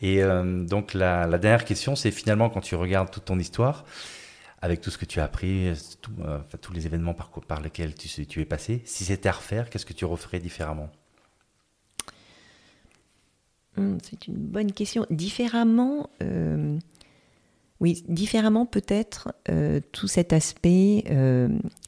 Et 0.00 0.22
euh, 0.22 0.64
donc 0.64 0.94
la, 0.94 1.26
la, 1.26 1.38
dernière 1.38 1.64
question, 1.64 1.96
c'est 1.96 2.10
finalement 2.10 2.48
quand 2.48 2.60
tu 2.60 2.74
regardes 2.74 3.10
toute 3.10 3.26
ton 3.26 3.38
histoire, 3.38 3.84
avec 4.62 4.80
tout 4.80 4.90
ce 4.90 4.96
que 4.96 5.04
tu 5.04 5.20
as 5.20 5.24
appris, 5.24 5.72
tout, 6.00 6.12
euh, 6.24 6.38
tous 6.60 6.72
les 6.72 6.86
événements 6.86 7.14
par, 7.14 7.30
par 7.46 7.60
lesquels 7.60 7.94
tu, 7.94 8.26
tu 8.26 8.40
es 8.40 8.44
passé, 8.44 8.82
si 8.86 9.04
c'était 9.04 9.28
à 9.28 9.32
refaire, 9.32 9.68
qu'est-ce 9.68 9.86
que 9.86 9.92
tu 9.92 10.06
referais 10.06 10.40
différemment? 10.40 10.88
Hum, 13.76 13.98
C'est 14.02 14.26
une 14.28 14.36
bonne 14.36 14.72
question. 14.72 15.04
Différemment, 15.10 16.08
euh, 16.22 16.78
oui, 17.80 18.02
différemment 18.08 18.64
peut-être 18.64 19.34
tout 19.92 20.08
cet 20.08 20.32
aspect 20.32 21.04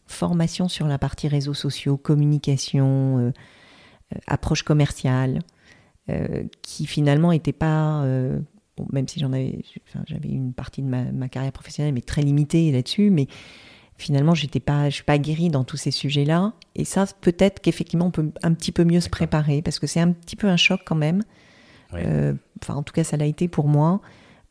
formation 0.07 0.69
sur 0.69 0.87
la 0.87 0.99
partie 0.99 1.29
réseaux 1.29 1.55
sociaux, 1.55 1.97
communication 1.97 3.33
approche 4.27 4.63
commerciale, 4.63 5.41
euh, 6.09 6.45
qui 6.63 6.87
finalement 6.87 7.33
n'était 7.33 7.53
pas, 7.53 8.03
euh, 8.05 8.39
même 8.93 9.09
si 9.09 9.19
j'en 9.19 9.33
avais, 9.33 9.59
j'avais 10.07 10.29
une 10.29 10.53
partie 10.53 10.83
de 10.83 10.89
ma, 10.89 11.29
carrière 11.29 11.53
professionnelle, 11.53 11.95
mais 11.95 12.01
très 12.01 12.23
limitée 12.23 12.71
là-dessus, 12.71 13.11
mais 13.11 13.27
finalement, 13.97 14.35
j'étais 14.35 14.61
pas, 14.61 14.89
je 14.89 14.97
suis 14.97 15.05
pas 15.05 15.19
guérie 15.19 15.49
dans 15.49 15.65
tous 15.65 15.77
ces 15.77 15.91
sujets-là. 15.91 16.53
Et 16.75 16.85
ça, 16.85 17.07
peut-être 17.21 17.61
qu'effectivement, 17.61 18.07
on 18.07 18.11
peut 18.11 18.31
un 18.43 18.53
petit 18.55 18.71
peu 18.71 18.85
mieux 18.85 19.01
se 19.01 19.09
préparer, 19.09 19.63
parce 19.63 19.79
que 19.79 19.87
c'est 19.87 20.01
un 20.01 20.13
petit 20.13 20.37
peu 20.37 20.49
un 20.49 20.57
choc 20.57 20.83
quand 20.85 20.95
même. 20.95 21.23
enfin, 21.93 22.75
en 22.75 22.83
tout 22.83 22.93
cas, 22.93 23.03
ça 23.03 23.17
l'a 23.17 23.27
été 23.27 23.49
pour 23.49 23.67
moi, 23.67 24.01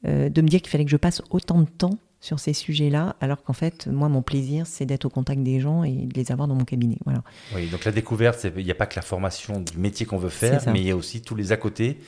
de 0.03 0.41
me 0.41 0.47
dire 0.47 0.61
qu'il 0.61 0.69
fallait 0.69 0.85
que 0.85 0.91
je 0.91 0.97
passe 0.97 1.21
autant 1.29 1.61
de 1.61 1.69
temps 1.69 1.97
sur 2.25 2.39
ces 2.39 2.53
sujets-là, 2.53 3.15
alors 3.21 3.43
qu'en 3.43 3.53
fait, 3.53 3.87
moi, 3.87 4.09
mon 4.09 4.21
plaisir, 4.21 4.65
c'est 4.67 4.85
d'être 4.85 5.05
au 5.05 5.09
contact 5.09 5.43
des 5.43 5.59
gens 5.59 5.83
et 5.83 5.91
de 5.91 6.13
les 6.15 6.31
avoir 6.31 6.47
dans 6.47 6.55
mon 6.55 6.65
cabinet. 6.65 6.97
Voilà. 7.05 7.21
Oui, 7.55 7.67
donc 7.69 7.85
la 7.85 7.91
découverte, 7.91 8.47
il 8.57 8.65
n'y 8.65 8.71
a 8.71 8.75
pas 8.75 8.87
que 8.87 8.95
la 8.95 9.01
formation 9.01 9.61
du 9.61 9.77
métier 9.77 10.05
qu'on 10.05 10.17
veut 10.17 10.29
faire, 10.29 10.61
mais 10.71 10.79
il 10.79 10.87
y 10.87 10.91
a 10.91 10.95
aussi 10.95 11.21
tous 11.21 11.35
les 11.35 11.51
à 11.51 11.57
côté 11.57 11.99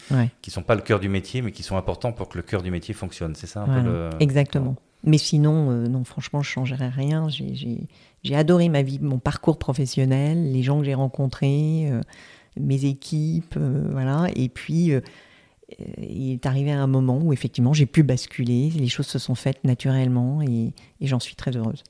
qui 0.41 0.49
ne 0.49 0.53
sont 0.53 0.63
pas 0.63 0.75
le 0.75 0.81
cœur 0.81 0.99
du 0.99 1.09
métier, 1.09 1.41
mais 1.41 1.51
qui 1.51 1.63
sont 1.63 1.77
importants 1.77 2.11
pour 2.11 2.29
que 2.29 2.37
le 2.37 2.43
cœur 2.43 2.63
du 2.63 2.71
métier 2.71 2.93
fonctionne. 2.93 3.35
C'est 3.35 3.47
ça 3.47 3.61
un 3.61 3.81
peu 3.81 3.87
le... 3.87 4.09
Exactement. 4.19 4.75
Mais 5.03 5.17
sinon, 5.17 5.69
euh, 5.69 5.87
non, 5.87 6.03
franchement, 6.03 6.41
je 6.41 6.49
ne 6.49 6.53
changerais 6.53 6.89
rien. 6.89 7.27
J'ai 7.29 8.35
adoré 8.35 8.69
ma 8.69 8.81
vie, 8.81 8.99
mon 8.99 9.19
parcours 9.19 9.59
professionnel, 9.59 10.51
les 10.51 10.63
gens 10.63 10.79
que 10.79 10.85
j'ai 10.85 10.95
rencontrés, 10.95 11.87
euh, 11.91 12.01
mes 12.59 12.85
équipes, 12.85 13.55
euh, 13.57 13.87
voilà. 13.91 14.27
Et 14.35 14.49
puis, 14.49 14.91
il 15.97 16.33
est 16.33 16.45
arrivé 16.45 16.71
à 16.71 16.81
un 16.81 16.87
moment 16.87 17.19
où 17.21 17.33
effectivement 17.33 17.73
j'ai 17.73 17.85
pu 17.85 18.03
basculer, 18.03 18.69
les 18.69 18.87
choses 18.87 19.07
se 19.07 19.19
sont 19.19 19.35
faites 19.35 19.63
naturellement 19.63 20.41
et, 20.41 20.73
j'en 21.01 21.19
suis 21.19 21.35
très 21.35 21.55
heureuse. 21.55 21.83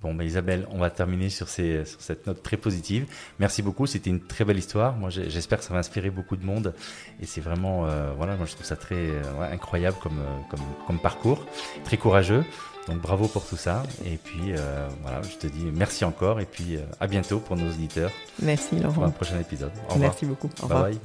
Bon, 0.00 0.14
bah 0.14 0.24
Isabelle, 0.24 0.66
on 0.72 0.78
va 0.78 0.90
terminer 0.90 1.30
sur, 1.30 1.48
ces, 1.48 1.84
sur, 1.84 2.00
cette 2.00 2.26
note 2.26 2.42
très 2.42 2.56
positive. 2.56 3.06
Merci 3.38 3.62
beaucoup, 3.62 3.86
c'était 3.86 4.10
une 4.10 4.18
très 4.18 4.44
belle 4.44 4.58
histoire. 4.58 4.96
Moi, 4.96 5.10
j'espère 5.10 5.58
que 5.58 5.64
ça 5.64 5.72
va 5.72 5.78
inspirer 5.78 6.10
beaucoup 6.10 6.36
de 6.36 6.44
monde. 6.44 6.74
Et 7.20 7.26
c'est 7.26 7.40
vraiment, 7.40 7.86
euh, 7.86 8.12
voilà, 8.16 8.36
moi 8.36 8.46
je 8.46 8.54
trouve 8.54 8.66
ça 8.66 8.74
très 8.74 8.96
euh, 8.96 9.22
incroyable 9.52 9.96
comme, 10.02 10.18
euh, 10.18 10.40
comme, 10.50 10.60
comme, 10.88 10.98
parcours, 10.98 11.46
très 11.84 11.98
courageux. 11.98 12.44
Donc 12.88 13.00
bravo 13.00 13.28
pour 13.28 13.46
tout 13.46 13.56
ça. 13.56 13.84
Et 14.04 14.16
puis 14.16 14.54
voilà, 15.02 15.22
je 15.22 15.36
te 15.36 15.46
dis 15.46 15.66
merci 15.72 16.04
encore. 16.04 16.40
Et 16.40 16.46
puis 16.46 16.78
à 16.98 17.06
bientôt 17.06 17.38
pour 17.38 17.54
nos 17.54 17.70
auditeurs. 17.70 18.10
Merci 18.42 18.80
Laurent. 18.80 18.94
Pour 18.94 19.04
un 19.04 19.10
prochain 19.10 19.38
épisode. 19.38 19.70
Au 19.88 19.94
revoir. 19.94 20.10
Merci 20.10 20.26
beaucoup. 20.26 20.50
Au 20.60 20.64
revoir. 20.64 20.82
bye. 20.86 20.98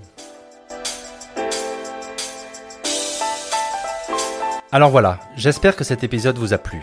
Alors 4.74 4.90
voilà, 4.90 5.22
j'espère 5.38 5.78
que 5.78 5.86
cet 5.86 6.04
épisode 6.04 6.38
vous 6.38 6.52
a 6.54 6.58
plu. 6.58 6.82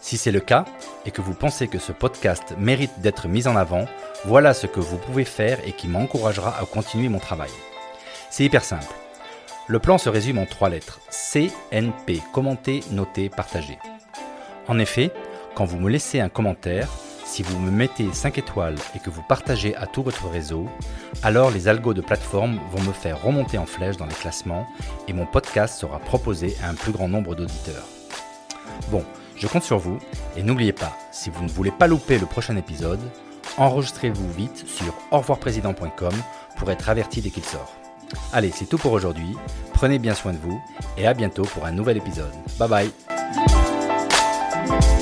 Si 0.00 0.16
c'est 0.16 0.32
le 0.32 0.40
cas 0.40 0.64
et 1.06 1.12
que 1.12 1.20
vous 1.20 1.32
pensez 1.32 1.68
que 1.68 1.78
ce 1.78 1.92
podcast 1.92 2.54
mérite 2.58 2.98
d'être 2.98 3.28
mis 3.28 3.46
en 3.46 3.54
avant, 3.54 3.84
voilà 4.24 4.52
ce 4.52 4.66
que 4.66 4.80
vous 4.80 4.96
pouvez 4.96 5.24
faire 5.24 5.60
et 5.64 5.70
qui 5.70 5.86
m'encouragera 5.86 6.58
à 6.60 6.64
continuer 6.64 7.08
mon 7.08 7.20
travail. 7.20 7.50
C'est 8.30 8.42
hyper 8.42 8.64
simple. 8.64 8.92
Le 9.68 9.78
plan 9.78 9.96
se 9.96 10.08
résume 10.08 10.38
en 10.38 10.46
trois 10.46 10.70
lettres. 10.70 10.98
CNP, 11.10 12.20
commenter, 12.32 12.82
noter, 12.90 13.28
partager. 13.28 13.78
En 14.66 14.80
effet, 14.80 15.12
quand 15.54 15.66
vous 15.66 15.78
me 15.78 15.88
laissez 15.88 16.18
un 16.18 16.30
commentaire, 16.30 16.88
si 17.30 17.44
vous 17.44 17.60
me 17.60 17.70
mettez 17.70 18.12
5 18.12 18.38
étoiles 18.38 18.74
et 18.96 18.98
que 18.98 19.08
vous 19.08 19.22
partagez 19.22 19.76
à 19.76 19.86
tout 19.86 20.02
votre 20.02 20.28
réseau, 20.28 20.66
alors 21.22 21.52
les 21.52 21.68
algos 21.68 21.94
de 21.94 22.00
plateforme 22.00 22.58
vont 22.72 22.82
me 22.82 22.92
faire 22.92 23.22
remonter 23.22 23.56
en 23.56 23.66
flèche 23.66 23.96
dans 23.96 24.06
les 24.06 24.14
classements 24.14 24.66
et 25.06 25.12
mon 25.12 25.26
podcast 25.26 25.78
sera 25.78 26.00
proposé 26.00 26.56
à 26.60 26.68
un 26.68 26.74
plus 26.74 26.90
grand 26.90 27.08
nombre 27.08 27.36
d'auditeurs. 27.36 27.86
Bon, 28.90 29.04
je 29.36 29.46
compte 29.46 29.62
sur 29.62 29.78
vous 29.78 30.00
et 30.36 30.42
n'oubliez 30.42 30.72
pas, 30.72 30.98
si 31.12 31.30
vous 31.30 31.44
ne 31.44 31.48
voulez 31.48 31.70
pas 31.70 31.86
louper 31.86 32.18
le 32.18 32.26
prochain 32.26 32.56
épisode, 32.56 33.00
enregistrez-vous 33.58 34.32
vite 34.32 34.66
sur 34.66 34.92
au 35.12 35.18
revoirprésident.com 35.18 36.14
pour 36.56 36.70
être 36.72 36.88
averti 36.88 37.20
dès 37.20 37.30
qu'il 37.30 37.44
sort. 37.44 37.72
Allez, 38.32 38.50
c'est 38.52 38.66
tout 38.66 38.78
pour 38.78 38.90
aujourd'hui. 38.90 39.36
Prenez 39.72 40.00
bien 40.00 40.14
soin 40.14 40.32
de 40.32 40.38
vous 40.38 40.60
et 40.98 41.06
à 41.06 41.14
bientôt 41.14 41.44
pour 41.44 41.64
un 41.64 41.70
nouvel 41.70 41.96
épisode. 41.96 42.34
Bye 42.58 42.90
bye 44.68 44.99